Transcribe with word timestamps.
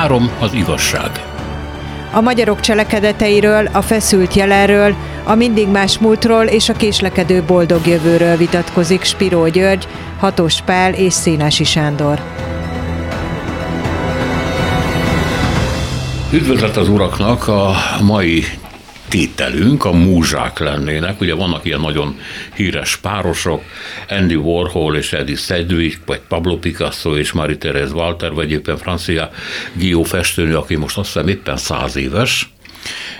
Három 0.00 0.30
az 0.38 0.52
igazság. 0.52 1.10
A 2.12 2.20
magyarok 2.20 2.60
cselekedeteiről, 2.60 3.68
a 3.72 3.82
feszült 3.82 4.34
jelenről, 4.34 4.94
a 5.24 5.34
mindig 5.34 5.68
más 5.68 5.98
múltról 5.98 6.44
és 6.44 6.68
a 6.68 6.72
késlekedő 6.72 7.42
boldog 7.42 7.86
jövőről 7.86 8.36
vitatkozik 8.36 9.04
Spiró 9.04 9.48
György, 9.48 9.88
Hatos 10.18 10.60
Pál 10.60 10.94
és 10.94 11.12
Szénási 11.12 11.64
Sándor. 11.64 12.20
Üdvözlet 16.32 16.76
az 16.76 16.88
uraknak! 16.88 17.48
A 17.48 17.72
mai 18.02 18.44
tételünk 19.10 19.84
a 19.84 19.92
múzsák 19.92 20.58
lennének. 20.58 21.20
Ugye 21.20 21.34
vannak 21.34 21.64
ilyen 21.64 21.80
nagyon 21.80 22.18
híres 22.54 22.96
párosok, 22.96 23.62
Andy 24.08 24.34
Warhol 24.34 24.96
és 24.96 25.12
Eddie 25.12 25.36
Sedgwick, 25.36 26.00
vagy 26.06 26.20
Pablo 26.28 26.56
Picasso 26.56 27.16
és 27.16 27.32
Marie-Thérèse 27.32 27.92
Walter, 27.92 28.32
vagy 28.32 28.50
éppen 28.50 28.76
francia 28.76 29.30
Guillaume 29.72 30.08
festőnő, 30.08 30.56
aki 30.56 30.76
most 30.76 30.98
azt 30.98 31.12
hiszem 31.12 31.28
éppen 31.28 31.56
száz 31.56 31.96
éves, 31.96 32.52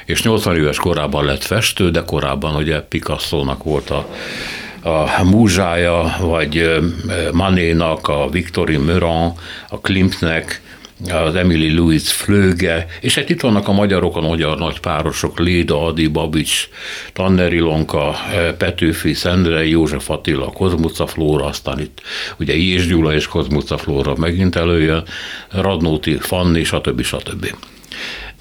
és 0.05 0.23
80 0.23 0.57
éves 0.57 0.77
korában 0.77 1.25
lett 1.25 1.43
festő, 1.43 1.91
de 1.91 2.03
korábban 2.07 2.55
ugye 2.55 2.81
Picasso-nak 2.81 3.63
volt 3.63 3.91
a 3.91 4.09
a 4.83 5.25
múzsája, 5.25 6.17
vagy 6.21 6.81
Manénak, 7.33 8.09
a 8.09 8.29
Victorine 8.31 8.85
Meurant, 8.85 9.39
a 9.69 9.81
Klimtnek, 9.81 10.61
az 11.09 11.35
Emily 11.35 11.75
Louis 11.75 12.13
Flöge, 12.13 12.87
és 13.01 13.15
hát 13.15 13.31
itt 13.31 13.41
vannak 13.41 13.69
a 13.69 13.73
magyarok, 13.73 14.17
a 14.17 14.21
magyar 14.21 14.59
nagy 14.59 14.81
párosok, 14.81 15.39
Léda, 15.39 15.87
Adi, 15.87 16.07
Babics, 16.07 16.69
Tanner 17.13 17.53
Ilonka, 17.53 18.15
eh, 18.33 18.53
Petőfi, 18.53 19.15
Szendrei, 19.15 19.71
József 19.71 20.11
Attila, 20.11 20.47
Kozmuca 20.47 21.07
Flóra, 21.07 21.45
aztán 21.45 21.81
itt 21.81 22.01
ugye 22.39 22.57
Jés 22.57 22.87
Gyula 22.87 23.15
és 23.15 23.27
Kozmuca 23.27 23.79
Flóra 23.79 24.15
megint 24.17 24.57
előjön, 24.57 25.03
Radnóti, 25.51 26.19
Fanni, 26.21 26.65
stb. 26.65 27.03
stb. 27.03 27.55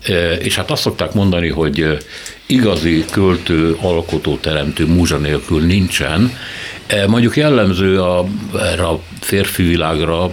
Eh, 0.04 0.38
és 0.46 0.56
hát 0.56 0.72
azt 0.72 0.82
szokták 0.82 1.14
mondani, 1.14 1.50
hogy 1.50 1.82
eh, 1.82 1.98
igazi 2.46 3.06
költő, 3.12 3.78
alkotó, 3.82 4.38
teremtő 4.38 4.86
múzsa 4.86 5.18
nélkül 5.18 5.66
nincsen. 5.66 6.32
Mondjuk 7.08 7.38
jellemző 7.38 8.02
a, 8.02 8.26
erre 8.60 8.84
a 8.84 9.00
férfi 9.20 9.64
világra, 9.64 10.32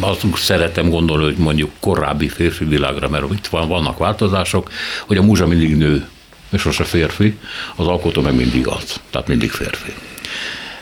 azt 0.00 0.24
szeretem 0.34 0.90
gondolni, 0.90 1.24
hogy 1.24 1.36
mondjuk 1.36 1.70
korábbi 1.80 2.28
férfi 2.28 2.64
világra, 2.64 3.08
mert 3.08 3.32
itt 3.32 3.46
van, 3.46 3.68
vannak 3.68 3.98
változások, 3.98 4.70
hogy 5.06 5.16
a 5.16 5.22
múzsa 5.22 5.46
mindig 5.46 5.76
nő, 5.76 6.08
és 6.50 6.60
sose 6.60 6.84
férfi, 6.84 7.38
az 7.76 7.86
alkotó 7.86 8.20
meg 8.20 8.34
mindig 8.34 8.66
az, 8.66 9.00
tehát 9.10 9.28
mindig 9.28 9.50
férfi. 9.50 9.92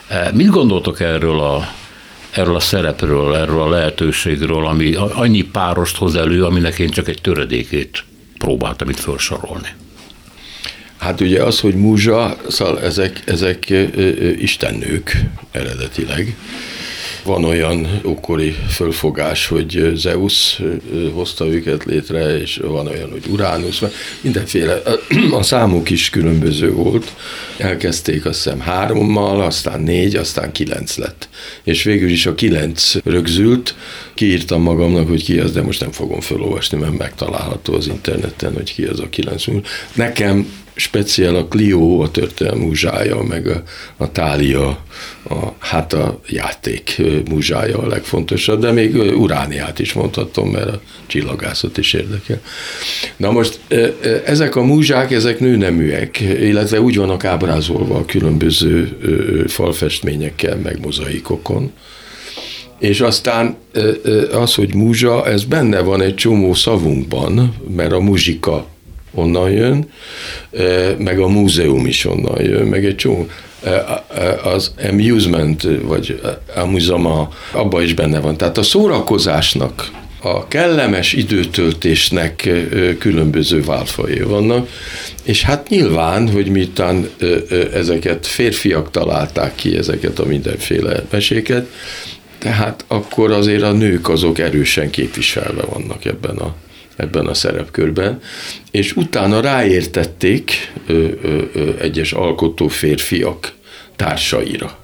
E, 0.07 0.31
mit 0.33 0.49
gondoltok 0.49 0.99
erről 0.99 1.39
a, 1.39 1.69
erről 2.29 2.55
a 2.55 2.59
szerepről, 2.59 3.35
erről 3.35 3.61
a 3.61 3.69
lehetőségről, 3.69 4.65
ami 4.67 4.93
annyi 4.95 5.41
párost 5.41 5.97
hoz 5.97 6.15
elő, 6.15 6.43
aminek 6.43 6.79
én 6.79 6.89
csak 6.89 7.07
egy 7.07 7.21
töredékét 7.21 8.03
próbáltam 8.37 8.89
itt 8.89 8.99
felsorolni? 8.99 9.69
Hát 10.97 11.21
ugye 11.21 11.43
az, 11.43 11.59
hogy 11.59 11.75
múzsa, 11.75 12.37
szóval 12.47 12.81
ezek, 12.81 13.21
ezek 13.25 13.73
istennők 14.37 15.17
eredetileg, 15.51 16.35
van 17.27 17.43
olyan 17.43 18.01
ókori 18.05 18.55
fölfogás, 18.69 19.47
hogy 19.47 19.91
Zeus 19.95 20.61
hozta 21.13 21.47
őket 21.47 21.83
létre, 21.83 22.39
és 22.39 22.59
van 22.63 22.87
olyan, 22.87 23.11
hogy 23.11 23.23
Uránusz, 23.29 23.81
mindenféle. 24.21 24.81
A 25.31 25.43
számuk 25.43 25.89
is 25.89 26.09
különböző 26.09 26.71
volt. 26.71 27.15
Elkezdték 27.57 28.25
azt 28.25 28.43
hiszem 28.43 28.59
hárommal, 28.59 29.41
aztán 29.41 29.81
négy, 29.81 30.15
aztán 30.15 30.51
kilenc 30.51 30.97
lett. 30.97 31.29
És 31.63 31.83
végül 31.83 32.09
is 32.09 32.25
a 32.25 32.35
kilenc 32.35 32.93
rögzült. 33.03 33.75
Kiírtam 34.13 34.61
magamnak, 34.61 35.07
hogy 35.07 35.23
ki 35.23 35.39
az, 35.39 35.51
de 35.51 35.61
most 35.61 35.79
nem 35.79 35.91
fogom 35.91 36.21
felolvasni, 36.21 36.77
mert 36.77 36.97
megtalálható 36.97 37.73
az 37.73 37.87
interneten, 37.87 38.53
hogy 38.53 38.73
ki 38.73 38.83
az 38.83 38.99
a 38.99 39.09
kilenc. 39.09 39.45
Nekem 39.93 40.47
speciál 40.77 41.35
a 41.35 41.45
Clio, 41.45 41.99
a 42.01 42.11
történelmi 42.11 42.65
múzsája, 42.65 43.23
meg 43.23 43.47
a, 43.47 43.63
a 43.97 44.11
Tália, 44.11 44.67
a, 45.29 45.53
hát 45.59 45.93
a 45.93 46.19
játék 46.27 47.01
múzsája 47.29 47.77
a 47.77 47.87
legfontosabb, 47.87 48.59
de 48.59 48.71
még 48.71 48.95
Urániát 48.95 49.79
is 49.79 49.93
mondhatom, 49.93 50.49
mert 50.49 50.67
a 50.69 50.81
csillagászat 51.07 51.77
is 51.77 51.93
érdekel. 51.93 52.41
Na 53.17 53.31
most 53.31 53.59
ezek 54.25 54.55
a 54.55 54.61
múzsák, 54.63 55.11
ezek 55.11 55.39
nőneműek, 55.39 56.19
illetve 56.19 56.81
úgy 56.81 56.97
vannak 56.97 57.25
ábrázolva 57.25 57.95
a 57.95 58.05
különböző 58.05 58.97
falfestményekkel, 59.47 60.55
meg 60.55 60.79
mozaikokon, 60.79 61.71
és 62.79 63.01
aztán 63.01 63.55
az, 64.31 64.55
hogy 64.55 64.75
múzsa, 64.75 65.27
ez 65.27 65.43
benne 65.43 65.79
van 65.79 66.01
egy 66.01 66.15
csomó 66.15 66.53
szavunkban, 66.53 67.55
mert 67.75 67.91
a 67.91 67.99
muzsika 67.99 68.67
onnan 69.13 69.51
jön, 69.51 69.89
meg 70.97 71.19
a 71.19 71.27
múzeum 71.27 71.85
is 71.85 72.05
onnan 72.05 72.41
jön, 72.41 72.67
meg 72.67 72.85
egy 72.85 72.95
csomó 72.95 73.27
az 74.43 74.73
amusement, 74.89 75.67
vagy 75.81 76.21
amuzama, 76.55 77.29
abban 77.51 77.83
is 77.83 77.93
benne 77.93 78.19
van. 78.19 78.37
Tehát 78.37 78.57
a 78.57 78.63
szórakozásnak, 78.63 79.91
a 80.21 80.47
kellemes 80.47 81.13
időtöltésnek 81.13 82.49
különböző 82.99 83.63
válfajai 83.63 84.21
vannak, 84.21 84.69
és 85.23 85.43
hát 85.43 85.69
nyilván, 85.69 86.29
hogy 86.31 86.49
miután 86.49 87.09
ezeket 87.73 88.27
férfiak 88.27 88.91
találták 88.91 89.55
ki, 89.55 89.77
ezeket 89.77 90.19
a 90.19 90.25
mindenféle 90.25 91.03
meséket, 91.09 91.67
tehát 92.37 92.85
akkor 92.87 93.31
azért 93.31 93.63
a 93.63 93.71
nők 93.71 94.09
azok 94.09 94.39
erősen 94.39 94.89
képviselve 94.89 95.61
vannak 95.61 96.05
ebben 96.05 96.37
a 96.37 96.55
ebben 96.97 97.25
a 97.25 97.33
szerepkörben, 97.33 98.21
és 98.71 98.95
utána 98.95 99.41
ráértették 99.41 100.73
ö, 100.87 101.07
ö, 101.21 101.41
ö, 101.53 101.69
egyes 101.79 102.11
alkotó 102.13 102.67
férfiak 102.67 103.53
társaira. 103.95 104.77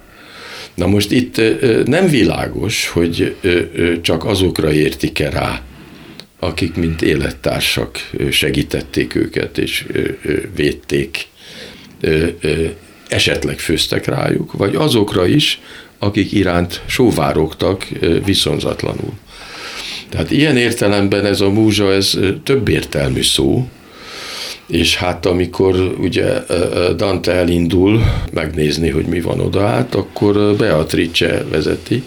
Na 0.74 0.86
most 0.86 1.10
itt 1.10 1.40
nem 1.86 2.08
világos, 2.08 2.88
hogy 2.88 3.36
csak 4.02 4.24
azokra 4.24 4.72
értik-e 4.72 5.30
rá, 5.30 5.62
akik 6.38 6.74
mint 6.74 7.02
élettársak 7.02 8.10
segítették 8.30 9.14
őket 9.14 9.58
és 9.58 9.86
védték, 10.54 11.26
esetleg 13.08 13.58
főztek 13.58 14.06
rájuk, 14.06 14.52
vagy 14.52 14.74
azokra 14.76 15.26
is, 15.26 15.60
akik 15.98 16.32
iránt 16.32 16.82
sóvárogtak 16.86 17.88
viszonzatlanul. 18.24 19.12
Tehát 20.14 20.30
ilyen 20.30 20.56
értelemben 20.56 21.24
ez 21.24 21.40
a 21.40 21.50
múzsa, 21.50 21.92
ez 21.92 22.18
több 22.44 22.68
értelmű 22.68 23.22
szó, 23.22 23.68
és 24.66 24.96
hát 24.96 25.26
amikor 25.26 25.94
ugye 25.98 26.24
Dante 26.96 27.32
elindul 27.32 28.02
megnézni, 28.32 28.90
hogy 28.90 29.06
mi 29.06 29.20
van 29.20 29.40
oda 29.40 29.66
át, 29.66 29.94
akkor 29.94 30.56
Beatrice 30.56 31.44
vezeti, 31.50 32.02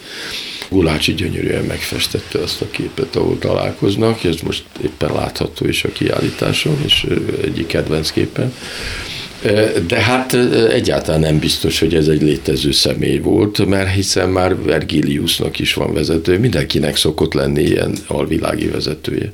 Gulácsi 0.70 1.14
gyönyörűen 1.14 1.64
megfestette 1.64 2.40
azt 2.40 2.62
a 2.62 2.68
képet, 2.72 3.16
ahol 3.16 3.38
találkoznak, 3.40 4.24
ez 4.24 4.42
most 4.42 4.64
éppen 4.84 5.14
látható 5.14 5.68
is 5.68 5.84
a 5.84 5.92
kiállításon, 5.92 6.78
és 6.86 7.06
egyik 7.44 7.68
kedvenc 7.68 8.12
képen. 8.12 8.54
De 9.88 10.00
hát 10.00 10.34
egyáltalán 10.72 11.20
nem 11.20 11.40
biztos, 11.40 11.80
hogy 11.80 11.96
ez 11.96 12.08
egy 12.08 12.22
létező 12.22 12.72
személy 12.72 13.18
volt, 13.18 13.66
mert 13.66 13.94
hiszen 13.94 14.30
már 14.30 14.64
Vergiliusnak 14.64 15.60
is 15.60 15.74
van 15.74 15.94
vezető, 15.94 16.40
mindenkinek 16.40 16.96
szokott 16.96 17.34
lenni 17.34 17.62
ilyen 17.62 17.96
alvilági 18.08 18.68
vezetője. 18.68 19.34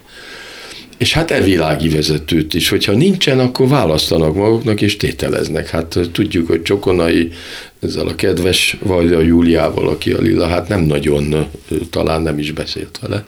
És 0.97 1.13
hát 1.13 1.31
e 1.31 1.41
világi 1.41 1.89
vezetőt 1.89 2.53
is, 2.53 2.69
hogyha 2.69 2.91
nincsen, 2.91 3.39
akkor 3.39 3.67
választanak 3.67 4.35
maguknak 4.35 4.81
és 4.81 4.97
tételeznek. 4.97 5.69
Hát 5.69 5.99
tudjuk, 6.11 6.47
hogy 6.47 6.61
Csokonai 6.61 7.31
ezzel 7.79 8.07
a 8.07 8.15
kedves 8.15 8.77
vagy 8.81 9.13
a 9.13 9.21
Júliával, 9.21 9.87
aki 9.87 10.11
a 10.11 10.21
Lila, 10.21 10.47
hát 10.47 10.67
nem 10.67 10.81
nagyon, 10.81 11.47
talán 11.89 12.21
nem 12.21 12.39
is 12.39 12.51
beszélt 12.51 12.99
vele 13.01 13.25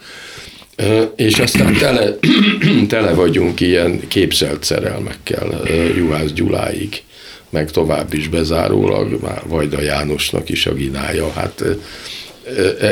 és 1.16 1.39
aztán 1.39 1.74
tele, 1.74 2.16
tele 2.88 3.13
vagyunk 3.13 3.60
ilyen 3.60 4.07
képzelt 4.07 4.63
szerelmekkel 4.63 5.62
Juhász 5.98 6.31
Gyuláig, 6.31 7.04
meg 7.50 7.72
tovább 7.72 8.13
is 8.13 8.27
bezárólag, 8.27 9.22
már 9.22 9.42
Vajda 9.48 9.81
Jánosnak 9.81 10.50
is 10.50 10.66
a 10.66 10.74
ginája. 10.74 11.31
Hát 11.31 11.63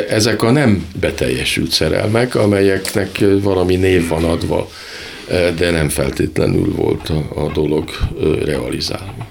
ezek 0.09 0.41
a 0.41 0.51
nem 0.51 0.85
beteljesült 1.00 1.71
szerelmek, 1.71 2.35
amelyeknek 2.35 3.24
valami 3.41 3.75
név 3.75 4.07
van 4.07 4.24
adva, 4.24 4.69
de 5.57 5.71
nem 5.71 5.89
feltétlenül 5.89 6.74
volt 6.75 7.09
a, 7.09 7.44
a 7.44 7.51
dolog 7.51 7.89
realizálva. 8.44 9.23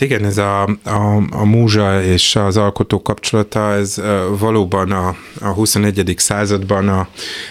Hát 0.00 0.08
igen, 0.08 0.24
ez 0.24 0.38
a, 0.38 0.62
a, 0.84 1.22
a 1.30 1.44
múzsa 1.44 2.02
és 2.02 2.36
az 2.36 2.56
alkotó 2.56 3.02
kapcsolata, 3.02 3.72
ez 3.72 4.02
valóban 4.38 4.90
a, 4.90 5.16
a 5.40 5.48
21. 5.48 6.14
században 6.16 6.88
a 6.88 7.08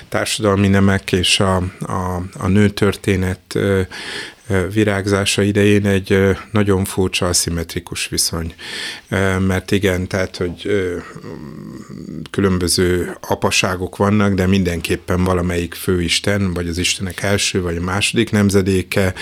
társadalmi 0.07 0.68
nemek 0.68 1.12
és 1.12 1.40
a, 1.40 1.56
a, 1.80 2.22
a 2.40 2.48
nőtörténet 2.48 3.57
virágzása 4.74 5.42
idején 5.42 5.86
egy 5.86 6.38
nagyon 6.51 6.86
furcsa 6.86 7.28
aszimmetrikus 7.28 8.07
viszony. 8.07 8.54
Mert 9.40 9.72
igen, 9.72 10.07
tehát, 10.07 10.38
hogy 10.38 10.72
különböző 12.31 13.18
apaságok 13.28 13.98
vannak, 13.98 14.34
de 14.34 14.48
mindenképpen 14.48 15.24
valamelyik 15.24 15.74
főisten, 15.74 16.54
vagy 16.54 16.68
az 16.68 16.78
istenek 16.78 17.22
első, 17.22 17.62
vagy 17.62 17.78
a 17.78 17.81
második 17.81 18.31
nemzedéke, 18.31 19.13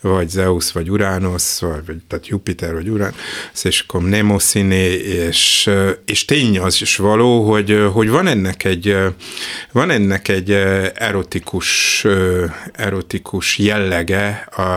vagy 0.00 0.28
Zeus, 0.28 0.72
vagy 0.72 0.90
Uranus, 0.90 1.60
vagy, 1.60 1.96
tehát 2.08 2.28
Jupiter, 2.28 2.72
vagy 2.74 2.88
Uranus, 2.88 3.14
és 3.62 3.80
akkor 3.80 4.02
Nemosiné, 4.02 4.92
és, 4.94 5.70
és 6.04 6.24
tény 6.24 6.58
az 6.58 6.80
is 6.80 6.96
való, 6.96 7.50
hogy, 7.50 7.86
hogy 7.92 8.08
van 8.08 8.26
ennek 8.26 8.64
egy, 8.64 8.96
van 9.72 9.90
ennek 9.90 10.28
egy 10.28 10.50
erotikus, 10.94 12.06
erotikus 12.72 13.58
jellege, 13.58 14.48
a, 14.56 14.73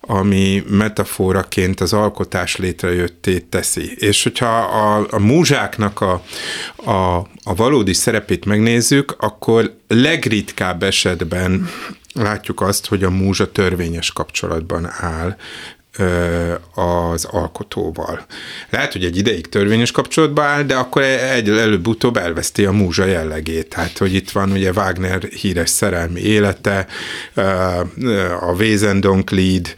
ami 0.00 0.64
metaforaként 0.68 1.80
az 1.80 1.92
alkotás 1.92 2.56
létrejöttét 2.56 3.46
teszi. 3.46 3.94
És 3.96 4.22
hogyha 4.22 4.56
a, 4.58 5.06
a 5.10 5.18
múzsáknak 5.18 6.00
a, 6.00 6.22
a, 6.90 7.16
a 7.44 7.54
valódi 7.56 7.92
szerepét 7.92 8.44
megnézzük, 8.44 9.16
akkor 9.18 9.76
legritkább 9.88 10.82
esetben 10.82 11.68
látjuk 12.12 12.60
azt, 12.60 12.86
hogy 12.86 13.04
a 13.04 13.10
múzsa 13.10 13.52
törvényes 13.52 14.12
kapcsolatban 14.12 14.90
áll 14.90 15.36
az 16.74 17.24
alkotóval. 17.24 18.24
Lehet, 18.70 18.92
hogy 18.92 19.04
egy 19.04 19.16
ideig 19.16 19.48
törvényes 19.48 19.90
kapcsolatba 19.90 20.42
áll, 20.42 20.62
de 20.62 20.74
akkor 20.74 21.02
egy 21.02 21.48
előbb-utóbb 21.48 22.16
elveszti 22.16 22.64
a 22.64 22.72
múzsa 22.72 23.04
jellegét. 23.04 23.68
Tehát, 23.68 23.98
hogy 23.98 24.14
itt 24.14 24.30
van 24.30 24.50
ugye 24.50 24.70
Wagner 24.70 25.22
híres 25.22 25.70
szerelmi 25.70 26.20
élete, 26.20 26.86
a 28.40 28.52
Wesendonck-Lied, 28.52 29.74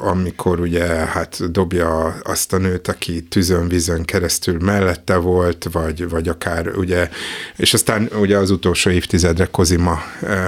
amikor 0.00 0.60
ugye 0.60 0.84
hát 0.84 1.50
dobja 1.50 2.04
azt 2.22 2.52
a 2.52 2.58
nőt, 2.58 2.88
aki 2.88 3.22
tűzön, 3.22 3.68
vízön 3.68 4.02
keresztül 4.02 4.58
mellette 4.60 5.16
volt, 5.16 5.66
vagy, 5.72 6.08
vagy 6.08 6.28
akár 6.28 6.68
ugye, 6.76 7.08
és 7.56 7.74
aztán 7.74 8.08
ugye 8.20 8.36
az 8.36 8.50
utolsó 8.50 8.90
évtizedre 8.90 9.46
Kozima 9.46 10.02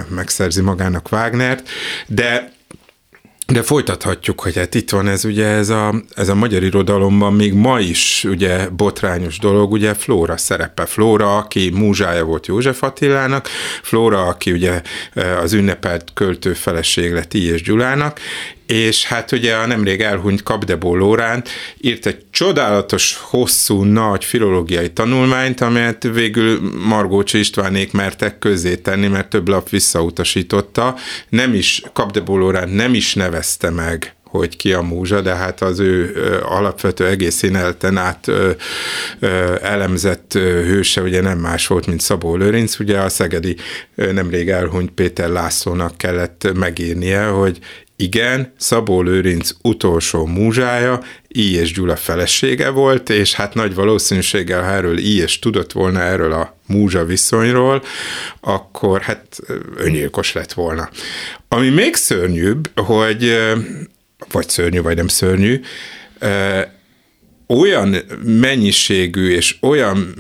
megszerzi 0.09 0.61
magának 0.61 1.09
Wagnert, 1.13 1.69
de 2.07 2.53
de 3.47 3.63
folytathatjuk, 3.63 4.41
hogy 4.41 4.57
hát 4.57 4.75
itt 4.75 4.91
van 4.91 5.09
ez 5.09 5.25
ugye 5.25 5.47
ez 5.47 5.69
a, 5.69 5.95
ez 6.15 6.29
a 6.29 6.35
magyar 6.35 6.63
irodalomban 6.63 7.33
még 7.33 7.53
ma 7.53 7.81
is 7.81 8.25
ugye 8.29 8.69
botrányos 8.69 9.39
dolog, 9.39 9.73
ugye 9.73 9.95
Flóra 9.95 10.37
szerepe. 10.37 10.87
Flóra, 10.87 11.37
aki 11.37 11.71
múzsája 11.71 12.25
volt 12.25 12.47
József 12.47 12.83
Attilának, 12.83 13.49
Flóra, 13.83 14.23
aki 14.27 14.53
ugye 14.53 14.83
eh, 15.13 15.43
az 15.43 15.53
ünnepelt 15.53 16.11
költő 16.15 16.53
feleség 16.53 17.13
lett 17.13 17.35
I. 17.35 17.53
és 17.53 17.63
Gyulának, 17.63 18.21
és 18.67 19.05
hát 19.05 19.33
ugye 19.33 19.55
a 19.55 19.67
nemrég 19.67 20.01
elhunyt 20.01 20.43
Kapdebó 20.43 20.97
Lórán 20.97 21.45
írt 21.81 22.07
egy 22.07 22.25
csodálatos, 22.31 23.17
hosszú, 23.21 23.83
nagy 23.83 24.25
filológiai 24.25 24.93
tanulmányt, 24.93 25.61
amelyet 25.61 26.03
végül 26.03 26.61
Margócsi 26.87 27.39
Istvánék 27.39 27.93
mertek 27.93 28.39
közzé 28.39 28.77
tenni, 28.77 29.07
mert 29.07 29.29
több 29.29 29.49
lap 29.49 29.69
visszautasította. 29.69 30.97
Nem 31.29 31.55
is, 31.55 31.83
Kapdebó 31.93 32.39
Lórán 32.39 32.69
nem 32.69 32.95
is 32.95 33.15
nevezte 33.15 33.71
meg 33.71 34.15
hogy 34.39 34.57
ki 34.57 34.73
a 34.73 34.83
múzsa, 34.83 35.21
de 35.21 35.35
hát 35.35 35.63
az 35.63 35.79
ő 35.79 36.17
alapvető 36.43 37.07
egész 37.07 37.35
színelten 37.35 37.97
át 37.97 38.29
ö, 38.29 38.51
ö, 39.19 39.55
elemzett 39.63 40.33
hőse 40.33 41.01
ugye 41.01 41.21
nem 41.21 41.39
más 41.39 41.67
volt, 41.67 41.87
mint 41.87 42.01
Szabó 42.01 42.37
Lőrinc, 42.37 42.79
ugye 42.79 42.99
a 42.99 43.09
szegedi 43.09 43.57
nemrég 43.95 44.49
elhunyt 44.49 44.91
Péter 44.91 45.29
Lászlónak 45.29 45.97
kellett 45.97 46.53
megírnie, 46.55 47.25
hogy 47.25 47.59
igen, 47.97 48.53
Szabó 48.57 49.03
Lőrinc 49.03 49.51
utolsó 49.63 50.27
múzsája, 50.27 51.01
I. 51.29 51.55
és 51.55 51.73
Gyula 51.73 51.97
felesége 51.97 52.69
volt, 52.69 53.11
és 53.11 53.35
hát 53.35 53.55
nagy 53.55 53.75
valószínűséggel, 53.75 54.63
ha 54.63 54.71
erről 54.71 54.99
I. 54.99 55.21
és 55.21 55.39
tudott 55.39 55.73
volna 55.73 56.01
erről 56.01 56.33
a 56.33 56.57
múzsa 56.67 57.05
viszonyról, 57.05 57.83
akkor 58.41 59.01
hát 59.01 59.39
öngyilkos 59.77 60.33
lett 60.33 60.53
volna. 60.53 60.89
Ami 61.49 61.69
még 61.69 61.95
szörnyűbb, 61.95 62.79
hogy 62.79 63.39
vagy 64.31 64.49
szörnyű, 64.49 64.81
vagy 64.81 64.97
nem 64.97 65.09
szörnyű, 65.09 65.61
olyan 67.47 67.97
mennyiségű 68.25 69.31
és 69.31 69.57
olyan 69.61 70.15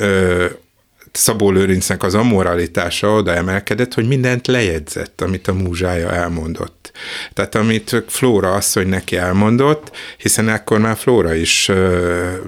Szabó 1.16 1.50
Lőrincnek 1.50 2.02
az 2.02 2.14
amoralitása 2.14 3.12
oda 3.12 3.34
emelkedett, 3.34 3.94
hogy 3.94 4.06
mindent 4.06 4.46
lejegyzett, 4.46 5.20
amit 5.20 5.48
a 5.48 5.52
múzsája 5.52 6.10
elmondott. 6.10 6.90
Tehát 7.32 7.54
amit 7.54 8.04
Flóra 8.08 8.52
asszony 8.52 8.88
neki 8.88 9.16
elmondott, 9.16 9.96
hiszen 10.16 10.48
akkor 10.48 10.78
már 10.78 10.96
Flóra 10.96 11.34
is 11.34 11.70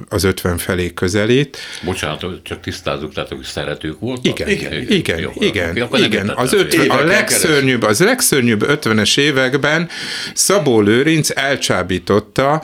az 0.08 0.24
50 0.24 0.58
felé 0.58 0.94
közelít. 0.94 1.58
Bocsánat, 1.84 2.24
csak 2.42 2.60
tisztázzuk, 2.60 3.12
tehát 3.12 3.28
hogy 3.28 3.42
szeretők 3.42 3.98
voltak? 4.00 4.24
Igen, 4.24 4.48
igen, 4.48 4.72
igen, 4.72 4.90
igen. 4.90 5.18
Jó, 5.18 5.32
igen, 5.38 5.76
akkor 5.82 5.98
igen. 5.98 6.28
Az 6.28 6.52
öt, 6.52 6.74
a 6.88 7.04
legszörnyűbb, 7.04 7.82
az 7.82 8.00
legszörnyűbb 8.00 8.64
50-es 8.68 9.18
években 9.18 9.88
Szabó 10.34 10.80
Lőrinc 10.80 11.30
elcsábította 11.34 12.62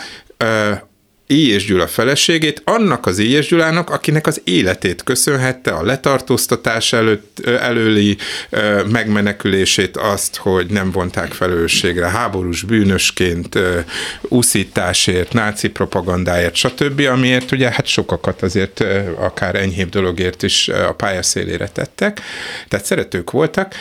Éjes 1.32 1.64
Gyula 1.64 1.86
feleségét, 1.86 2.62
annak 2.64 3.06
az 3.06 3.18
Éjes 3.18 3.46
Gyulának, 3.46 3.90
akinek 3.90 4.26
az 4.26 4.40
életét 4.44 5.02
köszönhette 5.02 5.70
a 5.70 5.84
letartóztatás 5.84 6.92
előtt, 6.92 7.46
előli 7.46 8.16
megmenekülését, 8.90 9.96
azt, 9.96 10.36
hogy 10.36 10.66
nem 10.66 10.90
vonták 10.90 11.32
felelősségre 11.32 12.08
háborús 12.08 12.62
bűnösként, 12.62 13.58
úszításért, 14.20 15.32
náci 15.32 15.68
propagandáért, 15.68 16.54
stb., 16.54 17.00
amiért 17.00 17.52
ugye 17.52 17.70
hát 17.70 17.86
sokakat 17.86 18.42
azért 18.42 18.84
akár 19.16 19.54
enyhébb 19.54 19.88
dologért 19.88 20.42
is 20.42 20.68
a 20.68 20.92
pályaszélére 20.92 21.68
tettek, 21.68 22.20
tehát 22.68 22.86
szeretők 22.86 23.30
voltak, 23.30 23.74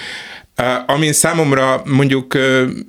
Amin 0.86 1.14
számomra 1.14 1.82
mondjuk 1.86 2.38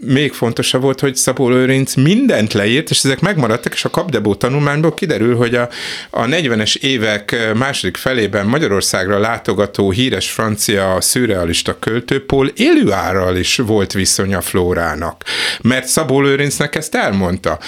még 0.06 0.32
fontosabb 0.32 0.82
volt, 0.82 1.00
hogy 1.00 1.16
Szabó 1.16 1.48
Lőrinc 1.48 1.94
mindent 1.94 2.52
leírt, 2.52 2.90
és 2.90 3.04
ezek 3.04 3.20
megmaradtak, 3.20 3.72
és 3.72 3.84
a 3.84 3.90
Kapdebó 3.90 4.34
tanulmányból 4.34 4.94
kiderül, 4.94 5.36
hogy 5.36 5.54
a, 5.54 5.68
a 6.10 6.24
40-es 6.24 6.76
évek 6.76 7.52
második 7.54 7.96
felében 7.96 8.46
Magyarországra 8.46 9.18
látogató 9.18 9.90
híres 9.90 10.30
francia 10.30 10.96
szürrealista 11.00 11.78
költő 11.78 12.24
Paul 12.24 12.52
Éluárral 12.56 13.36
is 13.36 13.56
volt 13.56 13.92
viszonya 13.92 14.40
Flórának, 14.40 15.24
mert 15.62 15.86
Szabó 15.86 16.20
Lőrincnek 16.20 16.74
ezt 16.74 16.94
elmondta. 16.94 17.58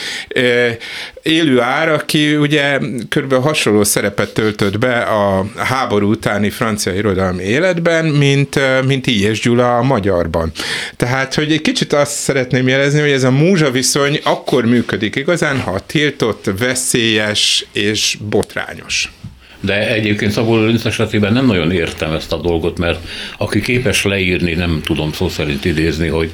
Éluár, 1.23 1.89
aki 1.89 2.37
ugye 2.37 2.79
körülbelül 3.09 3.45
hasonló 3.45 3.85
szerepet 3.85 4.35
töltött 4.35 4.79
be 4.79 4.99
a 4.99 5.47
háború 5.57 6.11
utáni 6.11 6.51
francia 6.51 6.95
irodalmi 6.95 7.43
életben, 7.43 8.05
mint, 8.05 8.61
mint 8.87 9.07
I.S. 9.07 9.41
Gyula 9.41 9.77
a 9.77 9.83
magyarban. 9.95 10.53
Tehát, 10.97 11.35
hogy 11.35 11.53
egy 11.53 11.61
kicsit 11.61 11.93
azt 11.93 12.13
szeretném 12.13 12.69
jelezni, 12.69 13.01
hogy 13.01 13.11
ez 13.11 13.25
a 13.25 13.31
múzsa 13.31 13.71
viszony 13.71 14.21
akkor 14.25 14.65
működik 14.65 15.17
igazán, 15.17 15.61
ha 15.61 15.79
tiltott, 15.87 16.51
veszélyes 16.59 17.67
és 17.73 18.19
botrányos. 18.29 19.13
De 19.61 19.89
egyébként 19.89 20.33
Szabó 20.33 20.57
Lőrinc 20.57 20.85
esetében 20.85 21.33
nem 21.33 21.47
nagyon 21.47 21.71
értem 21.73 22.13
ezt 22.13 22.33
a 22.33 22.37
dolgot, 22.37 22.79
mert 22.79 22.99
aki 23.39 23.61
képes 23.61 24.05
leírni, 24.05 24.53
nem 24.53 24.81
tudom 24.85 25.13
szó 25.13 25.29
szerint 25.29 25.65
idézni, 25.65 26.09
hogy, 26.09 26.31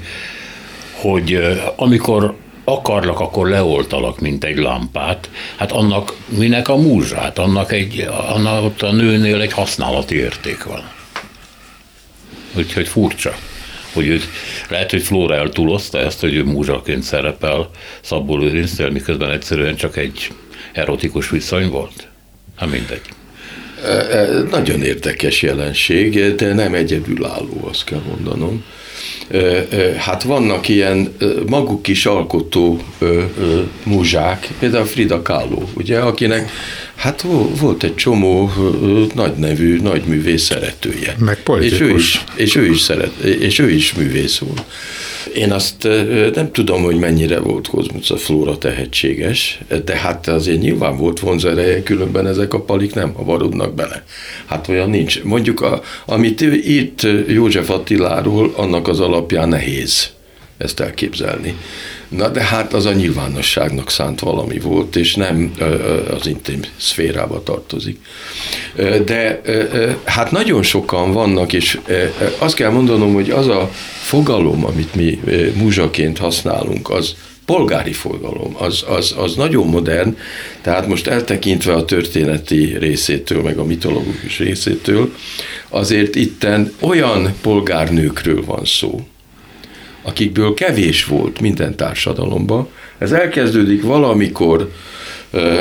hogy 0.93 1.39
amikor 1.77 2.35
akarlak, 2.65 3.21
akkor 3.21 3.49
leoltalak, 3.49 4.21
mint 4.21 4.45
egy 4.45 4.59
lámpát. 4.59 5.31
Hát 5.57 5.73
annak 5.73 6.17
minek 6.29 6.69
a 6.69 6.77
múzsát? 6.77 7.39
Annak, 7.39 7.73
egy, 7.73 8.09
annak 8.29 8.65
ott 8.65 8.83
a 8.83 8.93
nőnél 8.93 9.41
egy 9.41 9.53
használati 9.53 10.15
érték 10.17 10.65
van. 10.65 10.83
Úgyhogy 12.57 12.89
furcsa 12.89 13.35
hogy 13.93 14.07
őt, 14.07 14.25
lehet, 14.69 14.91
hogy 14.91 15.03
Flóra 15.03 15.35
eltúlozta 15.35 15.99
ezt, 15.99 16.21
hogy 16.21 16.35
ő 16.35 16.45
múzsaként 16.45 17.03
szerepel 17.03 17.71
Szabó 18.01 18.37
Lőrincnél, 18.37 18.91
miközben 18.91 19.31
egyszerűen 19.31 19.77
csak 19.77 19.97
egy 19.97 20.31
erotikus 20.73 21.31
viszony 21.31 21.69
volt. 21.69 22.09
Hát 22.57 22.71
mindegy. 22.71 23.01
Nagyon 24.51 24.83
érdekes 24.83 25.43
jelenség, 25.43 26.35
de 26.35 26.55
nem 26.55 26.75
egyedülálló, 26.75 27.69
azt 27.71 27.85
kell 27.85 28.03
mondanom. 28.09 28.65
Hát 29.99 30.23
vannak 30.23 30.69
ilyen 30.69 31.15
maguk 31.47 31.89
is 31.89 32.07
alkotó 32.07 32.83
múzsák, 33.83 34.49
például 34.59 34.85
Frida 34.85 35.23
Kahlo, 35.23 35.63
ugye, 35.75 35.99
akinek 35.99 36.51
Hát 37.01 37.25
volt 37.61 37.83
egy 37.83 37.95
csomó 37.95 38.51
nagy 39.15 39.33
nevű, 39.33 39.81
nagy 39.81 40.03
művész 40.05 40.43
szeretője. 40.43 41.15
Meg 41.19 41.43
politikus. 41.43 41.81
És 41.81 41.81
ő 41.81 41.95
is, 41.95 42.25
és 42.35 42.57
ő 42.57 42.67
is, 42.67 42.81
szeret, 42.81 43.19
és 43.19 43.59
ő 43.59 43.71
is 43.71 43.95
művész 43.95 44.39
volt. 44.39 44.65
Én 45.35 45.53
azt 45.53 45.89
nem 46.35 46.53
tudom, 46.53 46.83
hogy 46.83 46.97
mennyire 46.97 47.39
volt 47.39 47.69
Kozmica 47.69 48.17
Flóra 48.17 48.59
tehetséges, 48.59 49.61
de 49.85 49.97
hát 49.97 50.29
azért 50.29 50.61
nyilván 50.61 50.97
volt 50.97 51.21
vonzereje, 51.21 51.83
különben 51.83 52.27
ezek 52.27 52.55
a 52.55 52.61
palik 52.61 52.95
nem 52.95 53.13
havarodnak 53.13 53.75
bele. 53.75 54.05
Hát 54.47 54.69
olyan 54.69 54.91
nincs. 54.91 55.23
Mondjuk, 55.23 55.61
a, 55.61 55.83
amit 56.07 56.41
írt 56.67 57.07
József 57.29 57.71
Attiláról, 57.71 58.53
annak 58.57 58.89
az 58.89 59.01
alapján 59.01 59.49
nehéz 59.49 60.11
ezt 60.59 60.81
elképzelni. 60.81 61.55
Na 62.11 62.29
de 62.29 62.43
hát 62.43 62.73
az 62.73 62.87
a 62.87 62.93
nyilvánosságnak 62.93 63.91
szánt 63.91 64.21
valami 64.21 64.59
volt, 64.59 64.97
és 64.97 65.15
nem 65.15 65.53
az 66.19 66.27
intim 66.27 66.61
szférába 66.77 67.43
tartozik. 67.43 67.99
De 69.05 69.41
hát 70.05 70.31
nagyon 70.31 70.63
sokan 70.63 71.13
vannak, 71.13 71.53
és 71.53 71.81
azt 72.39 72.55
kell 72.55 72.71
mondanom, 72.71 73.15
hogy 73.15 73.31
az 73.31 73.47
a 73.49 73.71
fogalom, 74.03 74.65
amit 74.65 74.95
mi 74.95 75.21
múzsaként 75.55 76.19
használunk, 76.19 76.91
az 76.91 77.15
polgári 77.45 77.93
fogalom, 77.93 78.57
az, 78.59 78.85
az, 78.89 79.15
az 79.17 79.35
nagyon 79.35 79.67
modern, 79.67 80.17
tehát 80.61 80.87
most 80.87 81.07
eltekintve 81.07 81.73
a 81.73 81.85
történeti 81.85 82.77
részétől, 82.79 83.43
meg 83.43 83.59
a 83.59 83.65
mitológikus 83.65 84.39
részétől, 84.39 85.15
azért 85.69 86.15
itten 86.15 86.73
olyan 86.81 87.35
polgárnőkről 87.41 88.45
van 88.45 88.65
szó, 88.65 89.01
akikből 90.03 90.55
kevés 90.55 91.05
volt 91.05 91.41
minden 91.41 91.77
társadalomban. 91.77 92.69
Ez 92.99 93.13
elkezdődik 93.13 93.83
valamikor 93.83 94.71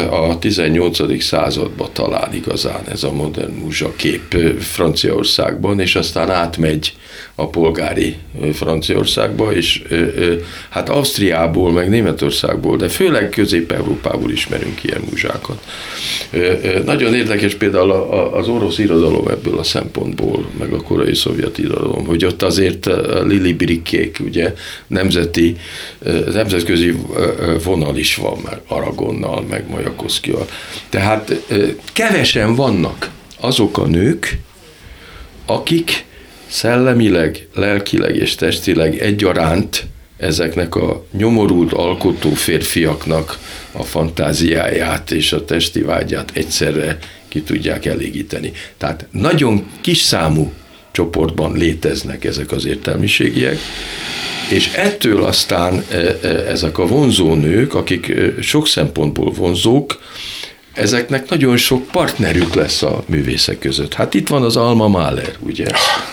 a 0.10 0.40
18. 0.40 1.24
században 1.24 1.90
talán 1.94 2.34
igazán 2.34 2.82
ez 2.92 3.04
a 3.04 3.12
modern 3.12 3.54
kép 3.96 4.36
Franciaországban, 4.60 5.80
és 5.80 5.96
aztán 5.96 6.30
átmegy 6.30 6.94
a 7.36 7.48
polgári 7.48 8.16
Franciaországba, 8.54 9.54
és 9.54 9.84
hát 10.70 10.90
Ausztriából, 10.90 11.72
meg 11.72 11.90
Németországból, 11.90 12.78
de 12.78 12.88
főleg 12.88 13.30
Közép-Európából 13.30 14.32
ismerünk 14.32 14.84
ilyen 14.84 15.02
múzsákat. 15.10 15.64
Nagyon 16.86 17.14
érdekes 17.14 17.56
például 17.56 17.92
az 18.34 18.48
orosz 18.48 18.78
irodalom 18.78 19.28
ebből 19.28 19.58
a 19.58 19.64
szempontból, 19.64 20.50
meg 20.60 20.74
a 20.74 20.82
korai 20.82 21.16
szovjet 21.16 21.58
irodalom, 21.58 22.06
hogy 22.06 22.26
ott 22.26 22.42
azért 22.42 22.90
Lili 23.24 23.54
Brikkék, 23.54 24.18
ugye 24.26 24.54
nemzeti, 24.88 25.56
nemzetközi 26.34 26.96
vonal 27.64 27.98
is 27.98 28.16
van, 28.16 28.38
meg 28.46 28.62
Aragonnal, 28.68 29.46
meg 29.50 29.59
Majakoszkival. 29.68 30.48
Tehát 30.90 31.46
kevesen 31.94 32.56
vannak 32.56 33.10
azok 33.40 33.78
a 33.78 33.88
nők, 33.88 34.38
akik 35.46 36.06
szellemileg, 36.48 37.48
lelkileg 37.54 38.16
és 38.16 38.36
testileg 38.36 38.98
egyaránt 39.00 39.86
ezeknek 40.18 40.76
a 40.76 41.06
nyomorult 41.12 41.74
alkotó 41.74 42.30
férfiaknak 42.30 43.38
a 43.72 43.84
fantáziáját 43.84 45.12
és 45.12 45.32
a 45.32 45.46
testi 45.46 45.82
vágyát 45.82 46.32
egyszerre 46.34 46.98
ki 47.28 47.42
tudják 47.42 47.86
elégíteni. 47.86 48.52
Tehát 48.78 49.08
nagyon 49.12 49.72
kis 49.82 49.98
számú 49.98 50.54
csoportban 50.92 51.58
léteznek 51.58 52.26
ezek 52.26 52.52
az 52.52 52.66
értelmiségiek, 52.66 53.60
és 54.50 54.72
ettől 54.74 55.24
aztán 55.24 55.84
e, 55.90 55.96
e, 55.96 56.28
ezek 56.28 56.78
a 56.78 56.88
vonzó 56.88 57.34
nők, 57.34 57.74
akik 57.74 58.10
e, 58.10 58.42
sok 58.42 58.68
szempontból 58.68 59.32
vonzók, 59.32 60.00
ezeknek 60.74 61.30
nagyon 61.30 61.58
sok 61.58 61.88
partnerük 61.92 62.54
lesz 62.54 62.82
a 62.82 63.04
művészek 63.06 63.60
között. 63.60 63.94
Hát 63.94 64.14
itt 64.14 64.28
van 64.28 64.44
az 64.44 64.56
Alma 64.56 64.88
Mahler, 64.88 65.36
ugye, 65.40 65.66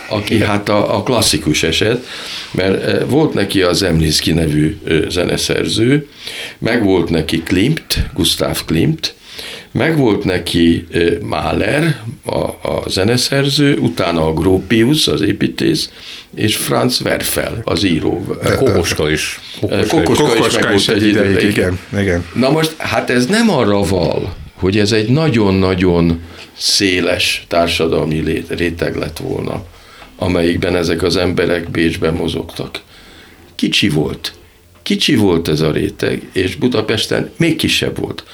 aki 0.08 0.42
hát 0.42 0.68
a, 0.68 0.96
a 0.96 1.02
klasszikus 1.02 1.62
eset, 1.62 2.06
mert 2.50 3.04
volt 3.08 3.34
neki 3.34 3.62
az 3.62 3.82
Emlinski 3.82 4.32
nevű 4.32 4.78
zeneszerző, 5.08 6.08
meg 6.58 6.84
volt 6.84 7.10
neki 7.10 7.42
Klimt, 7.42 7.98
Gustav 8.14 8.64
Klimt, 8.64 9.14
Megvolt 9.76 10.24
neki 10.24 10.86
Mahler, 11.22 12.00
a, 12.24 12.38
a 12.68 12.82
zeneszerző, 12.86 13.76
utána 13.76 14.26
a 14.26 14.32
Gropius, 14.32 15.08
az 15.08 15.20
építész, 15.20 15.90
és 16.34 16.56
Franz 16.56 17.00
Werfel, 17.00 17.60
az 17.64 17.84
író. 17.84 18.24
Kokoska 18.56 19.10
is. 19.10 19.40
Kokoska, 19.60 20.02
Kokoska, 20.02 20.46
is 20.46 20.54
megvolt 20.54 20.88
egy 20.88 21.06
ideig. 21.06 21.48
Igen, 21.48 21.78
igen. 21.98 22.24
Na 22.34 22.50
most, 22.50 22.74
hát 22.78 23.10
ez 23.10 23.26
nem 23.26 23.50
arra 23.50 23.82
val, 23.82 24.34
hogy 24.54 24.78
ez 24.78 24.92
egy 24.92 25.08
nagyon-nagyon 25.08 26.20
széles 26.56 27.44
társadalmi 27.48 28.44
réteg 28.48 28.96
lett 28.96 29.18
volna, 29.18 29.64
amelyikben 30.16 30.76
ezek 30.76 31.02
az 31.02 31.16
emberek 31.16 31.70
Bécsben 31.70 32.14
mozogtak. 32.14 32.80
Kicsi 33.54 33.88
volt. 33.88 34.32
Kicsi 34.82 35.14
volt 35.14 35.48
ez 35.48 35.60
a 35.60 35.70
réteg, 35.70 36.28
és 36.32 36.54
Budapesten 36.54 37.30
még 37.36 37.56
kisebb 37.56 37.98
volt. 37.98 38.24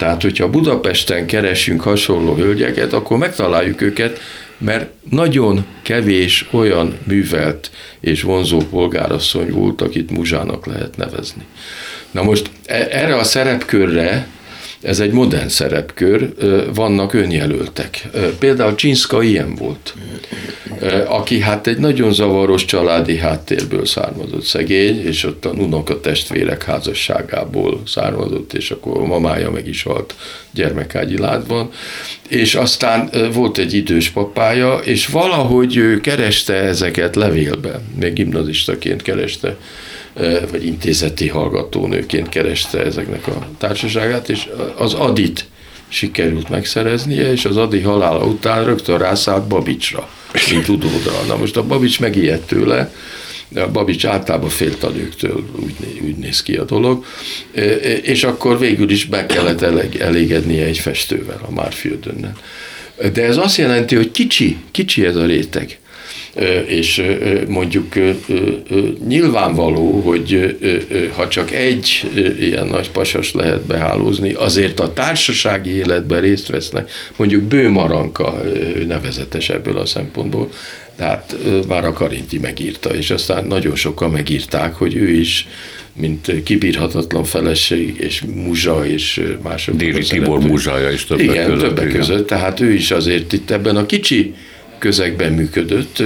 Tehát, 0.00 0.22
hogyha 0.22 0.50
Budapesten 0.50 1.26
keresünk 1.26 1.80
hasonló 1.80 2.34
hölgyeket, 2.34 2.92
akkor 2.92 3.18
megtaláljuk 3.18 3.80
őket, 3.80 4.20
mert 4.58 4.90
nagyon 5.10 5.64
kevés 5.82 6.48
olyan 6.50 6.98
művelt 7.04 7.70
és 8.00 8.22
vonzó 8.22 8.58
polgárasszony 8.58 9.50
volt, 9.50 9.80
akit 9.80 10.10
muzsának 10.10 10.66
lehet 10.66 10.96
nevezni. 10.96 11.42
Na 12.10 12.22
most 12.22 12.50
e- 12.66 12.88
erre 12.90 13.16
a 13.16 13.24
szerepkörre 13.24 14.28
ez 14.82 15.00
egy 15.00 15.12
modern 15.12 15.48
szerepkör, 15.48 16.34
vannak 16.74 17.12
önjelöltek. 17.12 18.08
Például 18.38 18.74
Csinszka 18.74 19.22
ilyen 19.22 19.54
volt, 19.54 19.94
aki 21.06 21.40
hát 21.40 21.66
egy 21.66 21.78
nagyon 21.78 22.12
zavaros 22.12 22.64
családi 22.64 23.16
háttérből 23.16 23.86
származott 23.86 24.42
szegény, 24.42 25.06
és 25.06 25.24
ott 25.24 25.44
a 25.44 25.50
unoka 25.50 26.00
testvérek 26.00 26.64
házasságából 26.64 27.82
származott, 27.86 28.52
és 28.52 28.70
akkor 28.70 29.00
a 29.00 29.06
mamája 29.06 29.50
meg 29.50 29.68
is 29.68 29.82
halt 29.82 30.14
gyermekágyi 30.50 31.18
látban, 31.18 31.70
és 32.28 32.54
aztán 32.54 33.10
volt 33.32 33.58
egy 33.58 33.74
idős 33.74 34.08
papája, 34.08 34.74
és 34.74 35.06
valahogy 35.06 35.76
ő 35.76 36.00
kereste 36.00 36.54
ezeket 36.54 37.16
levélben, 37.16 37.80
még 38.00 38.12
gimnazistaként 38.12 39.02
kereste 39.02 39.56
vagy 40.50 40.66
intézeti 40.66 41.28
hallgatónőként 41.28 42.28
kereste 42.28 42.84
ezeknek 42.84 43.26
a 43.26 43.48
társaságát, 43.58 44.28
és 44.28 44.48
az 44.76 44.94
Adit 44.94 45.44
sikerült 45.88 46.48
megszereznie, 46.48 47.32
és 47.32 47.44
az 47.44 47.56
Adi 47.56 47.80
halála 47.80 48.24
után 48.24 48.64
rögtön 48.64 48.98
rászállt 48.98 49.46
Babicsra, 49.46 50.08
mint 50.50 50.68
utódra. 50.68 51.12
Na 51.26 51.36
most 51.36 51.56
a 51.56 51.66
Babics 51.66 52.00
megijedt 52.00 52.46
tőle, 52.46 52.92
a 53.54 53.68
Babics 53.68 54.06
általában 54.06 54.48
félt 54.48 54.82
a 54.82 54.88
nőktől, 54.88 55.44
úgy, 55.56 55.74
úgy 56.04 56.16
néz 56.16 56.42
ki 56.42 56.56
a 56.56 56.64
dolog, 56.64 57.04
és 58.02 58.24
akkor 58.24 58.58
végül 58.58 58.90
is 58.90 59.04
be 59.04 59.26
kellett 59.26 59.62
elégednie 59.98 60.64
egy 60.64 60.78
festővel, 60.78 61.40
a 61.48 61.52
Márfiödönnel. 61.52 62.36
De 63.12 63.24
ez 63.24 63.36
azt 63.36 63.56
jelenti, 63.56 63.94
hogy 63.94 64.10
kicsi, 64.10 64.56
kicsi 64.70 65.04
ez 65.04 65.16
a 65.16 65.24
réteg 65.24 65.78
és 66.66 67.02
mondjuk 67.48 67.94
nyilvánvaló, 69.06 70.00
hogy 70.00 70.56
ha 71.14 71.28
csak 71.28 71.50
egy 71.52 72.10
ilyen 72.40 72.66
nagy 72.66 72.90
pasas 72.90 73.32
lehet 73.32 73.60
behálózni, 73.60 74.32
azért 74.32 74.80
a 74.80 74.92
társasági 74.92 75.70
életben 75.70 76.20
részt 76.20 76.48
vesznek, 76.48 76.90
mondjuk 77.16 77.42
Bő 77.42 77.68
Maranka 77.68 78.42
nevezetes 78.86 79.48
ebből 79.48 79.78
a 79.78 79.86
szempontból, 79.86 80.48
tehát 80.96 81.36
már 81.68 81.84
a 81.84 81.92
Karinti 81.92 82.38
megírta, 82.38 82.94
és 82.94 83.10
aztán 83.10 83.46
nagyon 83.46 83.74
sokan 83.74 84.10
megírták, 84.10 84.74
hogy 84.74 84.96
ő 84.96 85.10
is 85.10 85.48
mint 85.92 86.42
kibírhatatlan 86.42 87.24
feleség, 87.24 87.96
és 87.98 88.22
muzsa, 88.34 88.86
és 88.86 89.22
mások. 89.42 89.76
Déli 89.76 90.02
Tibor 90.02 90.40
muzsája 90.40 90.90
is 90.90 91.04
többek 91.04 91.24
igen, 91.24 91.46
között. 91.46 91.74
többek 91.74 91.92
között, 91.92 92.26
tehát 92.26 92.60
ő 92.60 92.72
is 92.72 92.90
azért 92.90 93.32
itt 93.32 93.50
ebben 93.50 93.76
a 93.76 93.86
kicsi 93.86 94.34
közegben 94.80 95.32
működött, 95.32 95.98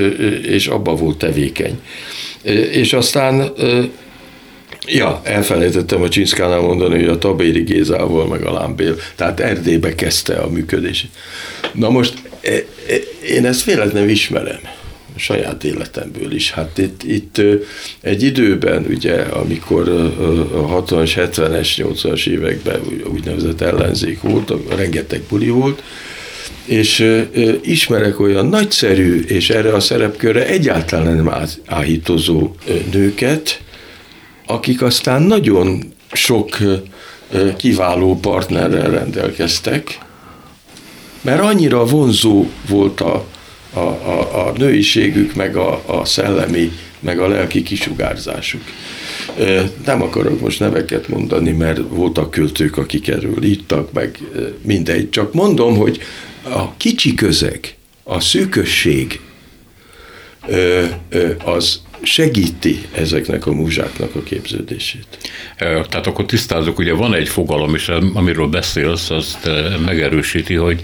és 0.43 0.67
abba 0.67 0.95
volt 0.95 1.19
tevékeny. 1.19 1.81
És 2.71 2.93
aztán 2.93 3.53
Ja, 4.87 5.21
elfelejtettem 5.23 6.03
a 6.03 6.09
Csinszkánál 6.09 6.61
mondani, 6.61 6.95
hogy 6.95 7.09
a 7.09 7.19
Tabéri 7.19 7.63
Gézával, 7.63 8.27
meg 8.27 8.43
a 8.43 8.53
Lámbél, 8.53 8.97
tehát 9.15 9.41
Erdélybe 9.41 9.95
kezdte 9.95 10.35
a 10.35 10.49
működését. 10.49 11.11
Na 11.73 11.91
most 11.91 12.15
e, 12.41 12.51
e, 12.51 12.63
én 13.29 13.47
ezt 13.47 13.65
véletlenül 13.65 14.09
ismerem 14.09 14.61
saját 15.17 15.65
életemből 15.65 16.33
is. 16.33 16.51
Hát 16.51 16.79
itt, 16.79 17.03
itt 17.03 17.41
egy 18.01 18.23
időben, 18.23 18.87
ugye, 18.89 19.15
amikor 19.15 19.89
a 19.89 20.83
60-as, 20.83 21.13
70-es, 21.17 21.69
80-as 21.77 22.27
években 22.27 22.81
úgynevezett 23.13 23.61
ellenzék 23.61 24.21
volt, 24.21 24.53
rengeteg 24.77 25.23
buli 25.29 25.49
volt, 25.49 25.83
és 26.65 27.23
ismerek 27.63 28.21
olyan 28.21 28.47
nagyszerű, 28.47 29.21
és 29.21 29.51
erre 29.51 29.73
a 29.73 29.81
szerepkörre 29.81 30.47
egyáltalán 30.47 31.15
nem 31.15 31.33
áhítozó 31.67 32.55
nőket, 32.93 33.63
akik 34.47 34.83
aztán 34.83 35.23
nagyon 35.23 35.93
sok 36.13 36.59
kiváló 37.57 38.19
partnerrel 38.19 38.91
rendelkeztek, 38.91 39.99
mert 41.21 41.41
annyira 41.41 41.85
vonzó 41.85 42.47
volt 42.69 43.01
a, 43.01 43.25
a, 43.73 43.79
a, 43.79 44.47
a 44.47 44.53
nőiségük, 44.57 45.35
meg 45.35 45.57
a, 45.57 45.83
a 45.87 46.05
szellemi, 46.05 46.73
meg 47.01 47.19
a 47.19 47.29
lelki 47.29 47.63
kisugárzásuk. 47.63 48.63
Nem 49.87 50.03
akarok 50.03 50.41
most 50.41 50.61
neveket 50.61 51.09
mondani, 51.09 51.51
mert 51.51 51.81
voltak 51.89 52.31
költők, 52.31 52.77
akik 52.77 53.09
erről 53.09 53.45
írtak, 53.45 53.93
meg 53.93 54.19
mindegy. 54.63 55.11
Csak 55.11 55.33
mondom, 55.33 55.77
hogy 55.77 56.01
a 56.45 56.77
kicsi 56.77 57.15
közeg, 57.15 57.75
a 58.03 58.21
szűkösség 58.21 59.21
az 61.45 61.83
segíti 62.03 62.83
ezeknek 62.95 63.47
a 63.47 63.53
múzsáknak 63.53 64.15
a 64.15 64.23
képződését. 64.23 65.07
Tehát 65.59 66.07
akkor 66.07 66.25
tisztázok, 66.25 66.79
ugye 66.79 66.93
van 66.93 67.15
egy 67.15 67.29
fogalom 67.29 67.75
is, 67.75 67.89
amiről 67.89 68.47
beszélsz, 68.47 69.11
azt 69.11 69.51
megerősíti, 69.85 70.55
hogy 70.55 70.81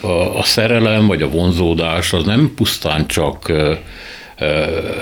a, 0.00 0.38
a 0.38 0.42
szerelem 0.42 1.06
vagy 1.06 1.22
a 1.22 1.28
vonzódás 1.28 2.12
az 2.12 2.24
nem 2.24 2.52
pusztán 2.56 3.06
csak 3.06 3.52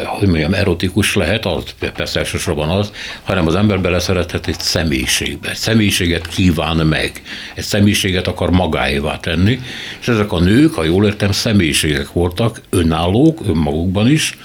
hogy 0.04 0.28
mondjam, 0.28 0.54
erotikus 0.54 1.14
lehet, 1.14 1.46
az 1.46 1.64
persze 1.96 2.18
elsősorban 2.18 2.68
az, 2.68 2.92
hanem 3.22 3.46
az 3.46 3.54
ember 3.54 3.80
beleszerethet 3.80 4.46
egy 4.46 4.60
személyiségbe. 4.60 5.50
Egy 5.50 5.56
személyiséget 5.56 6.26
kíván 6.26 6.76
meg. 6.76 7.22
Egy 7.54 7.64
személyiséget 7.64 8.26
akar 8.26 8.50
magáévá 8.50 9.16
tenni, 9.16 9.60
és 10.00 10.08
ezek 10.08 10.32
a 10.32 10.40
nők, 10.40 10.74
ha 10.74 10.84
jól 10.84 11.06
értem, 11.06 11.32
személyiségek 11.32 12.12
voltak, 12.12 12.60
önállók, 12.70 13.40
önmagukban 13.46 14.10
is, 14.10 14.36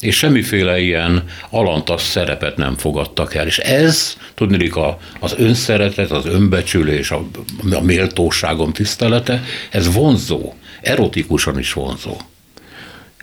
és 0.00 0.16
semmiféle 0.16 0.80
ilyen 0.80 1.24
alantas 1.50 2.02
szerepet 2.02 2.56
nem 2.56 2.76
fogadtak 2.76 3.34
el. 3.34 3.46
És 3.46 3.58
ez, 3.58 4.16
tudnék, 4.34 4.76
a, 4.76 4.98
az 5.18 5.34
önszeretet, 5.38 6.10
az 6.10 6.26
önbecsülés, 6.26 7.10
a, 7.10 7.26
a 7.70 7.80
méltóságom 7.80 8.72
tisztelete, 8.72 9.42
ez 9.70 9.92
vonzó, 9.92 10.54
erotikusan 10.80 11.58
is 11.58 11.72
vonzó. 11.72 12.16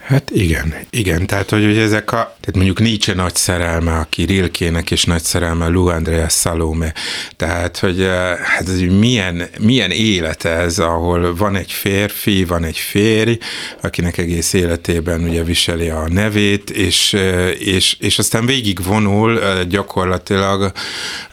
Hát 0.06 0.32
igen, 0.32 0.76
igen, 0.90 1.28
tehát 1.28 1.50
hogy, 1.50 1.64
hogy 1.64 1.78
ezek 1.78 2.12
a, 2.12 2.16
tehát 2.16 2.56
mondjuk 2.56 2.80
Nietzsche 2.80 3.14
nagy 3.14 3.36
szerelme, 3.36 3.94
aki 3.94 4.24
Rilkének 4.24 4.92
is 4.92 5.04
nagy 5.04 5.22
szerelme, 5.22 5.68
Lou 5.68 5.88
Andrea 5.88 6.30
Salome, 6.30 6.94
tehát 7.38 7.78
hogy 7.78 8.02
eh, 8.02 8.38
hát 8.38 8.70
ez 8.70 8.80
milyen, 8.80 9.48
milyen 9.60 9.92
élet 9.92 10.46
ez, 10.46 10.80
ahol 10.80 11.36
van 11.36 11.56
egy 11.56 11.72
férfi, 11.72 12.44
van 12.44 12.64
egy 12.64 12.78
férj, 12.78 13.38
akinek 13.82 14.18
egész 14.18 14.54
életében 14.54 15.24
ugye 15.24 15.44
viseli 15.44 15.90
a 15.90 16.08
nevét, 16.10 16.70
és, 16.70 17.14
eh, 17.14 17.62
és, 17.62 17.98
és 18.00 18.20
aztán 18.20 18.46
végig 18.46 18.84
vonul 18.84 19.42
eh, 19.42 19.64
gyakorlatilag 19.64 20.72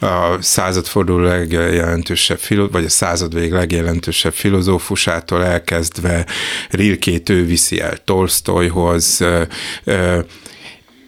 a 0.01 0.37
századforduló 0.41 1.25
legjelentősebb, 1.25 2.41
vagy 2.71 2.85
a 2.85 2.89
század 2.89 3.35
vég 3.35 3.53
legjelentősebb 3.53 4.33
filozófusától 4.33 5.45
elkezdve 5.45 6.27
Rilkét 6.71 7.29
ő 7.29 7.45
viszi 7.45 7.81
el 7.81 7.97
Tolstoy, 8.05 8.62
Tolstoyhoz, 8.69 9.23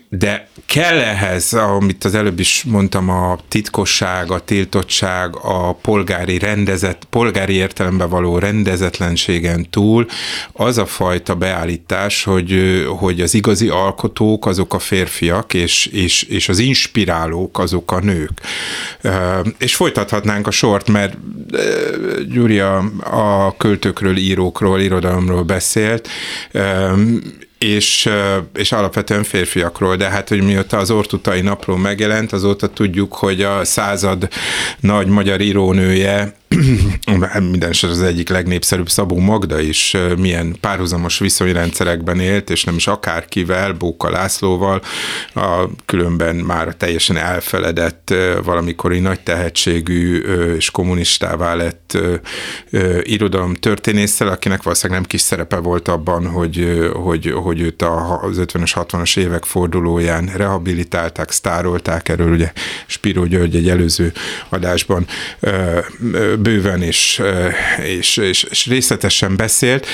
de 0.08 0.48
kell 0.66 0.98
ehhez, 0.98 1.52
amit 1.52 2.04
az 2.04 2.14
előbb 2.14 2.38
is 2.38 2.64
mondtam, 2.66 3.10
a 3.10 3.38
titkosság, 3.48 4.30
a 4.30 4.40
tiltottság, 4.40 5.36
a 5.36 5.72
polgári 5.72 6.38
rendezet, 6.38 7.06
polgári 7.10 7.54
értelemben 7.54 8.08
való 8.08 8.38
rendezetlenségen 8.38 9.70
túl 9.70 10.06
az 10.52 10.78
a 10.78 10.86
fajta 10.86 11.34
beállítás, 11.34 12.24
hogy, 12.24 12.84
hogy 12.98 13.20
az 13.20 13.34
igazi 13.34 13.68
alkotók 13.68 14.46
azok 14.46 14.74
a 14.74 14.78
férfiak, 14.78 15.54
és, 15.54 15.86
és, 15.86 16.22
és 16.22 16.48
az 16.48 16.58
inspirálók 16.58 17.58
azok 17.58 17.92
a 17.92 18.00
nők. 18.00 18.40
És 19.58 19.74
folytathatnánk 19.74 20.46
a 20.46 20.50
sort, 20.50 20.88
mert 20.88 21.16
Gyuri 22.28 22.58
a, 22.58 22.76
a 23.00 23.56
költőkről, 23.56 24.16
írókról, 24.16 24.80
irodalomról 24.80 25.42
beszélt, 25.42 26.08
és, 27.58 28.08
és 28.54 28.72
alapvetően 28.72 29.24
férfiakról, 29.24 29.96
de 29.96 30.08
hát, 30.08 30.28
hogy 30.28 30.42
mióta 30.42 30.78
az 30.78 30.90
Ortutai 30.90 31.40
Napló 31.40 31.76
megjelent, 31.76 32.32
azóta 32.32 32.68
tudjuk, 32.68 33.14
hogy 33.14 33.42
a 33.42 33.64
század 33.64 34.28
nagy 34.80 35.06
magyar 35.06 35.40
írónője 35.40 36.34
minden 37.50 37.72
az 37.82 38.02
egyik 38.02 38.28
legnépszerűbb 38.28 38.88
Szabó 38.88 39.18
Magda 39.18 39.60
is 39.60 39.96
milyen 40.18 40.56
párhuzamos 40.60 41.18
viszonyrendszerekben 41.18 42.20
élt, 42.20 42.50
és 42.50 42.64
nem 42.64 42.74
is 42.74 42.86
akárkivel, 42.86 43.72
Bóka 43.72 44.10
Lászlóval, 44.10 44.82
a 45.34 45.68
különben 45.86 46.36
már 46.36 46.74
teljesen 46.74 47.16
elfeledett, 47.16 48.14
valamikori 48.44 48.98
nagy 48.98 49.20
tehetségű 49.20 50.18
és 50.56 50.70
kommunistává 50.70 51.54
lett 51.54 51.98
irodalom 53.02 53.54
történésszel, 53.54 54.28
akinek 54.28 54.62
valószínűleg 54.62 55.00
nem 55.00 55.08
kis 55.08 55.20
szerepe 55.20 55.56
volt 55.56 55.88
abban, 55.88 56.26
hogy, 56.26 56.88
hogy, 56.92 57.32
hogy 57.32 57.60
őt 57.60 57.82
az 57.82 58.38
50-es, 58.38 58.72
60-as 58.74 59.18
évek 59.18 59.44
fordulóján 59.44 60.30
rehabilitálták, 60.36 61.30
sztárolták, 61.30 62.08
erről 62.08 62.32
ugye 62.32 62.52
Spiro 62.86 63.26
György 63.26 63.56
egy 63.56 63.68
előző 63.68 64.12
adásban 64.48 65.06
bőven 66.44 66.82
és, 66.82 67.22
és, 67.84 68.16
és, 68.16 68.42
és 68.42 68.66
részletesen 68.66 69.36
beszélt, 69.36 69.86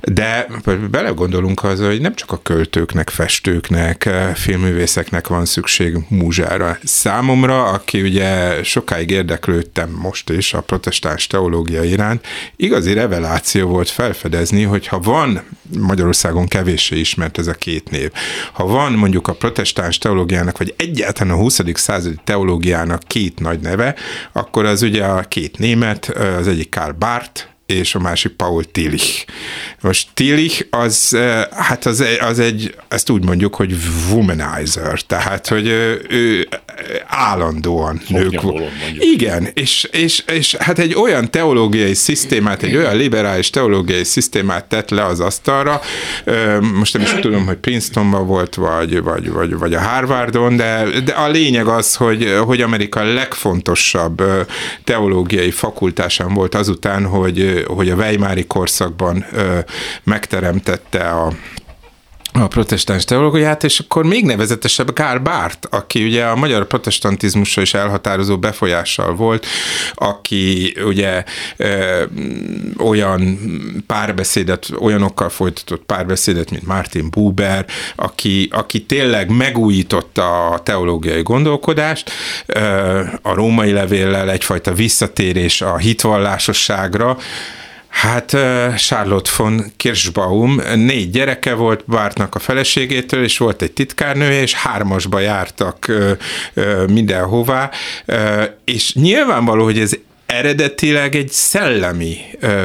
de 0.00 0.46
belegondolunk 0.90 1.64
az, 1.64 1.80
hogy 1.80 2.00
nem 2.00 2.14
csak 2.14 2.32
a 2.32 2.40
költőknek, 2.42 3.10
festőknek, 3.10 4.08
filmművészeknek 4.34 5.26
van 5.26 5.44
szükség 5.44 5.96
múzsára. 6.08 6.78
Számomra, 6.84 7.64
aki 7.64 8.02
ugye 8.02 8.62
sokáig 8.62 9.10
érdeklődtem 9.10 9.90
most 9.90 10.30
is 10.30 10.54
a 10.54 10.60
protestáns 10.60 11.26
teológia 11.26 11.82
iránt, 11.82 12.26
igazi 12.56 12.92
reveláció 12.92 13.68
volt 13.68 13.90
felfedezni, 13.90 14.62
hogy 14.62 14.86
ha 14.86 14.98
van 14.98 15.42
Magyarországon 15.78 16.48
kevéssé 16.48 16.98
ismert 16.98 17.38
ez 17.38 17.46
a 17.46 17.54
két 17.54 17.90
név, 17.90 18.10
ha 18.52 18.66
van 18.66 18.92
mondjuk 18.92 19.28
a 19.28 19.32
protestáns 19.32 19.98
teológiának, 19.98 20.58
vagy 20.58 20.74
egyáltalán 20.76 21.34
a 21.34 21.40
20. 21.40 21.60
századi 21.74 22.16
teológiának 22.24 23.02
két 23.06 23.40
nagy 23.40 23.60
neve, 23.60 23.94
akkor 24.32 24.64
az 24.64 24.82
ugye 24.82 25.04
a 25.04 25.20
két 25.20 25.58
német, 25.58 25.85
az 26.38 26.48
egyik 26.48 26.70
Karl 26.70 26.90
Barth, 26.90 27.44
és 27.66 27.94
a 27.94 27.98
másik 27.98 28.32
Paul 28.32 28.64
Tillich. 28.64 29.24
Most 29.80 30.08
Tillich 30.14 30.66
az, 30.70 31.16
hát 31.50 31.86
az, 31.86 32.04
az 32.20 32.38
egy, 32.38 32.74
ezt 32.88 33.10
úgy 33.10 33.24
mondjuk, 33.24 33.54
hogy 33.54 33.74
womanizer, 34.10 35.00
tehát, 35.00 35.46
hogy 35.48 35.66
ő 36.08 36.48
állandóan 37.06 38.00
nők. 38.08 38.42
Igen, 38.98 39.48
és, 39.54 39.88
és, 39.92 40.22
és 40.26 40.54
hát 40.54 40.78
egy 40.78 40.94
olyan 40.94 41.30
teológiai 41.30 41.94
szisztémát, 41.94 42.62
egy 42.62 42.76
olyan 42.76 42.96
liberális 42.96 43.50
teológiai 43.50 44.04
szisztémát 44.04 44.64
tett 44.64 44.90
le 44.90 45.04
az 45.04 45.20
asztalra, 45.20 45.80
most 46.74 46.92
nem 46.92 47.02
is 47.02 47.14
tudom, 47.20 47.46
hogy 47.46 47.56
Princetonban 47.56 48.26
volt, 48.26 48.54
vagy, 48.54 49.02
vagy, 49.02 49.30
vagy, 49.30 49.58
vagy 49.58 49.74
a 49.74 49.80
Harvardon, 49.80 50.56
de, 50.56 50.84
de 51.04 51.12
a 51.12 51.28
lényeg 51.28 51.66
az, 51.66 51.94
hogy, 51.94 52.34
hogy 52.44 52.60
Amerika 52.60 53.12
legfontosabb 53.12 54.22
teológiai 54.84 55.50
fakultásán 55.50 56.34
volt 56.34 56.54
azután, 56.54 57.06
hogy 57.06 57.64
hogy 57.66 57.90
a 57.90 57.94
Weimári 57.94 58.46
korszakban 58.46 59.26
megteremtette 60.04 61.08
a 61.08 61.32
a 62.42 62.48
protestáns 62.48 63.04
teológiát, 63.04 63.64
és 63.64 63.78
akkor 63.78 64.04
még 64.04 64.24
nevezetesebb 64.24 64.94
Karl 64.94 65.18
Barth, 65.18 65.58
aki 65.70 66.04
ugye 66.04 66.24
a 66.24 66.36
magyar 66.36 66.66
protestantizmusra 66.66 67.62
is 67.62 67.74
elhatározó 67.74 68.38
befolyással 68.38 69.14
volt, 69.14 69.46
aki 69.94 70.76
ugye 70.84 71.24
ö, 71.56 72.02
olyan 72.78 73.38
párbeszédet, 73.86 74.68
olyanokkal 74.78 75.28
folytatott 75.28 75.84
párbeszédet, 75.84 76.50
mint 76.50 76.66
Martin 76.66 77.10
Buber, 77.10 77.66
aki, 77.96 78.48
aki 78.52 78.82
tényleg 78.82 79.30
megújította 79.30 80.46
a 80.48 80.58
teológiai 80.58 81.22
gondolkodást, 81.22 82.10
ö, 82.46 82.60
a 83.22 83.34
római 83.34 83.72
levéllel 83.72 84.30
egyfajta 84.30 84.72
visszatérés 84.72 85.60
a 85.60 85.76
hitvallásosságra, 85.76 87.18
Hát 87.96 88.36
Charlotte 88.76 89.30
von 89.36 89.72
Kirschbaum 89.76 90.60
négy 90.74 91.10
gyereke 91.10 91.54
volt 91.54 91.84
Bártnak 91.86 92.34
a 92.34 92.38
feleségétől, 92.38 93.22
és 93.22 93.38
volt 93.38 93.62
egy 93.62 93.72
titkárnője, 93.72 94.40
és 94.40 94.54
hármasba 94.54 95.18
jártak 95.18 95.92
mindenhová, 96.88 97.70
és 98.64 98.94
nyilvánvaló, 98.94 99.64
hogy 99.64 99.78
ez 99.78 99.92
eredetileg 100.26 101.14
egy 101.14 101.28
szellemi 101.28 102.16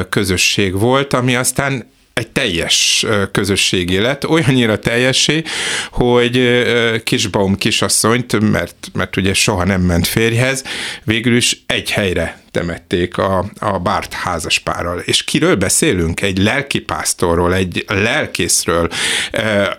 közösség 0.08 0.78
volt, 0.78 1.12
ami 1.12 1.36
aztán 1.36 1.90
egy 2.12 2.28
teljes 2.28 3.06
közösségi 3.30 3.98
lett, 3.98 4.28
olyannyira 4.28 4.78
teljessé, 4.78 5.42
hogy 5.90 6.62
Kisbaum 7.04 7.56
kisasszonyt, 7.56 8.50
mert, 8.50 8.76
mert 8.92 9.16
ugye 9.16 9.34
soha 9.34 9.64
nem 9.64 9.80
ment 9.80 10.06
férjhez, 10.06 10.64
végül 11.04 11.36
is 11.36 11.62
egy 11.66 11.90
helyre 11.90 12.40
temették 12.52 13.18
a, 13.18 13.44
a 13.58 13.78
Bárt 13.78 14.12
házaspárral. 14.12 14.98
És 14.98 15.24
kiről 15.24 15.56
beszélünk? 15.56 16.20
Egy 16.20 16.38
lelkipásztorról, 16.38 17.54
egy 17.54 17.84
lelkészről, 17.88 18.88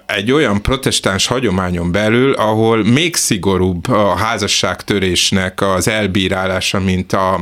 egy 0.06 0.32
olyan 0.32 0.62
protestáns 0.62 1.28
hagyományon 1.28 1.92
belül, 1.92 2.34
ahol 2.34 2.84
még 2.84 3.16
szigorúbb 3.16 3.90
a 3.90 4.16
házasságtörésnek 4.16 5.62
az 5.62 5.88
elbírálása, 5.88 6.80
mint 6.80 7.14
a, 7.14 7.40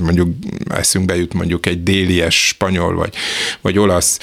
mondjuk 0.00 0.28
eszünkbe 0.70 1.16
jut 1.16 1.34
mondjuk 1.34 1.66
egy 1.66 1.82
délies 1.82 2.46
spanyol 2.46 2.94
vagy, 2.94 3.14
vagy 3.60 3.78
olasz 3.78 4.18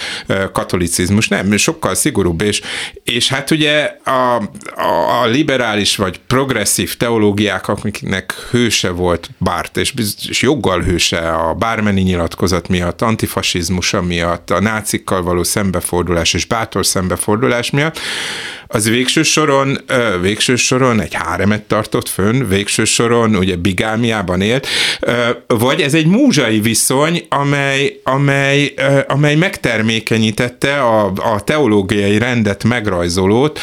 katolicizmus. 0.51 1.27
Nem, 1.27 1.57
sokkal 1.57 1.95
szigorúbb, 1.95 2.41
és, 2.41 2.61
és 3.03 3.29
hát 3.29 3.51
ugye 3.51 3.97
a, 4.03 4.35
a, 4.75 5.21
a 5.21 5.25
liberális 5.25 5.95
vagy 5.95 6.19
progresszív 6.27 6.97
teológiák, 6.97 7.67
akiknek 7.67 8.33
hőse 8.49 8.89
volt 8.89 9.29
Bárt, 9.37 9.77
és 9.77 9.91
és 10.27 10.41
joggal 10.41 10.81
hőse 10.81 11.17
a 11.17 11.53
bármennyi 11.53 12.01
nyilatkozat 12.01 12.67
miatt, 12.67 13.01
antifasizmusa 13.01 14.01
miatt, 14.01 14.49
a 14.49 14.59
nácikkal 14.59 15.23
való 15.23 15.43
szembefordulás 15.43 16.33
és 16.33 16.45
bátor 16.45 16.85
szembefordulás 16.85 17.69
miatt, 17.69 17.99
az 18.67 18.89
végső 18.89 19.23
soron, 19.23 19.77
végső 20.21 20.55
soron 20.55 21.01
egy 21.01 21.13
háremet 21.13 21.61
tartott 21.61 22.09
fönn, 22.09 22.47
végső 22.47 22.83
soron 22.83 23.35
ugye 23.35 23.55
bigámiában 23.55 24.41
élt, 24.41 24.67
vagy 25.47 25.81
ez 25.81 25.93
egy 25.93 26.05
múzsai 26.05 26.59
viszony, 26.59 27.25
amely, 27.29 27.99
amely, 28.03 28.73
amely 29.07 29.35
megtermékenyítette 29.35 30.81
a, 30.81 31.05
a 31.05 31.43
teológiai 31.43 32.17
rendet 32.17 32.63
megrajzolót, 32.63 33.59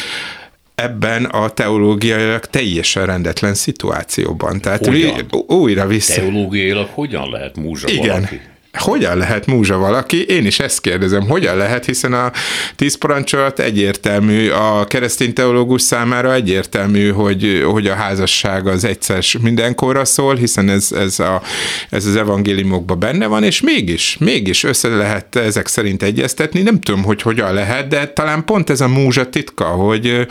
ebben 0.81 1.25
a 1.25 1.49
teológiailag 1.49 2.45
teljesen 2.45 3.05
rendetlen 3.05 3.53
szituációban. 3.53 4.61
Tehát 4.61 4.85
hogyan? 4.85 5.25
újra 5.47 5.87
vissza. 5.87 6.13
Teológiailag 6.21 6.87
hogyan 6.87 7.29
lehet 7.29 7.55
múzsa 7.55 7.89
Igen. 7.89 8.07
valaki? 8.07 8.41
Hogyan 8.77 9.17
lehet 9.17 9.45
múzsa 9.45 9.77
valaki? 9.77 10.25
Én 10.25 10.45
is 10.45 10.59
ezt 10.59 10.81
kérdezem, 10.81 11.27
hogyan 11.27 11.57
lehet, 11.57 11.85
hiszen 11.85 12.13
a 12.13 12.31
tíz 12.75 12.97
parancsolat 12.97 13.59
egyértelmű, 13.59 14.49
a 14.49 14.85
keresztény 14.85 15.33
teológus 15.33 15.81
számára 15.81 16.33
egyértelmű, 16.33 17.09
hogy, 17.11 17.63
hogy 17.65 17.87
a 17.87 17.93
házasság 17.93 18.67
az 18.67 18.83
egyszer 18.83 19.23
mindenkorra 19.41 20.05
szól, 20.05 20.35
hiszen 20.35 20.69
ez, 20.69 20.91
ez, 20.91 21.19
a, 21.19 21.41
ez 21.89 22.05
az 22.05 22.15
evangéliumokban 22.15 22.99
benne 22.99 23.25
van, 23.27 23.43
és 23.43 23.61
mégis, 23.61 24.17
mégis 24.19 24.63
össze 24.63 24.87
lehet 24.87 25.35
ezek 25.35 25.67
szerint 25.67 26.03
egyeztetni. 26.03 26.61
Nem 26.61 26.79
tudom, 26.79 27.03
hogy 27.03 27.21
hogyan 27.21 27.53
lehet, 27.53 27.87
de 27.87 28.07
talán 28.07 28.45
pont 28.45 28.69
ez 28.69 28.81
a 28.81 28.87
múzsa 28.87 29.29
titka, 29.29 29.65
hogy, 29.65 30.27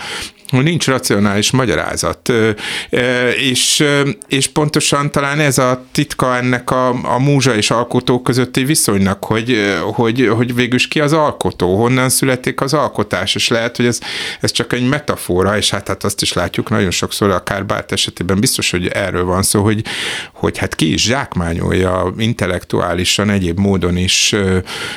nincs 0.51 0.87
racionális 0.87 1.51
magyarázat. 1.51 2.33
És, 3.51 3.85
és 4.29 4.47
pontosan 4.47 5.11
talán 5.11 5.41
ez 5.41 5.59
a 5.59 5.85
titka 5.93 6.37
ennek 6.37 6.71
a, 6.71 6.89
a 6.89 7.19
múzsa 7.19 7.55
és 7.55 7.71
alkotó 7.71 8.23
közötti 8.37 8.65
viszonynak, 8.65 9.25
hogy, 9.25 9.77
hogy, 9.83 10.29
hogy 10.37 10.55
végülis 10.55 10.89
ki 10.89 11.01
az 11.01 11.13
alkotó, 11.13 11.77
honnan 11.77 12.09
születik 12.09 12.61
az 12.61 12.75
alkotás, 12.75 13.35
és 13.35 13.49
lehet, 13.49 13.77
hogy 13.77 13.87
ez, 13.87 14.01
ez 14.41 14.51
csak 14.51 14.73
egy 14.73 14.89
metafora, 14.89 15.57
és 15.57 15.71
hát, 15.71 15.89
hát 15.89 16.05
azt 16.05 16.23
is 16.23 16.33
látjuk 16.33 16.71
nagyon 16.71 16.91
sokszor, 16.91 17.31
akár 17.31 17.67
Bárt 17.67 17.93
esetében 17.93 18.41
biztos, 18.41 18.71
hogy 18.71 18.87
erről 18.87 19.25
van 19.25 19.43
szó, 19.43 19.63
hogy, 19.63 19.85
hogy 20.33 20.59
hát 20.59 20.75
ki 20.75 20.93
is 20.93 21.03
zsákmányolja 21.03 22.15
intellektuálisan, 22.19 23.31
egyéb 23.31 23.59
módon 23.59 23.97
is 23.97 24.35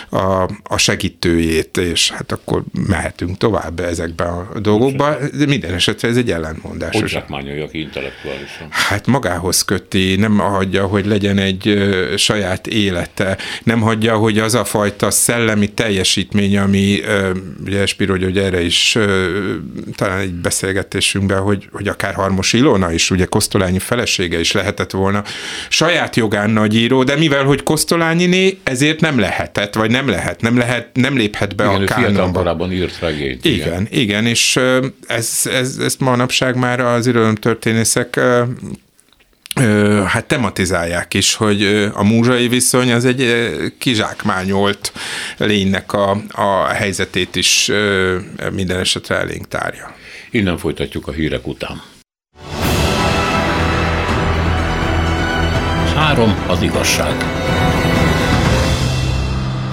a, 0.09 0.43
a 0.63 0.77
segítőjét, 0.77 1.77
és 1.77 2.11
hát 2.11 2.31
akkor 2.31 2.63
mehetünk 2.87 3.37
tovább 3.37 3.79
ezekbe 3.79 4.23
a 4.23 4.59
dolgokba 4.59 5.17
de 5.37 5.45
minden 5.45 5.73
esetre 5.73 6.07
ez 6.07 6.17
egy 6.17 6.31
ellentmondás. 6.31 6.95
Hogy 6.95 7.07
zsákmányolja 7.07 7.67
ki 7.67 7.79
intellektuálisan? 7.79 8.67
Hát 8.69 9.07
magához 9.07 9.61
köti, 9.61 10.15
nem 10.15 10.37
hagyja, 10.37 10.85
hogy 10.85 11.05
legyen 11.05 11.37
egy 11.37 11.77
saját 12.17 12.67
élete, 12.67 13.28
nem 13.63 13.81
hagyja, 13.81 14.15
hogy 14.15 14.39
az 14.39 14.55
a 14.55 14.63
fajta 14.63 15.11
szellemi 15.11 15.67
teljesítmény, 15.67 16.57
ami, 16.57 16.99
ugye 17.65 17.85
Spiro, 17.85 18.17
hogy 18.17 18.37
erre 18.37 18.61
is 18.61 18.97
talán 19.95 20.19
egy 20.19 20.33
beszélgetésünkben, 20.33 21.41
hogy, 21.41 21.69
hogy 21.71 21.87
akár 21.87 22.13
Harmos 22.13 22.53
Ilona 22.53 22.91
is, 22.91 23.11
ugye 23.11 23.25
Kosztolányi 23.25 23.79
felesége 23.79 24.39
is 24.39 24.51
lehetett 24.51 24.91
volna 24.91 25.23
saját 25.69 26.15
jogán 26.15 26.49
nagyíró, 26.49 27.03
de 27.03 27.15
mivel, 27.15 27.43
hogy 27.43 27.63
Kosztolányiné, 27.63 28.57
ezért 28.63 28.99
nem 28.99 29.19
lehetett, 29.19 29.75
vagy 29.75 29.91
nem 29.91 30.07
lehet, 30.07 30.41
nem 30.41 30.57
lehet, 30.57 30.89
nem 30.93 31.17
léphet 31.17 31.55
be 31.55 31.63
igen, 31.63 31.81
a 31.81 31.85
kánonba. 31.85 32.67
írt 32.71 32.99
regényt. 32.99 33.45
Igen, 33.45 33.57
igen, 33.57 33.87
igen 33.91 34.25
és 34.25 34.59
ez 35.07 35.29
ez, 35.29 35.51
ez, 35.53 35.77
ezt 35.77 35.99
manapság 35.99 36.55
már 36.55 36.79
az 36.79 37.07
irodalomtörténészek 37.07 38.19
hát 40.05 40.25
tematizálják 40.25 41.13
is, 41.13 41.35
hogy 41.35 41.63
a 41.93 42.03
múzsai 42.03 42.47
viszony 42.47 42.91
az 42.91 43.05
egy 43.05 43.49
kizsákmányolt 43.77 44.93
lénynek 45.37 45.93
a, 45.93 46.17
a 46.31 46.65
helyzetét 46.65 47.35
is 47.35 47.71
minden 48.51 48.79
esetre 48.79 49.15
elénk 49.15 49.47
tárja. 49.47 49.95
Innen 50.31 50.57
folytatjuk 50.57 51.07
a 51.07 51.11
hírek 51.11 51.47
után. 51.47 51.81
Három 55.95 56.45
az 56.47 56.61
igazság. 56.61 57.15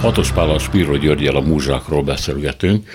Hatos 0.01 0.31
Pállal 0.31 0.59
Spiro 0.59 0.97
Györgyel 0.97 1.35
a 1.35 1.41
múzsákról 1.41 2.03
beszélgetünk. 2.03 2.89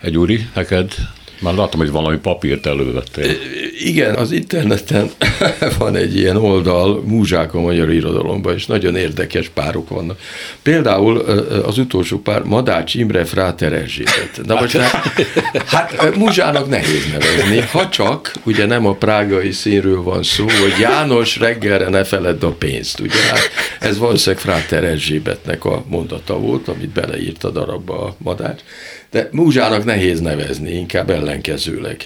Egy 0.00 0.16
úri, 0.16 0.48
neked 0.54 0.94
már 1.40 1.54
látom, 1.54 1.80
hogy 1.80 1.90
valami 1.90 2.16
papírt 2.16 2.66
elővettél. 2.66 3.30
Igen, 3.78 4.14
az 4.14 4.30
interneten 4.32 5.10
van 5.78 5.96
egy 5.96 6.16
ilyen 6.16 6.36
oldal, 6.36 7.02
múzsák 7.04 7.54
a 7.54 7.60
magyar 7.60 7.92
irodalomban, 7.92 8.54
és 8.54 8.66
nagyon 8.66 8.96
érdekes 8.96 9.48
párok 9.48 9.88
vannak. 9.88 10.18
Például 10.62 11.18
az 11.66 11.78
utolsó 11.78 12.18
pár, 12.18 12.42
Madács 12.42 12.94
Imre 12.94 13.24
Fráter 13.24 13.72
Erzsébet. 13.72 14.40
Na 14.46 14.60
most 14.60 14.76
hát, 14.76 15.24
hát 15.66 16.16
múzsának 16.16 16.68
nehéz 16.68 17.06
nevezni, 17.12 17.60
ha 17.60 17.88
csak 17.88 18.32
ugye 18.44 18.66
nem 18.66 18.86
a 18.86 18.94
prágai 18.94 19.52
színről 19.52 20.02
van 20.02 20.22
szó, 20.22 20.44
hogy 20.44 20.80
János 20.80 21.38
reggelre 21.38 21.88
ne 21.88 22.04
feledd 22.04 22.44
a 22.44 22.50
pénzt, 22.50 23.00
ugye? 23.00 23.20
Hát 23.30 23.50
ez 23.80 23.98
valószínűleg 23.98 24.44
Fráter 24.44 24.84
Erzsébetnek 24.84 25.64
a 25.64 25.84
mondata 25.88 26.38
volt, 26.38 26.68
amit 26.68 26.90
beleírt 26.90 27.44
a 27.44 27.50
darabba 27.50 28.04
a 28.04 28.14
Madács 28.18 28.60
de 29.14 29.28
múzsának 29.32 29.84
nehéz 29.84 30.20
nevezni, 30.20 30.70
inkább 30.72 31.10
ellenkezőleg. 31.10 31.96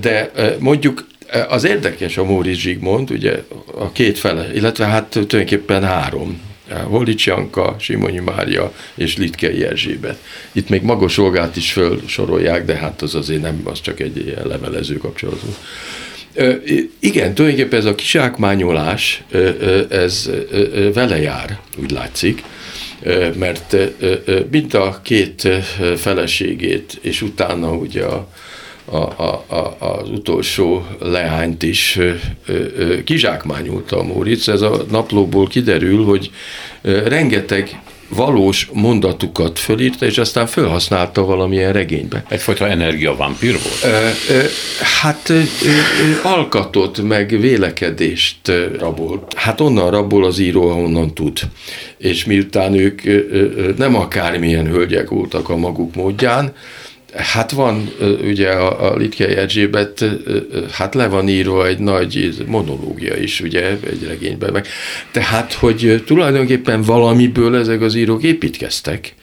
De 0.00 0.30
mondjuk 0.58 1.06
az 1.48 1.64
érdekes 1.64 2.16
a 2.16 2.24
Móricz 2.24 2.58
Zsigmond, 2.58 3.10
ugye 3.10 3.42
a 3.78 3.92
két 3.92 4.18
fele, 4.18 4.50
illetve 4.54 4.84
hát 4.84 5.06
tulajdonképpen 5.08 5.84
három, 5.84 6.40
Holics 6.82 7.26
Janka, 7.26 7.76
Simonyi 7.78 8.18
Mária 8.18 8.72
és 8.94 9.16
Litkei 9.16 9.64
Erzsébet. 9.64 10.18
Itt 10.52 10.68
még 10.68 10.82
Magos 10.82 11.18
Olgát 11.18 11.56
is 11.56 11.72
felsorolják, 11.72 12.64
de 12.64 12.74
hát 12.74 13.02
az 13.02 13.14
azért 13.14 13.42
nem, 13.42 13.60
az 13.64 13.80
csak 13.80 14.00
egy 14.00 14.16
ilyen 14.16 14.46
levelező 14.46 14.96
kapcsolat. 14.96 15.42
Igen, 17.00 17.34
tulajdonképpen 17.34 17.78
ez 17.78 17.84
a 17.84 17.94
kisákmányolás, 17.94 19.22
ez 19.90 20.30
vele 20.94 21.20
jár, 21.20 21.58
úgy 21.76 21.90
látszik, 21.90 22.42
mert 23.38 23.76
mind 24.50 24.74
a 24.74 25.00
két 25.02 25.48
feleségét, 25.96 26.98
és 27.00 27.22
utána 27.22 27.72
ugye 27.72 28.04
a, 28.04 28.28
a, 28.84 28.96
a, 28.96 29.44
a, 29.46 29.76
az 29.78 30.10
utolsó 30.10 30.86
leányt 31.00 31.62
is 31.62 31.98
kizsákmányolta 33.04 33.98
a 33.98 34.02
Móricz. 34.02 34.48
Ez 34.48 34.60
a 34.60 34.84
naplóból 34.90 35.46
kiderül, 35.46 36.04
hogy 36.04 36.30
rengeteg 36.82 37.80
valós 38.08 38.68
mondatukat 38.72 39.58
fölírta, 39.58 40.06
és 40.06 40.18
aztán 40.18 40.46
felhasználta 40.46 41.24
valamilyen 41.24 41.72
regénybe. 41.72 42.24
Egyfajta 42.28 42.68
energiavampír 42.68 43.52
volt? 43.52 43.94
Ö, 43.94 44.08
ö, 44.34 44.42
hát 45.00 45.28
ö, 45.28 45.38
ö, 45.38 45.42
alkatot, 46.22 47.02
meg 47.02 47.40
vélekedést 47.40 48.52
rabol. 48.78 49.26
Hát 49.36 49.60
onnan 49.60 49.90
rabol 49.90 50.24
az 50.24 50.38
író, 50.38 50.68
ahonnan 50.70 51.14
tud. 51.14 51.38
És 51.98 52.24
miután 52.24 52.74
ők 52.74 53.04
ö, 53.04 53.18
ö, 53.30 53.70
nem 53.76 53.96
akármilyen 53.96 54.66
hölgyek 54.66 55.08
voltak 55.08 55.48
a 55.48 55.56
maguk 55.56 55.94
módján, 55.94 56.52
Hát 57.14 57.50
van, 57.50 57.90
ugye 58.22 58.48
a, 58.48 58.92
a 58.92 58.96
Litkei 58.96 59.36
Erzsébet, 59.36 60.04
hát 60.70 60.94
le 60.94 61.08
van 61.08 61.28
írva 61.28 61.66
egy 61.66 61.78
nagy 61.78 62.34
monológia 62.46 63.16
is, 63.16 63.40
ugye, 63.40 63.64
egy 63.66 64.04
regényben 64.06 64.52
meg. 64.52 64.66
Tehát, 65.10 65.52
hogy 65.52 66.02
tulajdonképpen 66.06 66.82
valamiből 66.82 67.56
ezek 67.56 67.80
az 67.80 67.94
írók 67.94 68.22
építkeztek, 68.22 69.14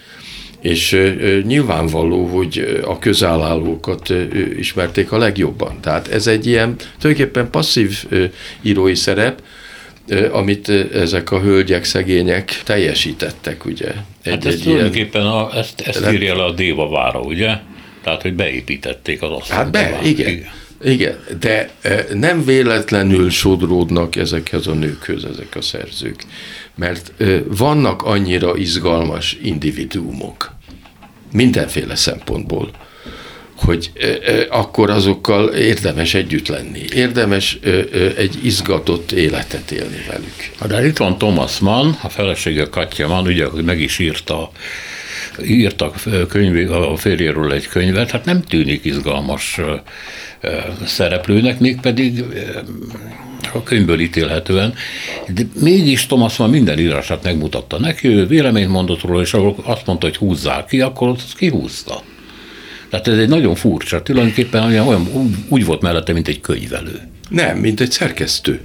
és 0.62 1.13
nyilvánvaló, 1.43 2.26
hogy 2.26 2.82
a 2.86 3.00
közállálókat 3.00 4.13
ismerték 4.58 5.12
a 5.12 5.17
legjobban. 5.17 5.78
Tehát 5.82 6.08
ez 6.08 6.28
egy 6.28 6.48
ilyen 6.48 6.76
tulajdonképpen 7.00 7.50
passzív 7.50 8.06
írói 8.62 8.95
szerep, 8.95 9.41
amit 10.32 10.69
ezek 10.93 11.32
a 11.32 11.39
hölgyek, 11.39 11.84
szegények 11.84 12.62
teljesítettek, 12.63 13.65
ugye. 13.65 13.88
Egy, 14.24 14.32
hát 14.32 14.45
ez 14.45 14.54
egy 14.54 14.62
tulajdonképpen 14.62 15.21
ilyen, 15.21 15.34
a, 15.34 15.58
ezt, 15.58 15.82
ezt 15.82 16.12
írja 16.12 16.36
le 16.36 16.43
a 16.43 16.52
Déva 16.52 16.89
Vára, 16.89 17.19
ugye? 17.19 17.58
Tehát, 18.06 18.22
hogy 18.22 18.34
beépítették 18.34 19.22
az 19.22 19.30
asztalt. 19.30 19.60
Hát 19.60 19.72
be, 19.72 20.00
igen. 20.04 20.30
igen. 20.30 20.52
Igen, 20.84 21.18
de 21.39 21.70
nem 22.13 22.46
véletlenül 22.46 23.30
sodródnak 23.30 24.15
ezekhez 24.15 24.68
a 24.68 24.74
nőkhöz 24.74 25.24
ezek 25.24 25.56
a 25.56 25.62
szerzők, 25.62 26.24
mert 26.76 27.12
vannak 27.46 28.04
annyira 28.04 28.58
izgalmas 28.58 29.38
individuumok, 29.41 30.54
mindenféle 31.32 31.96
szempontból, 31.96 32.72
hogy 33.56 33.91
akkor 34.50 34.89
azokkal 34.89 35.48
érdemes 35.48 36.13
együtt 36.13 36.48
lenni, 36.48 36.82
érdemes 36.94 37.60
egy 38.18 38.39
izgatott 38.44 39.12
életet 39.12 39.72
élni 39.72 40.06
velük. 40.08 40.52
De 40.68 40.88
itt 40.88 40.98
van 40.98 41.18
Thomas 41.18 41.60
Mann, 41.60 41.91
a 42.02 42.10
felesége 42.10 42.65
Katja 42.70 43.08
Mann, 43.08 43.28
ugye, 43.28 43.48
meg 43.65 43.80
is 43.80 44.00
írta 44.00 44.52
írtak 45.46 46.04
könyv, 46.30 46.72
a 46.72 46.98
férjéről 46.98 47.52
egy 47.52 47.68
könyvet, 47.68 48.12
hát 48.12 48.26
nem 48.26 48.42
tűnik 48.42 48.86
izgalmas 48.86 49.60
szereplőnek, 50.86 51.60
mégpedig 51.60 52.24
a 53.54 53.64
könyvből 53.64 54.00
ítélhetően, 54.00 54.74
de 55.34 55.42
mégis 55.60 56.06
Thomas 56.06 56.38
már 56.38 56.50
minden 56.50 56.80
írását 56.80 57.24
megmutatta 57.24 57.80
neki, 57.80 58.08
ő 58.08 58.28
véleményt 58.28 58.70
mondott 58.70 59.02
róla, 59.02 59.22
és 59.22 59.34
akkor 59.34 59.54
azt 59.64 59.86
mondta, 59.86 60.06
hogy 60.06 60.18
húzzál 60.18 60.66
ki, 60.66 60.82
akkor 60.82 61.08
azt 61.08 61.36
kihúzta. 61.38 62.02
Tehát 62.90 63.08
ez 63.08 63.18
egy 63.18 63.30
nagyon 63.30 63.56
furcsa, 63.56 64.04
tulajdonképpen 64.04 64.64
olyan, 64.88 65.08
úgy 65.48 65.66
volt 65.66 65.82
mellette, 65.82 66.14
mint 66.14 66.28
egy 66.28 66.42
könyvelő. 66.42 67.00
Nem, 67.30 67.58
mint 67.58 67.80
egy 67.80 67.92
szerkesztő. 67.92 68.62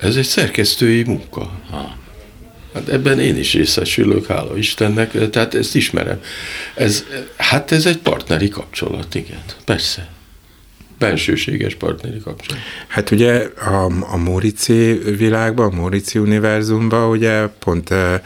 Ez 0.00 0.16
egy 0.16 0.24
szerkesztői 0.24 1.02
munka. 1.02 1.50
Ha. 1.70 1.96
Hát 2.74 2.88
ebben 2.88 3.20
én 3.20 3.36
is 3.36 3.52
részesülök, 3.52 4.26
hála 4.26 4.56
Istennek, 4.56 5.30
tehát 5.30 5.54
ezt 5.54 5.74
ismerem. 5.74 6.20
Ez, 6.74 7.04
hát 7.36 7.72
ez 7.72 7.86
egy 7.86 7.98
partneri 7.98 8.48
kapcsolat, 8.48 9.14
igen, 9.14 9.42
persze 9.64 10.08
bensőséges 10.98 11.74
partneri 11.74 12.18
kapcsolat. 12.18 12.62
Hát 12.88 13.10
ugye 13.10 13.48
a, 13.56 13.84
a 14.12 14.16
Mórici 14.16 14.92
világban, 15.16 15.72
a 15.72 15.76
Mórici 15.76 16.18
univerzumban 16.18 17.10
ugye 17.10 17.46
pont 17.46 17.90
e, 17.90 18.22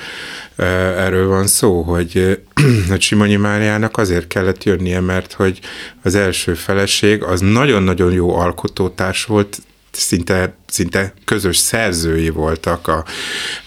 e, 0.56 0.64
erről 1.04 1.28
van 1.28 1.46
szó, 1.46 1.82
hogy, 1.82 2.40
hogy 2.88 3.00
Simonyi 3.00 3.36
Máriának 3.36 3.96
azért 3.96 4.26
kellett 4.26 4.64
jönnie, 4.64 5.00
mert 5.00 5.32
hogy 5.32 5.60
az 6.02 6.14
első 6.14 6.54
feleség 6.54 7.22
az 7.22 7.40
nagyon-nagyon 7.40 8.12
jó 8.12 8.36
alkotótárs 8.36 9.24
volt, 9.24 9.58
szinte, 9.98 10.56
szinte 10.66 11.14
közös 11.24 11.56
szerzői 11.56 12.28
voltak 12.28 12.88
a, 12.88 13.04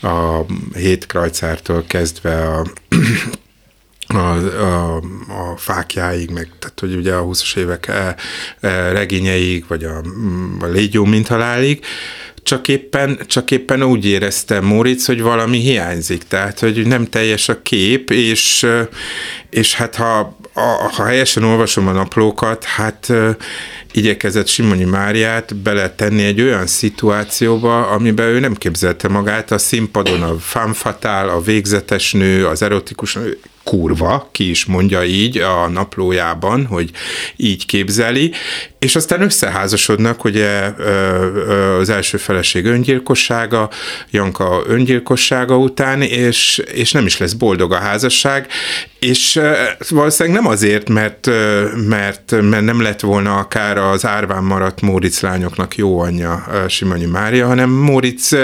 a 0.08 0.46
hét 0.74 1.06
kezdve 1.88 2.48
a 2.48 2.66
a, 4.14 4.62
a, 4.62 4.96
a 5.28 5.58
fákjáig, 5.58 6.30
meg 6.30 6.50
tehát 6.60 6.80
hogy 6.80 6.96
ugye 6.96 7.14
a 7.14 7.26
20-as 7.26 7.58
évek 7.58 7.88
e, 7.88 8.16
e, 8.60 8.92
regényeig, 8.92 9.66
vagy 9.68 9.84
a, 9.84 10.02
a 10.60 10.66
légyó 10.66 11.06
mint 11.06 11.28
halálig, 11.28 11.86
csak 12.44 12.68
éppen, 12.68 13.20
csak 13.28 13.52
éppen 13.52 13.84
úgy 13.84 14.06
érezte 14.06 14.62
Móricz, 14.62 15.06
hogy 15.06 15.22
valami 15.22 15.58
hiányzik, 15.58 16.24
tehát 16.24 16.60
hogy 16.60 16.88
nem 16.88 17.10
teljes 17.10 17.50
a 17.50 17.62
kép, 17.62 18.10
és, 18.10 18.68
és 19.50 19.74
hát 19.76 19.96
ha, 19.96 20.38
ha 20.96 21.06
helyesen 21.06 21.44
olvasom 21.44 21.88
a 21.88 21.92
naplókat, 21.92 22.64
hát 22.64 23.14
igyekezett 23.92 24.48
Simonyi 24.48 24.84
Máriát 24.84 25.56
beletenni 25.56 26.24
egy 26.24 26.42
olyan 26.42 26.68
szituációba, 26.68 27.88
amiben 27.88 28.28
ő 28.28 28.40
nem 28.40 28.56
képzelte 28.56 29.08
magát. 29.08 29.52
A 29.52 29.58
színpadon, 29.58 30.22
a 30.22 30.40
fanfatál, 30.40 31.30
a 31.30 31.42
végzetes 31.42 32.14
nő, 32.14 32.48
az 32.48 32.62
erotikus 32.62 33.14
nő, 33.14 33.40
kurva, 33.64 34.30
ki 34.32 34.50
is 34.50 34.66
mondja 34.66 35.04
így 35.04 35.38
a 35.38 35.68
naplójában, 35.68 36.66
hogy 36.66 36.90
így 37.36 37.66
képzeli, 37.66 38.32
és 38.80 38.96
aztán 38.96 39.22
összeházasodnak 39.22 40.24
ugye 40.24 40.74
az 41.80 41.90
első 41.90 42.18
feleség 42.18 42.66
öngyilkossága, 42.66 43.70
Janka 44.12 44.64
öngyilkossága 44.68 45.58
után, 45.58 46.02
és, 46.02 46.62
és 46.74 46.92
nem 46.92 47.06
is 47.06 47.18
lesz 47.18 47.34
boldog 47.34 47.72
a 47.72 47.80
házasság, 47.80 48.48
és 49.00 49.40
valószínűleg 49.90 50.42
nem 50.42 50.52
azért, 50.52 50.90
mert, 50.90 51.30
mert, 51.88 52.42
mert 52.42 52.64
nem 52.64 52.82
lett 52.82 53.00
volna 53.00 53.38
akár 53.38 53.78
az 53.90 54.06
árván 54.06 54.44
maradt 54.44 54.82
Móricz 54.82 55.22
lányoknak 55.22 55.76
jó 55.76 56.00
anyja 56.00 56.44
Simonyi 56.68 57.06
Mária, 57.06 57.48
hanem 57.48 57.70
Móricz 57.70 58.36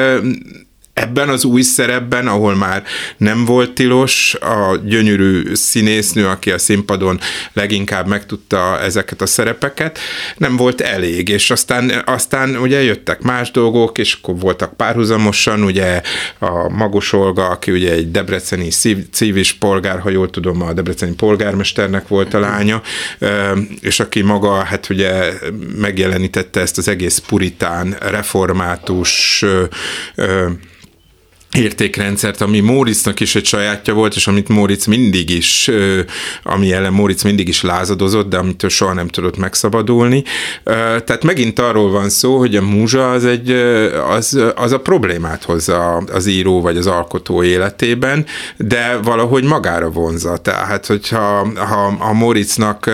ebben 0.97 1.29
az 1.29 1.43
új 1.43 1.61
szerepben, 1.61 2.27
ahol 2.27 2.55
már 2.55 2.83
nem 3.17 3.45
volt 3.45 3.73
tilos, 3.73 4.33
a 4.33 4.77
gyönyörű 4.85 5.53
színésznő, 5.53 6.27
aki 6.27 6.51
a 6.51 6.57
színpadon 6.57 7.19
leginkább 7.53 8.07
megtudta 8.07 8.79
ezeket 8.79 9.21
a 9.21 9.25
szerepeket, 9.25 9.99
nem 10.37 10.55
volt 10.55 10.81
elég, 10.81 11.29
és 11.29 11.51
aztán, 11.51 12.01
aztán 12.05 12.55
ugye 12.55 12.83
jöttek 12.83 13.21
más 13.21 13.51
dolgok, 13.51 13.97
és 13.97 14.13
akkor 14.13 14.39
voltak 14.39 14.73
párhuzamosan, 14.73 15.63
ugye 15.63 16.01
a 16.39 16.69
Magos 16.69 17.13
Olga, 17.13 17.47
aki 17.47 17.71
ugye 17.71 17.91
egy 17.91 18.11
debreceni 18.11 18.69
civis 19.11 19.53
polgár, 19.53 19.99
ha 19.99 20.09
jól 20.09 20.29
tudom, 20.29 20.61
a 20.61 20.73
debreceni 20.73 21.13
polgármesternek 21.13 22.07
volt 22.07 22.33
a 22.33 22.39
lánya, 22.39 22.81
és 23.81 23.99
aki 23.99 24.21
maga, 24.21 24.53
hát 24.53 24.89
ugye 24.89 25.33
megjelenítette 25.75 26.59
ezt 26.59 26.77
az 26.77 26.87
egész 26.87 27.17
puritán, 27.17 27.95
református 27.99 29.45
értékrendszert, 31.57 32.41
ami 32.41 32.59
Móricznak 32.59 33.19
is 33.19 33.35
egy 33.35 33.45
sajátja 33.45 33.93
volt, 33.93 34.15
és 34.15 34.27
amit 34.27 34.47
Móric 34.47 34.85
mindig 34.85 35.29
is, 35.29 35.71
ami 36.43 36.73
ellen 36.73 36.93
Móric 36.93 37.23
mindig 37.23 37.47
is 37.47 37.61
lázadozott, 37.61 38.29
de 38.29 38.37
amitől 38.37 38.69
soha 38.69 38.93
nem 38.93 39.07
tudott 39.07 39.37
megszabadulni. 39.37 40.23
Tehát 40.63 41.23
megint 41.23 41.59
arról 41.59 41.91
van 41.91 42.09
szó, 42.09 42.37
hogy 42.37 42.55
a 42.55 42.61
múzsa 42.61 43.11
az, 43.11 43.25
egy, 43.25 43.51
az, 44.09 44.39
az 44.55 44.71
a 44.71 44.79
problémát 44.79 45.43
hozza 45.43 45.95
az 45.97 46.27
író 46.27 46.61
vagy 46.61 46.77
az 46.77 46.87
alkotó 46.87 47.43
életében, 47.43 48.25
de 48.57 48.99
valahogy 49.03 49.43
magára 49.43 49.89
vonza. 49.89 50.37
Tehát, 50.37 50.85
hogyha 50.85 51.47
ha, 51.55 51.97
a 51.99 52.13
Móricnak 52.13 52.89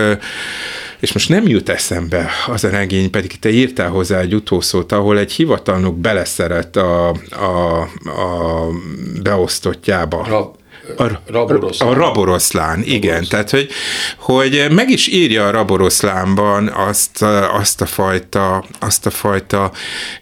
és 1.03 1.13
most 1.13 1.29
nem 1.29 1.47
jut 1.47 1.69
eszembe 1.69 2.29
az 2.47 2.63
a 2.63 2.69
regény, 2.69 3.09
pedig 3.09 3.39
te 3.39 3.49
írtál 3.49 3.89
hozzá 3.89 4.19
egy 4.19 4.35
utószót, 4.35 4.91
ahol 4.91 5.19
egy 5.19 5.31
hivatalnok 5.31 5.97
beleszeret 5.97 6.75
a, 6.75 7.09
a, 7.29 7.81
a 8.05 8.67
beosztottjába. 9.23 10.25
Rab 10.27 10.55
a, 10.98 11.04
raboroszlán. 11.26 11.89
A 11.89 11.93
raboroszlán, 11.93 12.84
igen. 12.84 13.00
Raboroszlán. 13.00 13.28
Tehát, 13.30 13.50
hogy, 13.50 13.69
hogy 14.17 14.65
meg 14.72 14.89
is 14.89 15.08
írja 15.08 15.48
a 15.48 15.52
raboroszlánban 15.52 16.67
azt, 16.67 17.22
azt, 17.60 17.82
a 17.82 17.86
fajta, 17.86 18.65
azt 18.80 19.06
a 19.06 19.10
fajta 19.10 19.72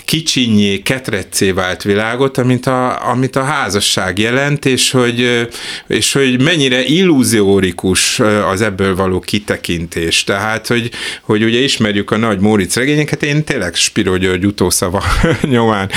kicsinyé, 0.06 0.82
ketreccé 0.82 1.52
vált 1.52 1.82
világot, 1.82 2.38
amit 2.38 2.66
a, 2.66 3.10
amit 3.10 3.36
a 3.36 3.44
házasság 3.44 4.20
jelent, 4.20 4.66
és 4.66 4.92
hogy, 4.92 5.48
és 5.88 6.14
hogy 6.14 6.42
mennyire 6.42 6.84
illúziórikus 6.84 8.20
az 8.52 8.62
ebből 8.62 8.96
való 8.96 9.20
kitekintés. 9.20 10.24
Tehát, 10.24 10.68
hogy, 10.68 10.90
hogy 11.22 11.44
ugye 11.44 11.60
ismerjük 11.60 12.12
a 12.12 12.18
nagy 12.18 12.40
Móricz 12.40 12.76
regényeket, 12.76 13.24
én 13.24 13.44
tényleg 13.44 13.76
Spiro 13.76 14.18
György 14.18 14.46
utószava 14.46 15.04
nyomán 15.42 15.90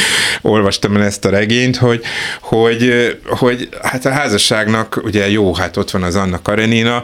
olvastam 0.43 0.97
el 0.97 1.03
ezt 1.03 1.25
a 1.25 1.31
regényt, 1.31 1.77
hogy, 1.77 2.03
hogy, 2.41 3.17
hogy 3.27 3.69
hát 3.83 4.05
a 4.05 4.11
házasság 4.11 4.54
magyarságnak 4.55 5.01
ugye 5.05 5.31
jó, 5.31 5.55
hát 5.55 5.77
ott 5.77 5.91
van 5.91 6.03
az 6.03 6.17
Anna 6.17 6.43
Karenina, 6.43 7.03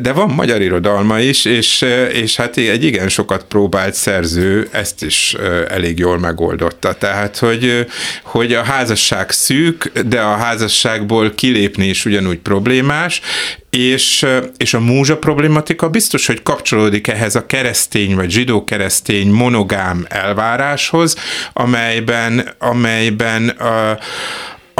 de 0.00 0.12
van 0.12 0.30
magyar 0.30 0.60
irodalma 0.60 1.18
is, 1.18 1.44
és, 1.44 1.84
és 2.12 2.36
hát 2.36 2.56
egy 2.56 2.84
igen 2.84 3.08
sokat 3.08 3.44
próbált 3.44 3.94
szerző 3.94 4.68
ezt 4.70 5.02
is 5.02 5.36
elég 5.68 5.98
jól 5.98 6.18
megoldotta. 6.18 6.92
Tehát, 6.92 7.38
hogy, 7.38 7.86
hogy 8.22 8.54
a 8.54 8.62
házasság 8.62 9.30
szűk, 9.30 9.92
de 10.06 10.20
a 10.20 10.36
házasságból 10.36 11.34
kilépni 11.34 11.86
is 11.86 12.04
ugyanúgy 12.04 12.38
problémás, 12.38 13.20
és, 13.70 14.26
és 14.56 14.74
a 14.74 14.80
múzsa 14.80 15.18
problematika 15.18 15.88
biztos, 15.88 16.26
hogy 16.26 16.42
kapcsolódik 16.42 17.08
ehhez 17.08 17.34
a 17.34 17.46
keresztény 17.46 18.14
vagy 18.14 18.30
zsidó-keresztény 18.30 19.28
monogám 19.28 20.06
elváráshoz, 20.08 21.16
amelyben, 21.52 22.54
amelyben 22.58 23.48
a, 23.48 23.98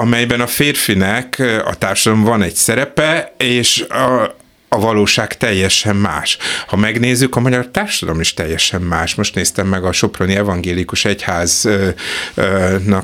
amelyben 0.01 0.41
a 0.41 0.47
férfinek 0.47 1.43
a 1.65 1.75
társadalom 1.79 2.25
van 2.25 2.43
egy 2.43 2.55
szerepe, 2.55 3.35
és 3.37 3.81
a, 3.81 4.35
a 4.73 4.79
valóság 4.79 5.37
teljesen 5.37 5.97
más. 5.97 6.39
Ha 6.67 6.77
megnézzük, 6.77 7.37
a 7.37 7.41
magyar 7.41 7.69
társadalom 7.69 8.21
is 8.21 8.35
teljesen 8.35 8.83
más. 8.83 9.15
Most 9.15 9.35
néztem 9.35 9.67
meg 9.67 9.85
a 9.85 9.93
Soproni 9.93 10.37
Evangélikus 10.37 11.05
Egyháznak 11.05 11.75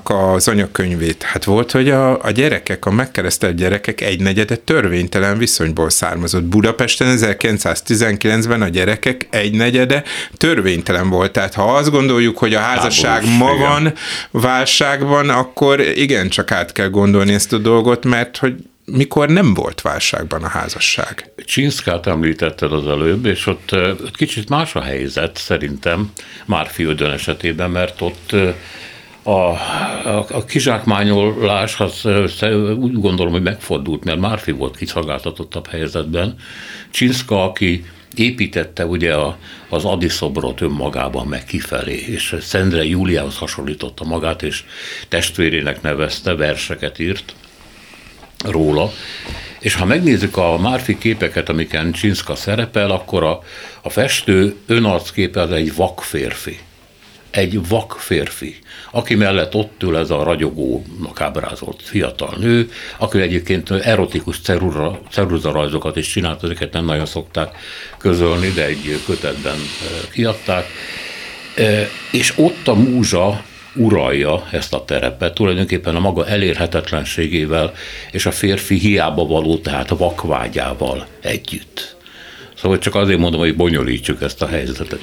az 0.03 0.49
anyakönyvét. 0.49 1.23
Hát 1.23 1.45
volt, 1.45 1.71
hogy 1.71 1.91
a, 1.91 2.23
a 2.23 2.31
gyerekek, 2.31 2.87
a 2.87 2.91
megkeresztelt 2.91 3.55
gyerekek 3.55 4.01
egynegyede 4.01 4.57
törvénytelen 4.57 5.39
viszonyból 5.39 5.91
származott. 5.91 6.45
Budapesten 6.45 7.17
1919-ben 7.19 8.63
a 8.63 8.69
gyerekek 8.69 9.27
egynegyede 9.31 10.03
törvénytelen 10.37 11.09
volt. 11.09 11.33
Tehát 11.33 11.55
ha 11.55 11.75
azt 11.75 11.91
gondoljuk, 11.91 12.39
hogy 12.39 12.55
a 12.55 12.61
házasság 12.61 13.25
Háborús, 13.25 13.39
ma 13.39 13.51
igen. 13.55 13.69
van 13.69 13.93
válságban, 14.31 15.31
akkor 15.31 15.81
igen, 15.81 16.29
csak 16.29 16.51
át 16.51 16.73
kell 16.73 16.89
gondolni 16.89 17.33
ezt 17.33 17.53
a 17.53 17.59
dolgot, 17.59 18.05
mert 18.05 18.37
hogy 18.37 18.55
mikor 18.87 19.29
nem 19.29 19.55
volt 19.55 19.81
válságban 19.81 20.43
a 20.43 20.49
házasság. 20.49 21.33
Csinszkát 21.45 22.07
említetted 22.07 22.73
az 22.73 22.87
előbb, 22.87 23.27
és 23.27 23.47
ott, 23.47 23.73
ott 23.73 24.17
kicsit 24.17 24.49
más 24.49 24.75
a 24.75 24.81
helyzet 24.81 25.37
szerintem 25.37 26.13
Márfiöldön 26.45 27.11
esetében, 27.11 27.71
mert 27.71 28.01
ott 28.01 28.33
a, 29.23 29.31
a, 29.31 30.27
a 30.31 30.45
kizsákmányolás 30.45 31.81
az 31.81 32.05
úgy 32.79 33.01
gondolom, 33.01 33.33
hogy 33.33 33.43
megfordult, 33.43 34.05
mert 34.05 34.21
Márfi 34.21 34.51
volt 34.51 34.77
kiszolgáltatottabb 34.77 35.67
helyzetben. 35.67 36.35
Csinszka, 36.91 37.45
aki 37.45 37.85
építette 38.15 38.87
ugye 38.87 39.15
a, 39.15 39.39
az 39.69 39.85
Adi 39.85 40.09
szobrot 40.09 40.61
önmagában 40.61 41.27
meg 41.27 41.45
kifelé, 41.45 42.05
és 42.09 42.37
Szendre 42.41 42.85
Júliához 42.85 43.39
hasonlította 43.39 44.05
magát, 44.05 44.43
és 44.43 44.65
testvérének 45.09 45.83
nevezte, 45.83 46.35
verseket 46.35 46.99
írt 46.99 47.35
róla, 48.45 48.93
És 49.59 49.75
ha 49.75 49.85
megnézzük 49.85 50.37
a 50.37 50.59
Márfi 50.59 50.99
képeket, 50.99 51.49
amiken 51.49 51.93
Csinszka 51.93 52.35
szerepel, 52.35 52.91
akkor 52.91 53.23
a, 53.23 53.43
a 53.83 53.91
festő 53.91 54.57
önarcképe 54.67 55.41
az 55.41 55.51
egy 55.51 55.75
vak 55.75 56.03
férfi. 56.03 56.59
Egy 57.31 57.69
vak 57.69 57.97
férfi, 57.99 58.59
aki 58.91 59.15
mellett 59.15 59.55
ott 59.55 59.83
ül 59.83 59.97
ez 59.97 60.11
a 60.11 60.23
ragyogónak 60.23 61.21
ábrázolt 61.21 61.83
fiatal 61.83 62.35
nő, 62.39 62.71
aki 62.99 63.21
egyébként 63.21 63.71
erotikus 63.71 64.41
ceruzarajzokat 65.11 65.97
is 65.97 66.09
csinált, 66.09 66.43
ezeket 66.43 66.73
nem 66.73 66.85
nagyon 66.85 67.07
szokták 67.07 67.57
közölni, 67.99 68.49
de 68.49 68.65
egy 68.65 69.01
kötetben 69.07 69.57
eh, 69.57 70.11
kiadták. 70.13 70.67
Eh, 71.55 71.89
és 72.13 72.33
ott 72.37 72.69
a 72.69 72.75
múzsa 72.75 73.45
uralja 73.77 74.49
ezt 74.51 74.75
a 74.75 74.85
terepet, 74.85 75.35
tulajdonképpen 75.35 75.97
a 75.97 76.01
maga 76.01 76.27
elérhetetlenségével 76.27 77.73
és 78.11 78.27
a 78.27 78.31
férfi 78.31 78.79
hiába 78.79 79.27
való, 79.27 79.59
tehát 79.59 79.89
vakvágyával 79.89 81.07
együtt. 81.21 81.97
Szóval 82.61 82.79
csak 82.79 82.95
azért 82.95 83.19
mondom, 83.19 83.41
hogy 83.41 83.57
bonyolítsuk 83.57 84.23
ezt 84.23 84.43
a 84.43 84.47
helyzetet. 84.47 85.01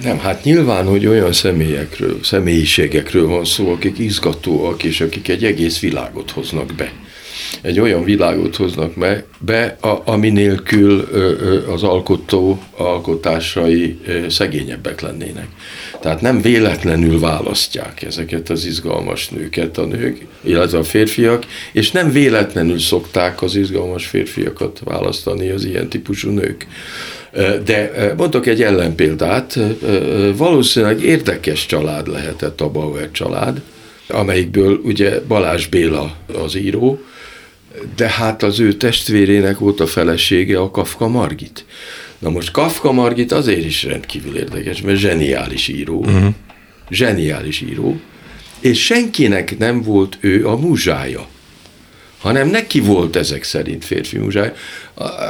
Nem, 0.00 0.18
hát 0.18 0.44
nyilván, 0.44 0.86
hogy 0.86 1.06
olyan 1.06 1.32
személyekről, 1.32 2.18
személyiségekről 2.22 3.26
van 3.26 3.44
szó, 3.44 3.72
akik 3.72 3.98
izgatóak, 3.98 4.82
és 4.84 5.00
akik 5.00 5.28
egy 5.28 5.44
egész 5.44 5.80
világot 5.80 6.30
hoznak 6.30 6.74
be 6.74 6.92
egy 7.60 7.80
olyan 7.80 8.04
világot 8.04 8.56
hoznak 8.56 8.92
be, 9.38 9.76
a, 9.80 10.02
ami 10.04 10.30
nélkül 10.30 11.08
az 11.68 11.82
alkotó 11.82 12.62
alkotásai 12.76 13.98
szegényebbek 14.28 15.00
lennének. 15.00 15.48
Tehát 16.00 16.20
nem 16.20 16.40
véletlenül 16.40 17.20
választják 17.20 18.02
ezeket 18.02 18.50
az 18.50 18.64
izgalmas 18.64 19.28
nőket 19.28 19.78
a 19.78 19.84
nők, 19.84 20.26
illetve 20.40 20.78
a 20.78 20.84
férfiak, 20.84 21.46
és 21.72 21.90
nem 21.90 22.12
véletlenül 22.12 22.78
szokták 22.78 23.42
az 23.42 23.56
izgalmas 23.56 24.06
férfiakat 24.06 24.80
választani 24.84 25.50
az 25.50 25.64
ilyen 25.64 25.88
típusú 25.88 26.30
nők. 26.30 26.66
De 27.64 28.12
mondok 28.16 28.46
egy 28.46 28.62
ellenpéldát, 28.62 29.58
valószínűleg 30.36 31.02
érdekes 31.02 31.66
család 31.66 32.08
lehetett 32.08 32.60
a 32.60 32.70
Bauer 32.70 33.10
család, 33.10 33.60
amelyikből 34.08 34.80
ugye 34.84 35.20
Balázs 35.28 35.66
Béla 35.66 36.16
az 36.44 36.56
író, 36.56 37.00
de 37.96 38.08
hát 38.08 38.42
az 38.42 38.60
ő 38.60 38.72
testvérének 38.72 39.58
volt 39.58 39.80
a 39.80 39.86
felesége 39.86 40.60
a 40.60 40.70
Kafka 40.70 41.08
Margit. 41.08 41.64
Na 42.18 42.30
most 42.30 42.50
Kafka 42.50 42.92
Margit 42.92 43.32
azért 43.32 43.64
is 43.64 43.82
rendkívül 43.82 44.36
érdekes, 44.36 44.80
mert 44.80 44.98
zseniális 44.98 45.68
író. 45.68 45.98
Uh-huh. 45.98 46.34
Zseniális 46.90 47.60
író. 47.60 48.00
És 48.60 48.84
senkinek 48.84 49.58
nem 49.58 49.82
volt 49.82 50.18
ő 50.20 50.46
a 50.46 50.56
muzsája 50.56 51.26
hanem 52.26 52.48
neki 52.48 52.80
volt 52.80 53.16
ezek 53.16 53.42
szerint 53.42 53.84
férfi 53.84 54.18
muzsája. 54.18 54.52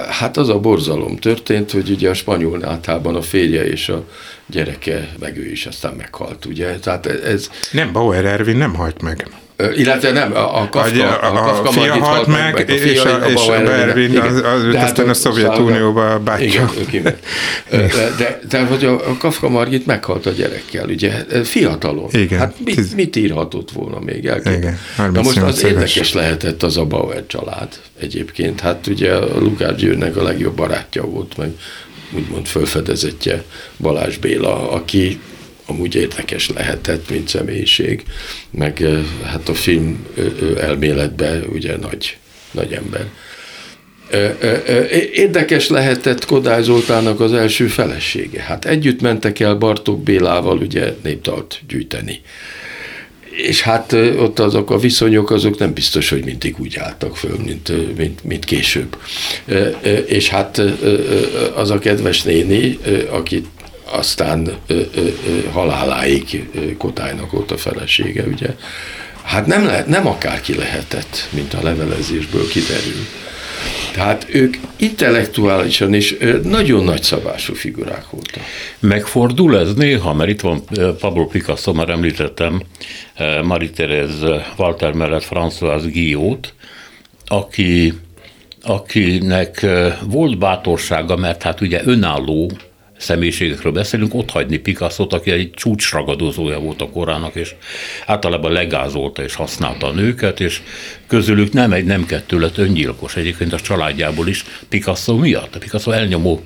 Hát 0.09 0.37
az 0.37 0.49
a 0.49 0.59
borzalom 0.59 1.17
történt, 1.17 1.71
hogy 1.71 1.91
ugye 1.91 2.11
a 2.11 2.15
spanyol 2.15 2.59
nátában 2.59 3.15
a 3.17 3.23
férje 3.23 3.67
és 3.67 3.89
a 3.89 4.09
gyereke, 4.47 5.09
meg 5.21 5.37
ő 5.37 5.51
is 5.51 5.67
aztán 5.67 5.95
meghalt, 5.95 6.45
ugye? 6.45 6.79
Tehát 6.79 7.07
ez... 7.07 7.51
Nem, 7.73 7.93
Bauer 7.93 8.25
Ervin 8.25 8.57
nem 8.57 8.75
halt 8.75 9.03
meg. 9.03 9.29
Illetve 9.75 10.13
nem, 10.13 10.37
a 10.37 10.69
Kafka, 10.69 11.19
a, 11.19 11.25
a, 11.25 11.37
a, 11.37 11.43
Kafka 11.43 11.71
fia 11.71 11.95
halt 11.95 12.27
meg, 12.27 12.53
meg, 12.53 12.71
a 12.71 12.73
fia, 12.73 12.93
és 12.93 13.01
a, 13.01 13.17
és 13.17 13.47
a 13.47 13.63
Bervin, 13.63 14.19
az, 14.19 14.43
az 14.43 14.63
őt 14.63 14.75
aztán 14.75 15.09
a 15.09 15.15
Szovjetunióba 15.15 16.19
bátyja. 16.19 16.73
Igen, 16.89 17.03
de, 17.71 18.15
de, 18.19 18.41
de 18.49 18.65
hogy 18.65 18.85
a, 18.85 18.93
a 18.93 19.17
Kafka 19.19 19.49
Margit 19.49 19.87
meghalt 19.87 20.27
a 20.27 20.31
gyerekkel, 20.31 20.89
ugye, 20.89 21.13
fiatalon. 21.45 22.09
Igen. 22.13 22.39
Hát 22.39 22.55
mit, 22.65 22.95
mit 22.95 23.17
írhatott 23.17 23.71
volna 23.71 24.01
még 24.01 24.27
el? 24.27 24.39
Igen, 24.39 24.79
Na 24.97 25.23
most 25.23 25.43
az 25.43 25.65
érdekes 25.65 26.13
lehetett 26.13 26.63
az 26.63 26.77
a 26.77 26.85
Bauer 26.85 27.27
család 27.27 27.69
egyébként. 28.01 28.61
Hát 28.61 28.87
ugye 28.87 29.19
Lukács 29.19 29.77
Győrnek 29.77 30.17
a 30.17 30.23
legjobb 30.23 30.57
barátja 30.57 31.05
volt, 31.05 31.37
meg 31.37 31.51
úgymond 32.13 32.47
fölfedezetje 32.47 33.43
Balázs 33.77 34.17
Béla, 34.17 34.71
aki 34.71 35.21
amúgy 35.67 35.95
érdekes 35.95 36.49
lehetett, 36.49 37.11
mint 37.11 37.29
személyiség, 37.29 38.03
meg 38.51 38.85
hát 39.25 39.49
a 39.49 39.55
film 39.55 40.07
elméletben 40.61 41.45
ugye 41.53 41.77
nagy, 41.77 42.17
nagy 42.51 42.73
ember. 42.73 43.07
Érdekes 45.13 45.69
lehetett 45.69 46.25
Kodály 46.25 46.63
Zoltának 46.63 47.21
az 47.21 47.33
első 47.33 47.67
felesége. 47.67 48.41
Hát 48.41 48.65
együtt 48.65 49.01
mentek 49.01 49.41
el 49.41 49.55
Bartók 49.55 50.03
Bélával 50.03 50.59
ugye 50.59 50.95
néptalt 51.03 51.61
gyűjteni. 51.69 52.21
És 53.31 53.61
hát 53.63 53.93
ott 53.93 54.39
azok 54.39 54.71
a 54.71 54.79
viszonyok, 54.79 55.31
azok 55.31 55.59
nem 55.59 55.73
biztos, 55.73 56.09
hogy 56.09 56.25
mindig 56.25 56.55
úgy 56.59 56.77
álltak 56.77 57.17
föl, 57.17 57.37
mint, 57.45 57.97
mint, 57.97 58.25
mint 58.25 58.45
később. 58.45 58.97
És 60.07 60.29
hát 60.29 60.63
az 61.55 61.71
a 61.71 61.79
kedves 61.79 62.23
néni, 62.23 62.79
akit 63.11 63.47
aztán 63.91 64.51
ö, 64.67 64.81
ö, 64.95 65.09
haláláig 65.53 66.49
Kotálynak 66.79 67.31
volt 67.31 67.51
a 67.51 67.57
felesége, 67.57 68.23
ugye. 68.23 68.55
Hát 69.23 69.47
nem, 69.47 69.65
lehet, 69.65 69.87
nem 69.87 70.07
akárki 70.07 70.55
lehetett, 70.55 71.29
mint 71.31 71.55
a 71.55 71.63
levelezésből 71.63 72.49
kiderül. 72.49 73.07
Tehát 73.93 74.27
ők 74.29 74.57
intellektuálisan 74.77 75.95
is 75.95 76.15
nagyon 76.43 76.85
nagy 76.85 77.03
szabású 77.03 77.55
figurák 77.55 78.11
voltak. 78.11 78.43
Megfordul 78.79 79.59
ez 79.59 79.75
néha, 79.75 80.15
mert 80.15 80.31
itt 80.31 80.41
van 80.41 80.63
Pablo 81.01 81.27
Picasso, 81.27 81.73
már 81.73 81.89
említettem, 81.89 82.63
Marie-Thérèse 83.43 84.53
Walter 84.57 84.93
mellett 84.93 85.27
François 85.31 85.83
Guillot, 85.93 86.55
aki, 87.27 87.93
akinek 88.63 89.67
volt 90.05 90.39
bátorsága, 90.39 91.17
mert 91.17 91.43
hát 91.43 91.61
ugye 91.61 91.81
önálló 91.85 92.51
személyiségekről 92.97 93.73
beszélünk, 93.73 94.15
ott 94.15 94.31
hagyni 94.31 94.57
Picasso-t, 94.57 95.13
aki 95.13 95.31
egy 95.31 95.51
csúcsragadozója 95.51 96.59
volt 96.59 96.83
a 96.83 96.91
korának, 96.91 97.35
és 97.35 97.55
általában 98.07 98.53
legázolta 98.53 99.23
és 99.23 99.35
használta 99.35 99.87
a 99.87 99.93
nőket, 99.93 100.41
és 100.41 100.63
közülük 101.07 101.53
nem 101.53 101.73
egy, 101.73 101.85
nem 101.85 102.07
kettő 102.07 102.39
lett 102.39 102.59
öngyilkos, 102.59 103.17
egyébként 103.17 103.53
a 103.53 103.61
családjából 103.61 104.29
is 104.29 104.45
Picasso 104.69 105.17
miatt. 105.17 105.55
A 105.55 105.59
Picasso 105.59 105.91
elnyomó 105.91 106.43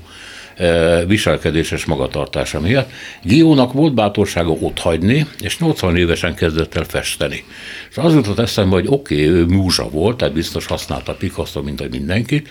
e, 0.57 1.05
viselkedéses 1.05 1.85
magatartása 1.85 2.61
miatt. 2.61 2.91
Giónak 3.23 3.73
volt 3.73 3.95
bátorsága 3.95 4.51
ott 4.51 4.79
hagyni, 4.79 5.27
és 5.41 5.59
80 5.59 5.97
évesen 5.97 6.35
kezdett 6.35 6.75
el 6.75 6.85
festeni. 6.85 7.45
És 7.91 7.97
az 7.97 8.15
jutott 8.15 8.39
eszembe, 8.39 8.75
hogy 8.75 8.87
oké, 8.89 9.15
okay, 9.15 9.27
ő 9.27 9.45
múzsa 9.45 9.89
volt, 9.89 10.17
tehát 10.17 10.35
biztos 10.35 10.67
használta 10.67 11.15
Picasso, 11.15 11.63
mint 11.63 11.81
hogy 11.81 11.91
mindenki, 11.91 12.43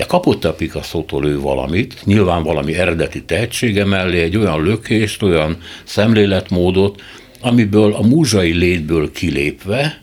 de 0.00 0.06
kapott 0.06 0.44
a 0.44 0.54
Picasso-tól 0.54 1.26
ő 1.26 1.40
valamit, 1.40 2.04
nyilván 2.04 2.42
valami 2.42 2.74
eredeti 2.74 3.22
tehetsége 3.22 3.84
mellé, 3.84 4.22
egy 4.22 4.36
olyan 4.36 4.62
lökést, 4.62 5.22
olyan 5.22 5.58
szemléletmódot, 5.84 7.02
amiből 7.40 7.94
a 7.94 8.02
múzsai 8.02 8.52
létből 8.52 9.12
kilépve 9.12 10.02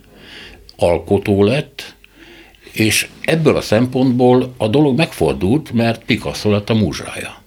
alkotó 0.75 1.43
lett, 1.43 1.95
és 2.71 3.07
ebből 3.21 3.55
a 3.55 3.61
szempontból 3.61 4.53
a 4.57 4.67
dolog 4.67 4.97
megfordult, 4.97 5.71
mert 5.71 6.05
Picasso 6.05 6.51
lett 6.51 6.69
a 6.69 6.73
múzsája. 6.73 7.41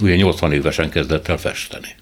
Ugye 0.00 0.16
80 0.16 0.52
évesen 0.52 0.90
kezdett 0.90 1.28
el 1.28 1.38
festeni. 1.38 1.94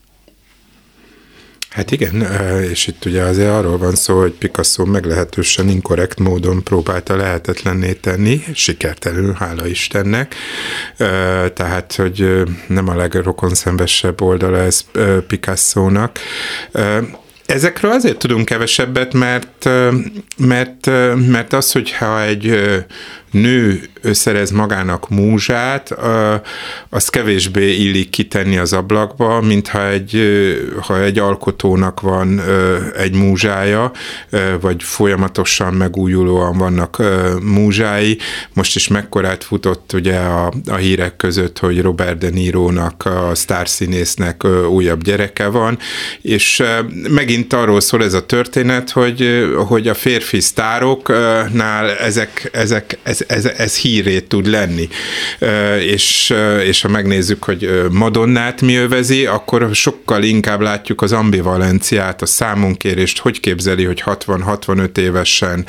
Hát 1.79 1.91
igen, 1.91 2.27
és 2.71 2.87
itt 2.87 3.05
ugye 3.05 3.23
azért 3.23 3.51
arról 3.51 3.79
van 3.79 3.95
szó, 3.95 4.19
hogy 4.21 4.33
Picasso 4.33 4.85
meglehetősen 4.85 5.69
inkorrekt 5.69 6.19
módon 6.19 6.63
próbálta 6.63 7.17
lehetetlenné 7.17 7.93
tenni, 7.93 8.45
sikertelenül, 8.55 9.33
hála 9.33 9.67
Istennek, 9.67 10.35
tehát, 11.55 11.95
hogy 11.97 12.43
nem 12.69 12.89
a 12.89 12.95
legrokonszenvesebb 12.95 14.21
oldala 14.21 14.59
ez 14.59 14.85
Picasso-nak. 15.27 16.19
Ezekről 17.49 17.91
azért 17.91 18.19
tudunk 18.19 18.45
kevesebbet, 18.45 19.15
mert, 19.15 19.69
mert, 20.37 20.91
mert 21.29 21.53
az, 21.53 21.73
hogyha 21.73 22.23
egy 22.23 22.59
nő 23.31 23.81
szerez 24.03 24.51
magának 24.51 25.09
múzsát, 25.09 25.95
az 26.89 27.09
kevésbé 27.09 27.75
illik 27.75 28.11
kitenni 28.11 28.57
az 28.59 28.73
ablakba, 28.73 29.41
mint 29.41 29.69
ha 29.69 29.89
egy, 29.89 30.23
ha 30.81 31.03
egy 31.03 31.19
alkotónak 31.19 32.01
van 32.01 32.41
egy 32.97 33.15
múzsája, 33.15 33.93
vagy 34.61 34.83
folyamatosan 34.83 35.75
megújulóan 35.75 36.59
vannak 36.59 37.03
múzsái. 37.43 38.19
Most 38.53 38.77
is 38.77 38.89
mekkorát 38.89 39.45
futott 39.45 39.93
ugye 39.93 40.17
a, 40.17 40.53
a 40.67 40.75
hírek 40.75 41.17
között, 41.17 41.59
hogy 41.59 41.81
Robert 41.81 42.19
De 42.19 42.29
Niro-nak, 42.29 43.07
a 43.07 43.35
sztárszínésznek 43.35 44.45
újabb 44.71 45.03
gyereke 45.03 45.47
van, 45.47 45.79
és 46.23 46.63
megint 47.09 47.38
megint 47.39 47.63
arról 47.63 47.81
szól 47.81 48.05
ez 48.05 48.15
a 48.15 48.27
történet, 48.27 48.91
hogy, 48.91 49.49
hogy 49.67 49.89
a 49.89 49.95
férfi 49.95 50.41
sztároknál 50.41 51.91
ezek, 51.91 52.49
ezek, 52.53 52.99
ez, 53.03 53.21
ez, 53.27 53.45
ez 53.45 53.77
hírét 53.77 54.29
tud 54.29 54.47
lenni. 54.47 54.89
És, 55.81 56.35
és 56.65 56.83
ha 56.83 56.89
megnézzük, 56.89 57.45
hogy 57.45 57.83
Madonnát 57.91 58.61
mi 58.61 58.75
övezi, 58.75 59.27
akkor 59.27 59.69
sokkal 59.73 60.23
inkább 60.23 60.61
látjuk 60.61 61.03
az 61.03 61.13
ambivalenciát, 61.13 62.23
a 62.23 62.27
számunkérést, 62.27 63.19
hogy 63.19 63.41
képzeli, 63.41 63.85
hogy 63.85 64.03
60-65 64.07 64.99
évesen 64.99 65.67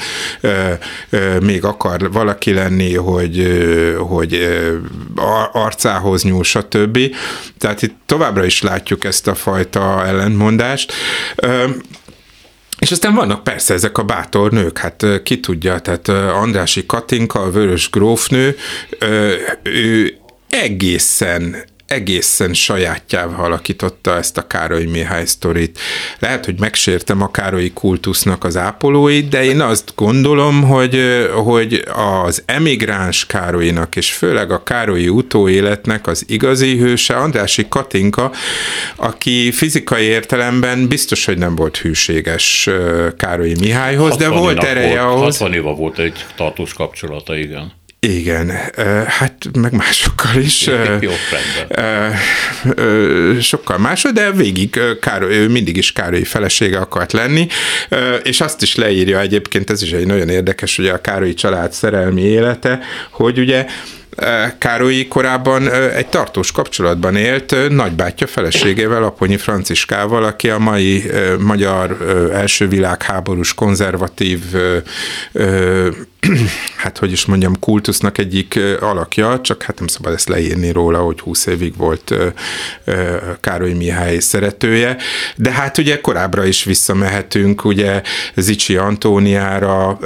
még 1.41 1.63
akar 1.63 2.11
valaki 2.11 2.53
lenni, 2.53 2.95
hogy, 2.95 3.47
hogy 3.97 4.47
arcához 5.51 6.23
nyúl, 6.23 6.43
stb. 6.43 6.99
Tehát 7.57 7.81
itt 7.81 7.95
továbbra 8.05 8.45
is 8.45 8.61
látjuk 8.61 9.03
ezt 9.03 9.27
a 9.27 9.35
fajta 9.35 10.05
ellentmondást. 10.05 10.93
És 12.79 12.91
aztán 12.91 13.15
vannak 13.15 13.43
persze 13.43 13.73
ezek 13.73 13.97
a 13.97 14.03
bátor 14.03 14.51
nők, 14.51 14.77
hát 14.77 15.05
ki 15.23 15.39
tudja, 15.39 15.79
tehát 15.79 16.07
Andrási 16.33 16.85
Katinka, 16.85 17.39
a 17.39 17.51
vörös 17.51 17.89
grófnő, 17.89 18.55
ő 19.63 20.17
egészen 20.49 21.55
egészen 21.89 22.53
sajátjával 22.53 23.45
alakította 23.45 24.15
ezt 24.15 24.37
a 24.37 24.47
Károly 24.47 24.85
Mihály 24.85 25.25
sztorit. 25.25 25.79
Lehet, 26.19 26.45
hogy 26.45 26.59
megsértem 26.59 27.21
a 27.21 27.31
Károlyi 27.31 27.73
kultusznak 27.73 28.43
az 28.43 28.57
ápolóit, 28.57 29.29
de 29.29 29.43
én 29.43 29.61
azt 29.61 29.91
gondolom, 29.95 30.63
hogy, 30.63 30.99
hogy 31.43 31.83
az 32.25 32.43
emigráns 32.45 33.25
Károlynak, 33.25 33.95
és 33.95 34.11
főleg 34.11 34.51
a 34.51 34.63
Károlyi 34.63 35.09
utóéletnek 35.09 36.07
az 36.07 36.23
igazi 36.27 36.77
hőse 36.77 37.15
Andrási 37.15 37.65
Katinka, 37.69 38.31
aki 38.95 39.51
fizikai 39.51 40.03
értelemben 40.03 40.87
biztos, 40.87 41.25
hogy 41.25 41.37
nem 41.37 41.55
volt 41.55 41.77
hűséges 41.77 42.69
Károlyi 43.17 43.55
Mihályhoz, 43.59 44.17
de 44.17 44.29
volt 44.29 44.63
ereje 44.63 45.01
volt, 45.01 45.13
ahhoz. 45.13 45.37
60 45.37 45.53
éve 45.53 45.71
volt 45.71 45.99
egy 45.99 46.25
tartós 46.35 46.73
kapcsolata, 46.73 47.37
igen. 47.37 47.78
Igen, 48.01 48.51
hát 49.07 49.33
meg 49.61 49.73
másokkal 49.73 50.41
is. 50.41 50.67
Jó, 50.99 51.11
rendben. 51.31 53.41
Sokkal 53.41 53.77
másod, 53.77 54.13
de 54.13 54.31
végig 54.31 54.79
Károly, 55.01 55.35
ő 55.35 55.49
mindig 55.49 55.77
is 55.77 55.91
Károlyi 55.91 56.23
felesége 56.23 56.77
akart 56.77 57.11
lenni, 57.11 57.47
és 58.23 58.41
azt 58.41 58.61
is 58.61 58.75
leírja 58.75 59.19
egyébként, 59.19 59.69
ez 59.69 59.81
is 59.81 59.91
egy 59.91 60.05
nagyon 60.05 60.29
érdekes, 60.29 60.75
hogy 60.75 60.87
a 60.87 61.01
Károlyi 61.01 61.33
család 61.33 61.71
szerelmi 61.71 62.21
élete, 62.21 62.79
hogy 63.11 63.39
ugye 63.39 63.65
Károlyi 64.57 65.07
korábban 65.07 65.71
egy 65.71 66.07
tartós 66.07 66.51
kapcsolatban 66.51 67.15
élt 67.15 67.55
nagybátyja 67.69 68.27
feleségével, 68.27 69.03
Aponyi 69.03 69.37
Franciskával, 69.37 70.23
aki 70.23 70.49
a 70.49 70.57
mai 70.57 71.11
magyar 71.39 71.97
első 72.33 72.67
világháborús 72.67 73.53
konzervatív 73.53 74.39
hát 76.83 76.97
hogy 76.97 77.11
is 77.11 77.25
mondjam, 77.25 77.59
kultusznak 77.59 78.17
egyik 78.17 78.59
alakja, 78.79 79.41
csak 79.41 79.63
hát 79.63 79.79
nem 79.79 79.87
szabad 79.87 80.13
ezt 80.13 80.29
leírni 80.29 80.71
róla, 80.71 80.99
hogy 80.99 81.19
20 81.19 81.45
évig 81.45 81.77
volt 81.77 82.13
Károly 83.39 83.73
Mihály 83.73 84.19
szeretője, 84.19 84.97
de 85.35 85.51
hát 85.51 85.77
ugye 85.77 86.01
korábbra 86.01 86.45
is 86.45 86.63
visszamehetünk, 86.63 87.65
ugye 87.65 88.01
Zicsi 88.35 88.75
Antóniára 88.75 89.99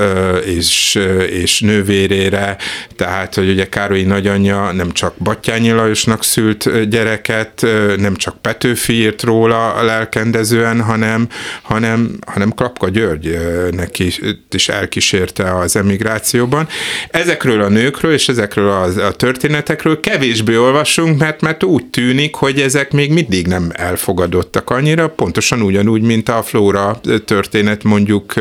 és, 0.45 0.99
és 1.29 1.59
nővérére, 1.59 2.57
tehát 2.95 3.35
hogy 3.35 3.49
ugye 3.49 3.69
Károly 3.69 4.01
nagyanyja 4.01 4.71
nem 4.71 4.91
csak 4.91 5.13
Battyányi 5.17 5.71
Lajosnak 5.71 6.23
szült 6.23 6.89
gyereket, 6.89 7.65
nem 7.97 8.15
csak 8.15 8.41
Petőfi 8.41 8.93
írt 8.93 9.23
róla 9.23 9.83
lelkendezően, 9.83 10.81
hanem, 10.81 11.27
hanem, 11.61 12.17
hanem 12.27 12.51
Klapka 12.51 12.89
György 12.89 13.37
neki 13.71 14.11
is 14.49 14.69
elkísérte 14.69 15.57
az 15.57 15.75
emigrációban, 15.75 16.02
van. 16.49 16.67
Ezekről 17.09 17.61
a 17.61 17.69
nőkről 17.69 18.13
és 18.13 18.27
ezekről 18.29 18.69
a, 18.69 19.05
a 19.05 19.11
történetekről 19.11 19.99
kevésbé 19.99 20.55
olvasunk, 20.55 21.19
mert, 21.19 21.41
mert 21.41 21.63
úgy 21.63 21.85
tűnik, 21.85 22.35
hogy 22.35 22.61
ezek 22.61 22.91
még 22.91 23.11
mindig 23.11 23.47
nem 23.47 23.71
elfogadottak 23.73 24.69
annyira, 24.69 25.09
pontosan 25.09 25.61
ugyanúgy, 25.61 26.01
mint 26.01 26.29
a 26.29 26.43
Flóra 26.43 26.99
történet 27.25 27.83
mondjuk 27.83 28.33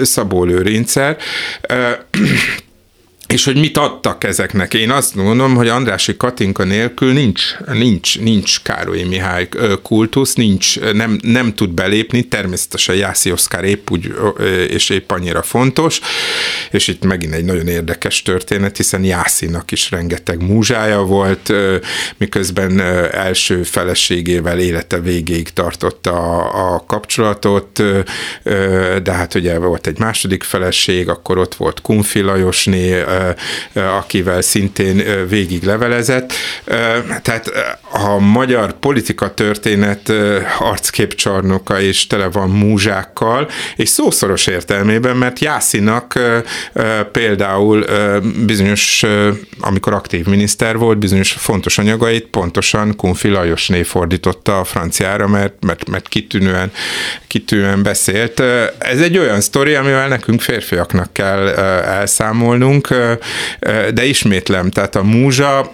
Szabó 0.00 0.44
Lőrincsel 0.44 1.16
és 3.32 3.44
hogy 3.44 3.56
mit 3.56 3.78
adtak 3.78 4.24
ezeknek. 4.24 4.74
Én 4.74 4.90
azt 4.90 5.14
gondolom, 5.14 5.54
hogy 5.54 5.68
Andrási 5.68 6.16
Katinka 6.16 6.64
nélkül 6.64 7.12
nincs, 7.12 7.42
nincs, 7.72 8.18
nincs 8.18 8.62
Károly 8.62 9.02
Mihály 9.02 9.48
kultusz, 9.82 10.34
nincs, 10.34 10.80
nem, 10.80 11.18
nem 11.22 11.54
tud 11.54 11.70
belépni, 11.70 12.22
természetesen 12.22 12.94
Jászi 12.94 13.32
Oszkár 13.32 13.64
épp 13.64 13.90
úgy, 13.90 14.14
és 14.68 14.90
épp 14.90 15.10
annyira 15.10 15.42
fontos, 15.42 16.00
és 16.70 16.88
itt 16.88 17.04
megint 17.04 17.34
egy 17.34 17.44
nagyon 17.44 17.68
érdekes 17.68 18.22
történet, 18.22 18.76
hiszen 18.76 19.04
Jászinak 19.04 19.70
is 19.70 19.90
rengeteg 19.90 20.42
múzsája 20.42 21.00
volt, 21.00 21.52
miközben 22.16 22.80
első 23.10 23.62
feleségével 23.62 24.58
élete 24.58 25.00
végéig 25.00 25.48
tartotta 25.48 26.38
a 26.50 26.84
kapcsolatot, 26.86 27.82
de 29.02 29.12
hát 29.12 29.34
ugye 29.34 29.58
volt 29.58 29.86
egy 29.86 29.98
második 29.98 30.42
feleség, 30.42 31.08
akkor 31.08 31.38
ott 31.38 31.54
volt 31.54 31.80
Kunfi 31.80 32.20
Lajosné, 32.20 33.02
akivel 33.72 34.42
szintén 34.42 35.26
végig 35.28 35.62
levelezett. 35.62 36.32
Tehát 37.22 37.52
a 37.92 38.18
magyar 38.18 38.72
politika 38.72 39.34
történet 39.34 40.12
arcképcsarnoka 40.58 41.80
és 41.80 42.06
tele 42.06 42.26
van 42.26 42.50
múzsákkal, 42.50 43.48
és 43.76 43.88
szószoros 43.88 44.46
értelmében, 44.46 45.16
mert 45.16 45.38
Jászinak 45.38 46.18
például 47.12 47.84
bizonyos, 48.46 49.04
amikor 49.60 49.92
aktív 49.92 50.26
miniszter 50.26 50.76
volt, 50.76 50.98
bizonyos 50.98 51.32
fontos 51.32 51.78
anyagait 51.78 52.26
pontosan 52.26 52.96
Kunfi 52.96 53.28
Lajosné 53.28 53.82
fordította 53.82 54.58
a 54.58 54.64
franciára, 54.64 55.28
mert, 55.28 55.54
mert, 55.60 55.88
mert 55.88 56.08
kitűnően, 56.08 56.72
kitűnően 57.26 57.82
beszélt. 57.82 58.40
Ez 58.78 59.00
egy 59.00 59.18
olyan 59.18 59.40
sztori, 59.40 59.74
amivel 59.74 60.08
nekünk 60.08 60.40
férfiaknak 60.40 61.12
kell 61.12 61.48
elszámolnunk, 61.48 62.88
de 63.94 64.04
ismétlem, 64.04 64.70
tehát 64.70 64.96
a 64.96 65.02
múzsa 65.02 65.72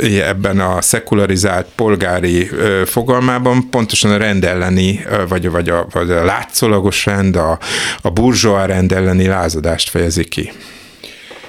ebben 0.00 0.60
a 0.60 0.82
szekularizált 0.82 1.66
polgári 1.74 2.50
fogalmában 2.84 3.70
pontosan 3.70 4.10
a 4.10 4.16
rend 4.16 4.44
elleni, 4.44 5.00
vagy, 5.28 5.50
vagy, 5.50 5.68
a, 5.68 5.86
vagy 5.92 6.10
a 6.10 6.24
látszólagos 6.24 7.06
rend, 7.06 7.36
a, 7.36 7.58
a 8.02 8.10
burzsóa 8.10 8.64
rend 8.64 8.92
elleni 8.92 9.26
lázadást 9.26 9.90
fejezi 9.90 10.24
ki. 10.24 10.52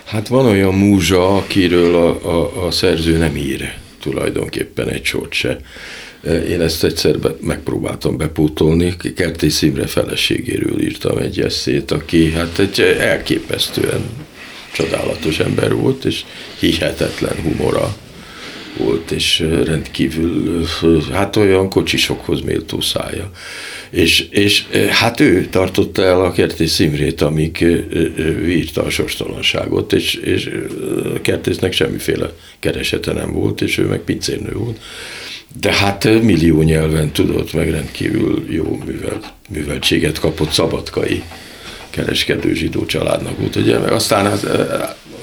Hát 0.05 0.27
van 0.27 0.45
olyan 0.45 0.73
múzsa, 0.73 1.35
akiről 1.35 1.95
a, 1.95 2.29
a, 2.29 2.65
a 2.65 2.71
szerző 2.71 3.17
nem 3.17 3.35
ír 3.35 3.73
tulajdonképpen 4.01 4.89
egy 4.89 5.05
sort 5.05 5.33
se. 5.33 5.57
Én 6.23 6.61
ezt 6.61 6.83
egyszer 6.83 7.19
be, 7.19 7.35
megpróbáltam 7.41 8.17
bepótolni, 8.17 8.95
Kertész 9.15 9.61
Imre 9.61 9.87
feleségéről 9.87 10.81
írtam 10.81 11.17
egy 11.17 11.39
eszét, 11.39 11.91
aki 11.91 12.31
hát 12.31 12.59
egy 12.59 12.79
elképesztően 12.99 14.03
csodálatos 14.73 15.39
ember 15.39 15.73
volt, 15.73 16.05
és 16.05 16.23
hihetetlen 16.59 17.35
humora 17.43 17.95
volt, 18.77 19.11
és 19.11 19.39
rendkívül, 19.65 20.65
hát 21.11 21.35
olyan 21.35 21.69
kocsisokhoz 21.69 22.41
méltó 22.41 22.81
szája. 22.81 23.31
És, 23.89 24.27
és 24.29 24.65
hát 24.89 25.19
ő 25.19 25.47
tartotta 25.49 26.03
el 26.03 26.25
a 26.25 26.31
Kertész 26.31 26.79
Imrét, 26.79 27.21
ő 28.15 28.49
írta 28.49 28.83
a 28.83 28.89
sorstalanságot, 28.89 29.93
és, 29.93 30.13
és 30.13 30.49
Kertésznek 31.21 31.73
semmiféle 31.73 32.33
keresete 32.59 33.13
nem 33.13 33.31
volt, 33.31 33.61
és 33.61 33.77
ő 33.77 33.85
meg 33.85 33.99
pincérnő 33.99 34.53
volt. 34.53 34.79
De 35.53 35.73
hát 35.73 36.03
millió 36.03 36.61
nyelven 36.61 37.11
tudott, 37.11 37.53
meg 37.53 37.69
rendkívül 37.69 38.45
jó 38.49 38.81
művel, 38.85 39.19
műveltséget 39.49 40.19
kapott 40.19 40.51
szabadkai 40.51 41.23
kereskedő 41.89 42.53
zsidó 42.53 42.85
családnak 42.85 43.39
volt, 43.39 43.55
ugye, 43.55 43.77
meg 43.77 43.91
aztán 43.91 44.25
az, 44.25 44.47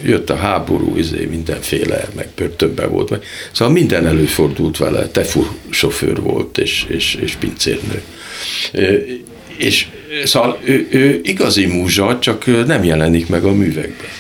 jött 0.03 0.31
a 0.31 0.37
háború, 0.37 0.97
izé, 0.97 1.25
mindenféle, 1.25 2.09
meg 2.15 2.29
többen 2.57 2.91
volt, 2.91 3.11
meg. 3.11 3.23
szóval 3.53 3.75
minden 3.75 4.07
előfordult 4.07 4.77
vele, 4.77 5.09
tefu 5.09 5.47
sofőr 5.71 6.21
volt, 6.21 6.59
és, 6.59 6.85
és, 6.89 7.15
és 7.15 7.35
pincérnő. 7.35 8.03
És 9.57 9.87
szóval 10.25 10.59
ő, 10.65 10.87
ő 10.91 11.21
igazi 11.23 11.67
múzsa, 11.67 12.19
csak 12.19 12.67
nem 12.67 12.85
jelenik 12.85 13.29
meg 13.29 13.45
a 13.45 13.53
művekben. 13.53 14.11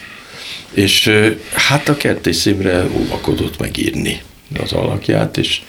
És 0.73 1.11
hát 1.53 1.89
a 1.89 1.97
kertész 1.97 2.41
szimre 2.41 2.87
óvakodott 2.97 3.59
megírni 3.59 4.21
az 4.63 4.73
alakját, 4.73 5.37
és 5.37 5.61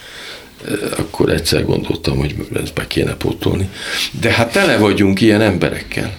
akkor 0.97 1.29
egyszer 1.29 1.65
gondoltam, 1.65 2.17
hogy 2.17 2.35
ezt 2.63 2.73
be 2.73 2.87
kéne 2.87 3.15
pótolni. 3.15 3.69
De 4.21 4.31
hát 4.31 4.51
tele 4.51 4.77
vagyunk 4.77 5.21
ilyen 5.21 5.41
emberekkel 5.41 6.17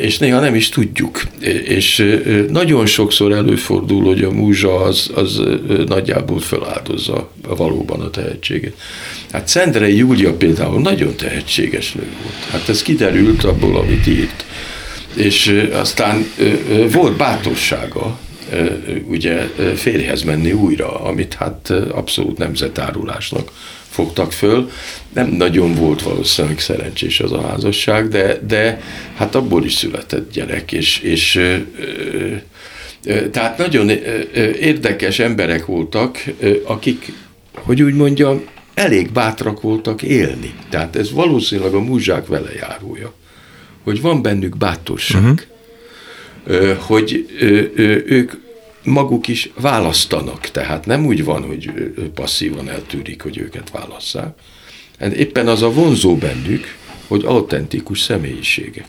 és 0.00 0.18
néha 0.18 0.40
nem 0.40 0.54
is 0.54 0.68
tudjuk. 0.68 1.22
És 1.64 2.18
nagyon 2.48 2.86
sokszor 2.86 3.32
előfordul, 3.32 4.04
hogy 4.04 4.22
a 4.22 4.30
múzsa 4.30 4.82
az, 4.82 5.10
az 5.14 5.40
nagyjából 5.86 6.40
feláldozza 6.40 7.30
valóban 7.56 8.00
a 8.00 8.10
tehetséget. 8.10 8.72
Hát 9.32 9.48
Szendrei 9.48 9.96
Júlia 9.96 10.32
például 10.32 10.80
nagyon 10.80 11.16
tehetséges 11.16 11.92
nő 11.92 12.06
volt. 12.22 12.44
Hát 12.50 12.68
ez 12.68 12.82
kiderült 12.82 13.44
abból, 13.44 13.76
amit 13.76 14.06
írt. 14.06 14.44
És 15.14 15.68
aztán 15.72 16.32
volt 16.92 17.16
bátorsága, 17.16 18.18
ugye 19.08 19.36
férjhez 19.74 20.22
menni 20.22 20.52
újra, 20.52 21.00
amit 21.00 21.34
hát 21.34 21.70
abszolút 21.70 22.38
nemzetárulásnak 22.38 23.50
fogtak 23.88 24.32
föl. 24.32 24.70
Nem 25.14 25.28
nagyon 25.28 25.74
volt 25.74 26.02
valószínűleg 26.02 26.58
szerencsés 26.58 27.20
az 27.20 27.32
a 27.32 27.46
házasság, 27.46 28.08
de, 28.08 28.40
de 28.46 28.80
hát 29.16 29.34
abból 29.34 29.64
is 29.64 29.72
született 29.72 30.32
gyerek, 30.32 30.72
és, 30.72 30.98
és 30.98 31.40
tehát 33.30 33.58
nagyon 33.58 33.88
érdekes 34.60 35.18
emberek 35.18 35.66
voltak, 35.66 36.24
akik, 36.64 37.12
hogy 37.52 37.82
úgy 37.82 37.94
mondjam, 37.94 38.44
elég 38.74 39.12
bátrak 39.12 39.60
voltak 39.60 40.02
élni. 40.02 40.54
Tehát 40.68 40.96
ez 40.96 41.12
valószínűleg 41.12 41.74
a 41.74 41.80
múzsák 41.80 42.26
vele 42.26 42.50
járója, 42.52 43.12
hogy 43.84 44.00
van 44.00 44.22
bennük 44.22 44.56
bátorság, 44.56 45.22
uh-huh. 45.22 45.40
Hogy 46.78 47.26
ők 48.06 48.32
maguk 48.84 49.28
is 49.28 49.50
választanak, 49.54 50.40
tehát 50.40 50.86
nem 50.86 51.06
úgy 51.06 51.24
van, 51.24 51.42
hogy 51.42 51.70
passzívan 52.14 52.68
eltűrik, 52.68 53.22
hogy 53.22 53.38
őket 53.38 53.70
válasszák. 53.70 54.38
Hát 54.98 55.12
éppen 55.12 55.48
az 55.48 55.62
a 55.62 55.72
vonzó 55.72 56.16
bennük, 56.16 56.76
hogy 57.06 57.24
autentikus 57.24 58.00
személyiségek. 58.00 58.88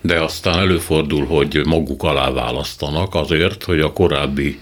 De 0.00 0.20
aztán 0.22 0.58
előfordul, 0.58 1.26
hogy 1.26 1.60
maguk 1.66 2.02
alá 2.02 2.30
választanak 2.30 3.14
azért, 3.14 3.62
hogy 3.64 3.80
a 3.80 3.92
korábbi 3.92 4.58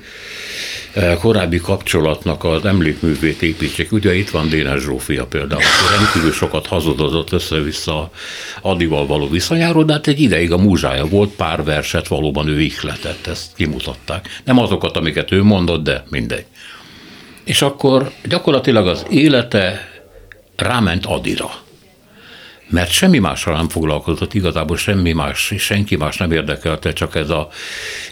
korábbi 1.18 1.58
kapcsolatnak 1.58 2.44
az 2.44 2.64
emlékművét 2.64 3.42
építsék. 3.42 3.92
Ugye 3.92 4.14
itt 4.14 4.30
van 4.30 4.48
Dénes 4.48 4.80
Zsófia 4.80 5.26
például, 5.26 5.60
aki 5.60 5.96
rendkívül 5.96 6.32
sokat 6.32 6.66
hazudozott 6.66 7.32
össze-vissza 7.32 8.10
Adival 8.60 9.06
való 9.06 9.28
viszonyáról, 9.28 9.84
de 9.84 9.92
hát 9.92 10.06
egy 10.06 10.20
ideig 10.20 10.52
a 10.52 10.58
múzsája 10.58 11.06
volt, 11.06 11.30
pár 11.30 11.64
verset 11.64 12.08
valóban 12.08 12.48
ő 12.48 12.60
ihletett, 12.60 13.26
ezt 13.26 13.54
kimutatták. 13.56 14.40
Nem 14.44 14.58
azokat, 14.58 14.96
amiket 14.96 15.32
ő 15.32 15.42
mondott, 15.42 15.82
de 15.82 16.04
mindegy. 16.10 16.44
És 17.44 17.62
akkor 17.62 18.10
gyakorlatilag 18.24 18.86
az 18.86 19.06
élete 19.10 19.88
ráment 20.56 21.06
Adira 21.06 21.50
mert 22.70 22.90
semmi 22.90 23.18
mással 23.18 23.56
nem 23.56 23.68
foglalkozott, 23.68 24.34
igazából 24.34 24.76
semmi 24.76 25.12
más, 25.12 25.54
senki 25.58 25.96
más 25.96 26.16
nem 26.16 26.32
érdekelte, 26.32 26.92
csak 26.92 27.14
ez 27.14 27.30
a 27.30 27.48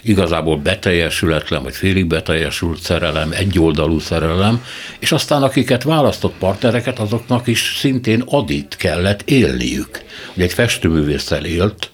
igazából 0.01 0.57
beteljesületlen, 0.57 1.63
vagy 1.63 1.75
félig 1.75 2.05
beteljesült 2.05 2.81
szerelem, 2.81 3.31
egyoldalú 3.31 3.99
szerelem, 3.99 4.63
és 4.99 5.11
aztán 5.11 5.43
akiket 5.43 5.83
választott 5.83 6.33
partnereket, 6.39 6.99
azoknak 6.99 7.47
is 7.47 7.75
szintén 7.77 8.23
adit 8.25 8.75
kellett 8.75 9.21
élniük. 9.21 10.03
Ugye 10.33 10.43
egy 10.43 10.53
festőművésszel 10.53 11.45
élt, 11.45 11.89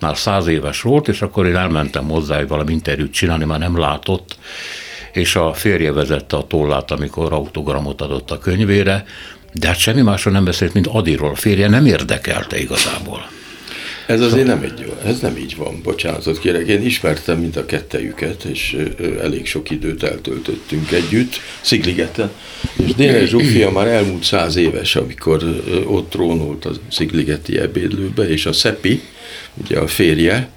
már 0.00 0.16
száz 0.16 0.46
éves 0.46 0.80
volt, 0.80 1.08
és 1.08 1.22
akkor 1.22 1.46
én 1.46 1.56
elmentem 1.56 2.08
hozzá, 2.08 2.36
hogy 2.36 2.48
valami 2.48 2.72
interjút 2.72 3.12
csinálni, 3.12 3.44
már 3.44 3.58
nem 3.58 3.78
látott, 3.78 4.36
és 5.12 5.36
a 5.36 5.52
férje 5.52 5.92
vezette 5.92 6.36
a 6.36 6.46
tollát, 6.46 6.90
amikor 6.90 7.32
autogramot 7.32 8.00
adott 8.00 8.30
a 8.30 8.38
könyvére, 8.38 9.04
de 9.54 9.66
hát 9.66 9.78
semmi 9.78 10.00
másról 10.00 10.34
nem 10.34 10.44
beszélt, 10.44 10.72
mint 10.72 10.86
Adiról. 10.86 11.30
A 11.30 11.34
férje 11.34 11.68
nem 11.68 11.86
érdekelte 11.86 12.60
igazából. 12.60 13.30
Ez 14.06 14.20
azért 14.20 14.46
nem 14.46 14.62
egy 14.62 14.78
jó, 14.86 14.96
ez 15.04 15.20
nem 15.20 15.36
így 15.36 15.56
van, 15.56 15.80
bocsánatot 15.82 16.38
kérek. 16.38 16.66
Én 16.66 16.82
ismertem 16.82 17.38
mind 17.38 17.56
a 17.56 17.66
kettejüket, 17.66 18.44
és 18.44 18.76
elég 19.22 19.46
sok 19.46 19.70
időt 19.70 20.02
eltöltöttünk 20.02 20.92
együtt, 20.92 21.40
Szigligeten. 21.60 22.30
És 22.86 22.94
Dénes 22.94 23.28
Zsufia 23.28 23.70
már 23.70 23.86
elmúlt 23.86 24.24
száz 24.24 24.56
éves, 24.56 24.96
amikor 24.96 25.62
ott 25.86 26.10
trónolt 26.10 26.64
a 26.64 26.70
Szigligeti 26.90 27.58
ebédlőbe, 27.58 28.28
és 28.28 28.46
a 28.46 28.52
Szepi, 28.52 29.00
ugye 29.54 29.78
a 29.78 29.86
férje, 29.86 30.48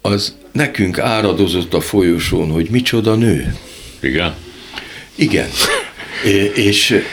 az 0.00 0.36
nekünk 0.52 0.98
áradozott 0.98 1.74
a 1.74 1.80
folyosón, 1.80 2.50
hogy 2.50 2.68
micsoda 2.70 3.14
nő. 3.14 3.54
Igen. 4.00 4.34
Igen 5.14 5.48
és, 6.54 7.04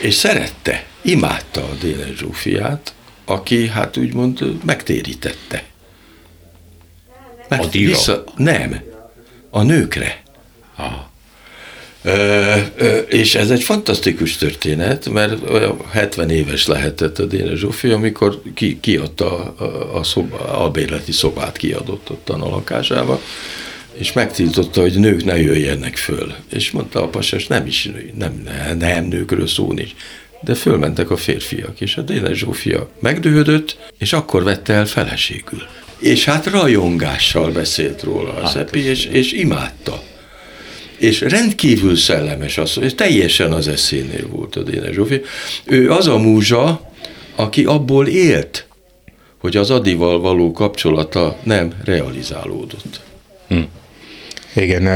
és 0.00 0.14
szerette, 0.14 0.84
imádta 1.02 1.60
a 1.60 1.74
Dénes 1.80 2.16
Zsófiát, 2.16 2.94
aki 3.24 3.68
hát 3.68 3.96
úgymond 3.96 4.64
megtérítette. 4.64 5.64
Meg, 7.48 7.60
a 7.60 7.68
vissza, 7.68 8.24
Nem, 8.36 8.80
a 9.50 9.62
nőkre. 9.62 10.22
Ha. 10.74 11.10
Ö, 12.02 12.54
ö, 12.76 12.96
és 12.98 13.34
ez 13.34 13.50
egy 13.50 13.62
fantasztikus 13.62 14.36
történet, 14.36 15.08
mert 15.08 15.38
70 15.90 16.30
éves 16.30 16.66
lehetett 16.66 17.18
a 17.18 17.24
Dénes 17.24 17.58
Zsófi, 17.58 17.90
amikor 17.90 18.42
ki, 18.54 18.80
kiadta 18.80 19.54
a, 19.56 19.98
a, 19.98 20.02
szoba, 20.02 20.64
a 20.64 20.70
bérleti 20.70 21.12
szobát 21.12 21.56
kiadott 21.56 22.10
ott 22.10 22.28
a 22.28 22.36
lakásába, 22.36 23.20
és 23.98 24.12
megtiltotta, 24.12 24.80
hogy 24.80 24.98
nők 24.98 25.24
ne 25.24 25.40
jöjjenek 25.40 25.96
föl. 25.96 26.34
És 26.50 26.70
mondta 26.70 27.02
a 27.02 27.08
pasas, 27.08 27.46
nem 27.46 27.66
is 27.66 27.84
nő, 27.84 28.12
nem, 28.18 28.42
nem, 28.44 28.76
nem 28.78 29.04
nőkről 29.04 29.46
szó 29.46 29.72
nincs. 29.72 29.90
De 30.40 30.54
fölmentek 30.54 31.10
a 31.10 31.16
férfiak, 31.16 31.80
és 31.80 31.96
a 31.96 32.02
Dénes 32.02 32.38
Zsófia 32.38 32.90
megdőhödött, 33.00 33.92
és 33.98 34.12
akkor 34.12 34.42
vette 34.42 34.72
el 34.72 34.86
feleségül. 34.86 35.62
És 35.98 36.24
hát 36.24 36.46
rajongással 36.46 37.50
beszélt 37.50 38.02
róla 38.02 38.34
a 38.34 38.46
Szepi, 38.46 38.78
és, 38.78 39.04
és 39.04 39.32
imádta. 39.32 40.02
És 40.96 41.20
rendkívül 41.20 41.96
szellemes 41.96 42.58
az, 42.58 42.74
hogy 42.74 42.94
teljesen 42.94 43.52
az 43.52 43.68
eszénél 43.68 44.26
volt 44.28 44.56
a 44.56 44.62
Dénes 44.62 44.94
Zsófia. 44.94 45.20
Ő 45.64 45.90
az 45.90 46.06
a 46.06 46.18
múzsa, 46.18 46.90
aki 47.34 47.64
abból 47.64 48.06
élt, 48.06 48.66
hogy 49.38 49.56
az 49.56 49.70
Adival 49.70 50.20
való 50.20 50.52
kapcsolata 50.52 51.36
nem 51.42 51.72
realizálódott. 51.84 53.00
Hm. 53.48 53.60
Igen, 54.56 54.86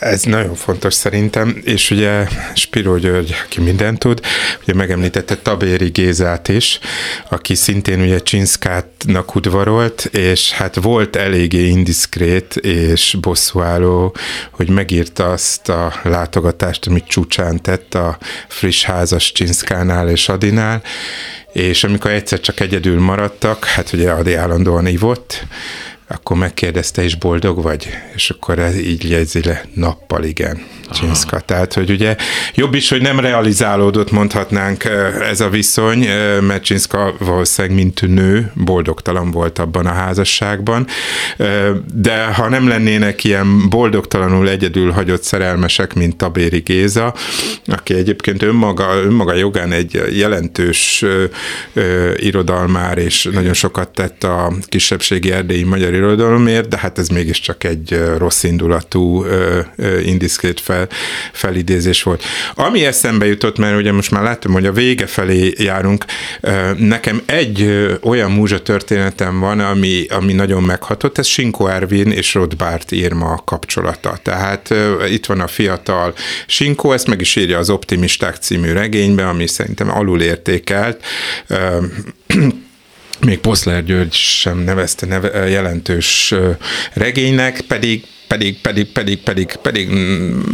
ez 0.00 0.22
nagyon 0.22 0.54
fontos 0.54 0.94
szerintem, 0.94 1.60
és 1.64 1.90
ugye 1.90 2.26
Spiro 2.54 2.98
György, 2.98 3.34
aki 3.44 3.60
mindent 3.60 3.98
tud, 3.98 4.20
ugye 4.62 4.74
megemlítette 4.74 5.36
Tabéri 5.36 5.88
Gézát 5.88 6.48
is, 6.48 6.78
aki 7.28 7.54
szintén 7.54 8.00
ugye 8.00 8.18
Csinszkátnak 8.18 9.34
udvarolt, 9.34 10.04
és 10.04 10.52
hát 10.52 10.74
volt 10.74 11.16
eléggé 11.16 11.68
indiszkrét 11.68 12.56
és 12.56 13.16
bosszúálló, 13.20 14.16
hogy 14.50 14.68
megírta 14.68 15.30
azt 15.30 15.68
a 15.68 15.94
látogatást, 16.02 16.86
amit 16.86 17.06
csúcsán 17.06 17.62
tett 17.62 17.94
a 17.94 18.18
friss 18.48 18.84
házas 18.84 19.32
Csinszkánál 19.32 20.08
és 20.08 20.28
Adinál, 20.28 20.82
és 21.52 21.84
amikor 21.84 22.10
egyszer 22.10 22.40
csak 22.40 22.60
egyedül 22.60 23.00
maradtak, 23.00 23.64
hát 23.64 23.92
ugye 23.92 24.10
Adi 24.10 24.34
állandóan 24.34 24.86
ivott, 24.86 25.46
akkor 26.08 26.36
megkérdezte, 26.36 27.02
és 27.02 27.14
boldog 27.14 27.62
vagy? 27.62 27.88
És 28.14 28.30
akkor 28.30 28.58
ez 28.58 28.78
így 28.78 29.10
jegyzi 29.10 29.42
le, 29.42 29.64
nappal 29.74 30.24
igen. 30.24 30.62
Csinszka. 30.90 31.40
Tehát, 31.40 31.74
hogy 31.74 31.90
ugye 31.90 32.16
jobb 32.54 32.74
is, 32.74 32.88
hogy 32.88 33.00
nem 33.02 33.20
realizálódott, 33.20 34.10
mondhatnánk 34.10 34.84
ez 35.30 35.40
a 35.40 35.48
viszony, 35.48 35.98
mert 36.40 36.62
Csinszka 36.62 37.14
valószínűleg, 37.18 37.76
mint 37.76 38.00
nő, 38.00 38.52
boldogtalan 38.54 39.30
volt 39.30 39.58
abban 39.58 39.86
a 39.86 39.92
házasságban, 39.92 40.86
de 41.94 42.24
ha 42.24 42.48
nem 42.48 42.68
lennének 42.68 43.24
ilyen 43.24 43.68
boldogtalanul 43.68 44.48
egyedül 44.48 44.90
hagyott 44.90 45.22
szerelmesek, 45.22 45.94
mint 45.94 46.16
Tabéri 46.16 46.58
Géza, 46.58 47.14
aki 47.66 47.94
egyébként 47.94 48.42
önmaga, 48.42 48.94
önmaga 48.94 49.34
jogán 49.34 49.72
egy 49.72 50.02
jelentős 50.12 51.04
irodalmár, 52.16 52.98
és 52.98 53.28
nagyon 53.32 53.54
sokat 53.54 53.88
tett 53.88 54.24
a 54.24 54.52
kisebbségi 54.66 55.32
erdélyi 55.32 55.62
magyar 55.62 55.94
irodalomért, 55.98 56.68
de 56.68 56.78
hát 56.78 56.98
ez 56.98 57.08
mégiscsak 57.08 57.64
egy 57.64 58.00
rossz 58.18 58.42
indulatú, 58.42 59.24
indiszkrét 60.02 60.60
fel 60.60 60.78
fel, 60.78 60.88
felidézés 61.32 62.02
volt. 62.02 62.22
Ami 62.54 62.84
eszembe 62.84 63.26
jutott, 63.26 63.58
mert 63.58 63.76
ugye 63.76 63.92
most 63.92 64.10
már 64.10 64.22
látom, 64.22 64.52
hogy 64.52 64.66
a 64.66 64.72
vége 64.72 65.06
felé 65.06 65.52
járunk, 65.56 66.04
nekem 66.76 67.22
egy 67.26 67.88
olyan 68.02 68.30
múzsa 68.30 68.62
történetem 68.62 69.38
van, 69.38 69.60
ami, 69.60 70.06
ami 70.08 70.32
nagyon 70.32 70.62
meghatott, 70.62 71.18
ez 71.18 71.26
Sinko 71.26 71.66
Ervin 71.66 72.10
és 72.10 72.34
Rothbard 72.34 72.92
írma 72.92 73.42
kapcsolata. 73.44 74.18
Tehát 74.22 74.74
itt 75.08 75.26
van 75.26 75.40
a 75.40 75.46
fiatal 75.46 76.14
Sinko, 76.46 76.92
ezt 76.92 77.06
meg 77.06 77.20
is 77.20 77.36
írja 77.36 77.58
az 77.58 77.70
Optimisták 77.70 78.36
című 78.36 78.72
regénybe, 78.72 79.28
ami 79.28 79.46
szerintem 79.46 79.90
alulértékelt 79.90 81.04
még 83.20 83.38
Poszler 83.38 83.84
György 83.84 84.12
sem 84.12 84.58
nevezte 84.58 85.06
neve, 85.06 85.48
jelentős 85.48 86.34
regénynek, 86.92 87.60
pedig 87.60 88.04
pedig, 88.28 88.60
pedig, 88.60 88.86
pedig, 88.92 89.18
pedig, 89.18 89.56
pedig 89.62 89.88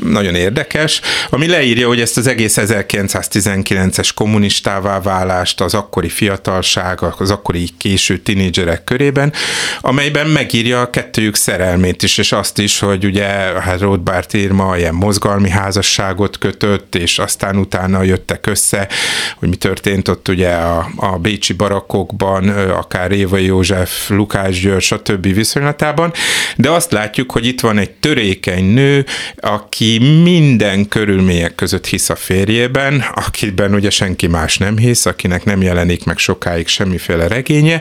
nagyon 0.05 0.35
érdekes, 0.35 1.01
ami 1.31 1.47
leírja, 1.47 1.87
hogy 1.87 2.01
ezt 2.01 2.17
az 2.17 2.27
egész 2.27 2.57
1919-es 2.61 4.11
kommunistává 4.15 5.01
válást, 5.01 5.61
az 5.61 5.75
akkori 5.75 6.09
fiatalság, 6.09 6.99
az 7.19 7.31
akkori 7.31 7.69
késő 7.79 8.19
tinédzserek 8.19 8.85
körében, 8.85 9.33
amelyben 9.81 10.27
megírja 10.27 10.81
a 10.81 10.91
kettőjük 10.91 11.37
szerelmét 11.37 12.03
is, 12.03 12.19
és 12.19 12.33
azt 12.33 12.59
is, 12.59 12.79
hogy 12.79 13.05
ugye 13.05 13.25
hát 13.61 13.81
Rothbard 13.81 14.35
írma 14.35 14.77
ilyen 14.77 14.95
mozgalmi 14.95 15.51
házasságot 15.51 16.39
kötött, 16.39 16.95
és 16.95 17.19
aztán 17.19 17.57
utána 17.57 18.03
jöttek 18.03 18.47
össze, 18.47 18.89
hogy 19.37 19.49
mi 19.49 19.57
történt 19.57 20.09
ott 20.09 20.29
ugye 20.29 20.51
a, 20.51 20.89
a 20.97 21.19
bécsi 21.19 21.53
barakokban, 21.53 22.49
akár 22.69 23.13
Éva 23.13 23.37
József, 23.37 24.09
Lukács 24.09 24.61
György, 24.61 24.83
stb. 24.83 25.35
viszonylatában, 25.35 26.13
de 26.57 26.71
azt 26.71 26.93
látjuk, 26.93 27.31
hogy 27.33 27.47
itt 27.47 27.61
van 27.65 27.79
egy 27.79 27.91
törékeny 27.91 28.65
nő, 28.65 29.07
aki 29.37 29.99
minden 29.99 30.89
körülmények 30.89 31.55
között 31.55 31.87
hisz 31.87 32.09
a 32.11 32.17
férjében, 32.17 33.05
akiben 33.15 33.75
ugye 33.75 33.91
senki 33.91 34.27
más 34.27 34.59
nem 34.59 34.79
hisz, 34.79 35.07
akinek 35.07 35.45
nem 35.45 35.63
jelenik 35.63 36.05
meg 36.05 36.19
sokáig 36.19 36.67
semmiféle 36.67 37.29
regénye, 37.29 37.81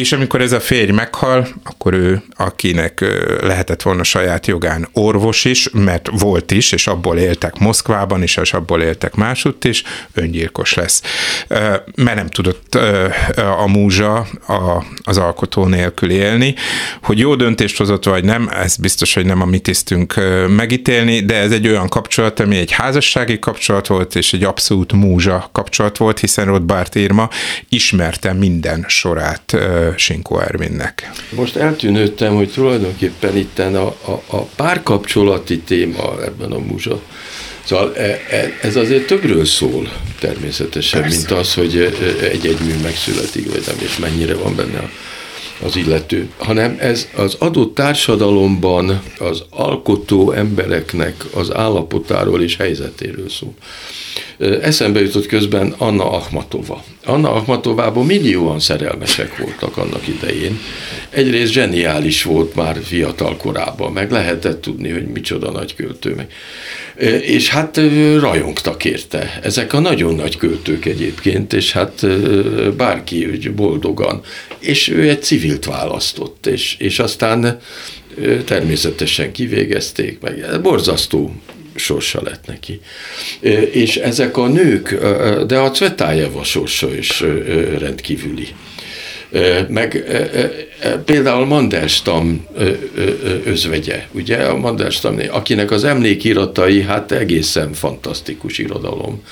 és 0.00 0.12
amikor 0.12 0.40
ez 0.40 0.52
a 0.52 0.60
férj 0.60 0.90
meghal, 0.90 1.48
akkor 1.64 1.94
ő, 1.94 2.22
akinek 2.36 3.04
lehetett 3.40 3.82
volna 3.82 4.02
saját 4.02 4.46
jogán 4.46 4.88
orvos 4.92 5.44
is, 5.44 5.68
mert 5.72 6.08
volt 6.12 6.50
is, 6.50 6.72
és 6.72 6.86
abból 6.86 7.18
éltek 7.18 7.58
Moszkvában 7.58 8.22
is, 8.22 8.36
és 8.36 8.52
abból 8.52 8.82
éltek 8.82 9.14
másutt 9.14 9.64
is, 9.64 9.82
öngyilkos 10.14 10.74
lesz. 10.74 11.02
Mert 11.94 12.14
nem 12.14 12.28
tudott 12.28 12.74
a 13.58 13.66
múzsa 13.66 14.26
az 15.02 15.18
alkotó 15.18 15.66
nélkül 15.66 16.10
élni. 16.10 16.54
Hogy 17.02 17.18
jó 17.18 17.34
döntést 17.34 17.76
hozott, 17.76 18.04
vagy 18.04 18.24
nem, 18.24 18.48
ez 18.48 18.76
biztos, 18.76 19.14
hogy 19.14 19.26
nem 19.26 19.40
a 19.40 19.44
mi 19.44 19.58
tisztünk 19.58 20.14
megítélni, 20.48 21.20
de 21.20 21.34
ez 21.34 21.52
egy 21.52 21.68
olyan 21.68 21.88
kapcsolat, 21.88 22.40
ami 22.40 22.56
egy 22.56 22.70
házassági 22.70 23.38
kapcsolat 23.38 23.86
volt, 23.86 24.14
és 24.14 24.32
egy 24.32 24.44
abszolút 24.44 24.92
múzsa 24.92 25.48
kapcsolat 25.52 25.96
volt, 25.96 26.18
hiszen 26.18 26.46
Rothbard 26.46 26.96
írma 26.96 27.28
ismerte 27.68 28.32
minden 28.32 28.84
sorát 28.88 29.56
Sinkó 29.96 30.40
Ervinnek. 30.40 31.10
Most 31.30 31.56
eltűnődtem, 31.56 32.34
hogy 32.34 32.52
tulajdonképpen 32.52 33.36
itt 33.36 33.58
a, 33.58 33.86
a, 33.86 34.22
a 34.26 34.42
párkapcsolati 34.42 35.58
téma 35.58 36.22
ebben 36.24 36.52
a 36.52 36.58
múzsa 36.58 37.00
Szóval 37.64 37.96
e, 37.96 38.20
e, 38.30 38.58
ez 38.62 38.76
azért 38.76 39.06
többről 39.06 39.44
szól 39.44 39.92
természetesen, 40.18 41.00
Persze. 41.00 41.16
mint 41.16 41.30
az, 41.30 41.54
hogy 41.54 41.76
e, 41.76 42.26
egy-egy 42.26 42.60
mű 42.60 42.74
megszületik, 42.82 43.52
vagy 43.52 43.62
nem, 43.66 43.76
és 43.78 43.98
mennyire 43.98 44.34
van 44.34 44.56
benne 44.56 44.90
az 45.64 45.76
illető, 45.76 46.28
hanem 46.38 46.76
ez 46.80 47.08
az 47.14 47.36
adott 47.38 47.74
társadalomban 47.74 49.02
az 49.18 49.42
alkotó 49.50 50.32
embereknek 50.32 51.24
az 51.34 51.54
állapotáról 51.54 52.42
és 52.42 52.56
helyzetéről 52.56 53.28
szól. 53.28 53.54
Eszembe 54.60 55.00
jutott 55.00 55.26
közben 55.26 55.74
Anna 55.78 56.10
Akhmatova. 56.10 56.84
Anna 57.04 57.32
Akhmatovából 57.32 58.04
millióan 58.04 58.60
szerelmesek 58.60 59.38
voltak 59.38 59.76
annak 59.76 60.08
idején. 60.08 60.58
Egyrészt 61.10 61.52
zseniális 61.52 62.22
volt 62.22 62.54
már 62.54 62.78
fiatal 62.82 63.36
korában, 63.36 63.92
meg 63.92 64.10
lehetett 64.10 64.60
tudni, 64.60 64.90
hogy 64.90 65.06
micsoda 65.06 65.50
nagy 65.50 65.74
költő. 65.74 66.14
Meg. 66.14 66.32
És 67.22 67.48
hát 67.48 67.80
rajongtak 68.20 68.84
érte. 68.84 69.40
Ezek 69.42 69.72
a 69.72 69.78
nagyon 69.78 70.14
nagy 70.14 70.36
költők 70.36 70.84
egyébként, 70.84 71.52
és 71.52 71.72
hát 71.72 72.06
bárki 72.76 73.26
úgy 73.26 73.52
boldogan. 73.54 74.20
És 74.58 74.88
ő 74.88 75.08
egy 75.08 75.22
civilt 75.22 75.64
választott, 75.64 76.46
és, 76.46 76.76
és 76.78 76.98
aztán 76.98 77.58
természetesen 78.44 79.32
kivégezték 79.32 80.20
meg. 80.20 80.60
Borzasztó 80.62 81.32
sorsa 81.74 82.22
lett 82.22 82.46
neki. 82.46 82.80
És 83.72 83.96
ezek 83.96 84.36
a 84.36 84.46
nők, 84.46 84.94
de 85.46 85.58
a 85.58 85.70
Cvetájeva 85.70 86.44
sorsa 86.44 86.94
is 86.94 87.20
rendkívüli. 87.78 88.48
Meg 89.68 90.04
például 91.04 91.46
Mandelstam 91.46 92.46
özvegye, 93.44 94.06
ugye 94.10 94.36
a 94.36 94.56
Mandelstam, 94.56 95.18
akinek 95.30 95.70
az 95.70 95.84
emlékiratai 95.84 96.82
hát 96.82 97.12
egészen 97.12 97.72
fantasztikus 97.72 98.58
irodalom. 98.58 99.22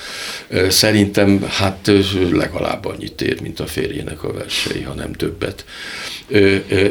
Szerintem 0.69 1.45
hát 1.49 1.91
legalább 2.31 2.85
annyit 2.85 3.21
ér, 3.21 3.41
mint 3.41 3.59
a 3.59 3.65
férjének 3.65 4.23
a 4.23 4.33
versei, 4.33 4.81
ha 4.81 4.93
nem 4.93 5.13
többet. 5.13 5.65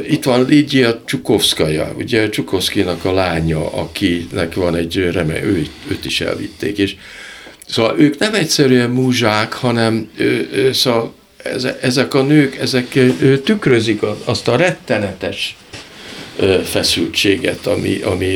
Itt 0.08 0.24
van 0.24 0.44
Lidia 0.44 1.02
Csukovszkaja, 1.04 1.92
ugye 1.96 2.28
Csukovszkinak 2.28 3.04
a 3.04 3.12
lánya, 3.12 3.72
akinek 3.72 4.54
van 4.54 4.74
egy 4.74 5.10
reme, 5.12 5.42
ő, 5.42 5.66
őt 5.90 6.04
is 6.04 6.20
elvitték, 6.20 6.78
és 6.78 6.96
Szóval 7.66 7.98
ők 7.98 8.18
nem 8.18 8.34
egyszerűen 8.34 8.90
múzsák, 8.90 9.52
hanem 9.52 10.10
szóval 10.72 11.14
ezek 11.80 12.14
a 12.14 12.22
nők, 12.22 12.56
ezek 12.56 12.98
tükrözik 13.44 14.00
azt 14.24 14.48
a 14.48 14.56
rettenetes 14.56 15.56
feszültséget, 16.64 17.66
ami, 17.66 18.00
ami 18.02 18.26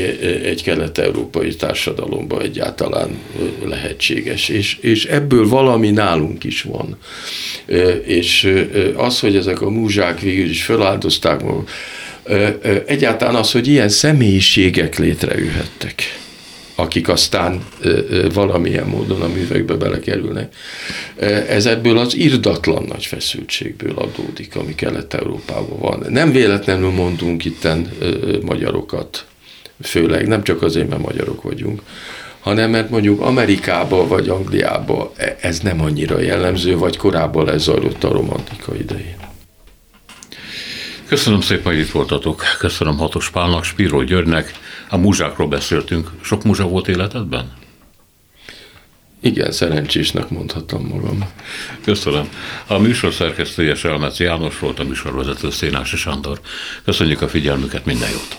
egy 0.45 0.63
kelet-európai 0.63 1.55
társadalomban 1.55 2.43
egyáltalán 2.43 3.19
lehetséges. 3.65 4.49
És, 4.49 4.77
és 4.81 5.05
ebből 5.05 5.49
valami 5.49 5.91
nálunk 5.91 6.45
is 6.45 6.63
van. 6.63 6.99
És 8.05 8.55
az, 8.97 9.21
hogy 9.21 9.37
ezek 9.37 9.61
a 9.61 9.71
múzsák 9.71 10.21
végül 10.21 10.49
is 10.51 10.63
feláldozták 10.63 11.43
maguk, 11.43 11.71
egyáltalán 12.87 13.35
az, 13.35 13.53
hogy 13.53 13.69
ilyen 13.69 13.89
személyiségek 13.89 14.99
létrejöhettek 14.99 16.24
akik 16.75 17.09
aztán 17.09 17.65
valamilyen 18.35 18.87
módon 18.87 19.21
a 19.23 19.29
művekbe 19.29 19.75
belekerülnek. 19.75 20.55
Ez 21.49 21.67
ebből 21.67 21.99
az 21.99 22.17
irdatlan 22.17 22.85
nagy 22.89 23.07
feszültségből 23.07 23.95
adódik, 23.97 24.57
ami 24.57 24.75
Kelet-Európában 24.75 25.79
van. 25.79 26.07
Nem 26.09 26.33
véletlenül 26.33 26.91
mondunk 26.91 27.45
itten 27.45 27.91
magyarokat, 28.43 29.27
főleg 29.83 30.27
nem 30.27 30.43
csak 30.43 30.63
azért, 30.63 30.89
mert 30.89 31.03
magyarok 31.03 31.43
vagyunk, 31.43 31.83
hanem 32.41 32.71
mert 32.71 32.91
mondjuk 32.91 33.21
Amerikába 33.21 34.07
vagy 34.07 34.29
Angliába 34.29 35.13
e, 35.17 35.37
ez 35.41 35.61
nem 35.61 35.81
annyira 35.81 36.21
jellemző, 36.21 36.77
vagy 36.77 36.97
korábban 36.97 37.51
ez 37.51 37.63
zajlott 37.63 38.05
a 38.05 38.13
romantika 38.13 38.75
idején. 38.77 39.24
Köszönöm 41.09 41.41
szépen, 41.41 41.73
hogy 41.73 41.79
itt 41.79 41.91
voltatok. 41.91 42.43
Köszönöm 42.59 42.97
Hatos 42.97 43.31
Pálnak, 43.31 43.65
Spiro 43.65 44.03
Györgynek. 44.03 44.53
A 44.89 44.97
múzsákról 44.97 45.49
beszéltünk. 45.49 46.11
Sok 46.21 46.45
múzsa 46.45 46.69
volt 46.69 46.89
életedben? 46.89 47.53
Igen, 49.21 49.53
szerencsésnek 49.53 50.29
mondhatom 50.29 50.87
magam. 50.87 51.31
Köszönöm. 51.85 52.29
A 52.67 52.79
műsor 52.79 53.13
szerkesztője 53.13 53.75
Selmec 53.75 54.19
János 54.19 54.59
volt, 54.59 54.79
a 54.79 54.85
műsorvezető 54.85 55.51
Szénási 55.51 55.97
Sándor. 55.97 56.41
Köszönjük 56.85 57.23
a 57.23 57.29
figyelmüket, 57.29 57.85
minden 57.85 58.11
jót! 58.11 58.37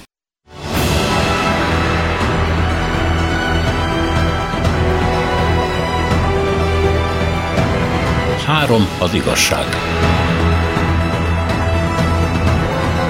Három 8.46 8.88
az 9.00 9.14
igazság. 9.14 9.66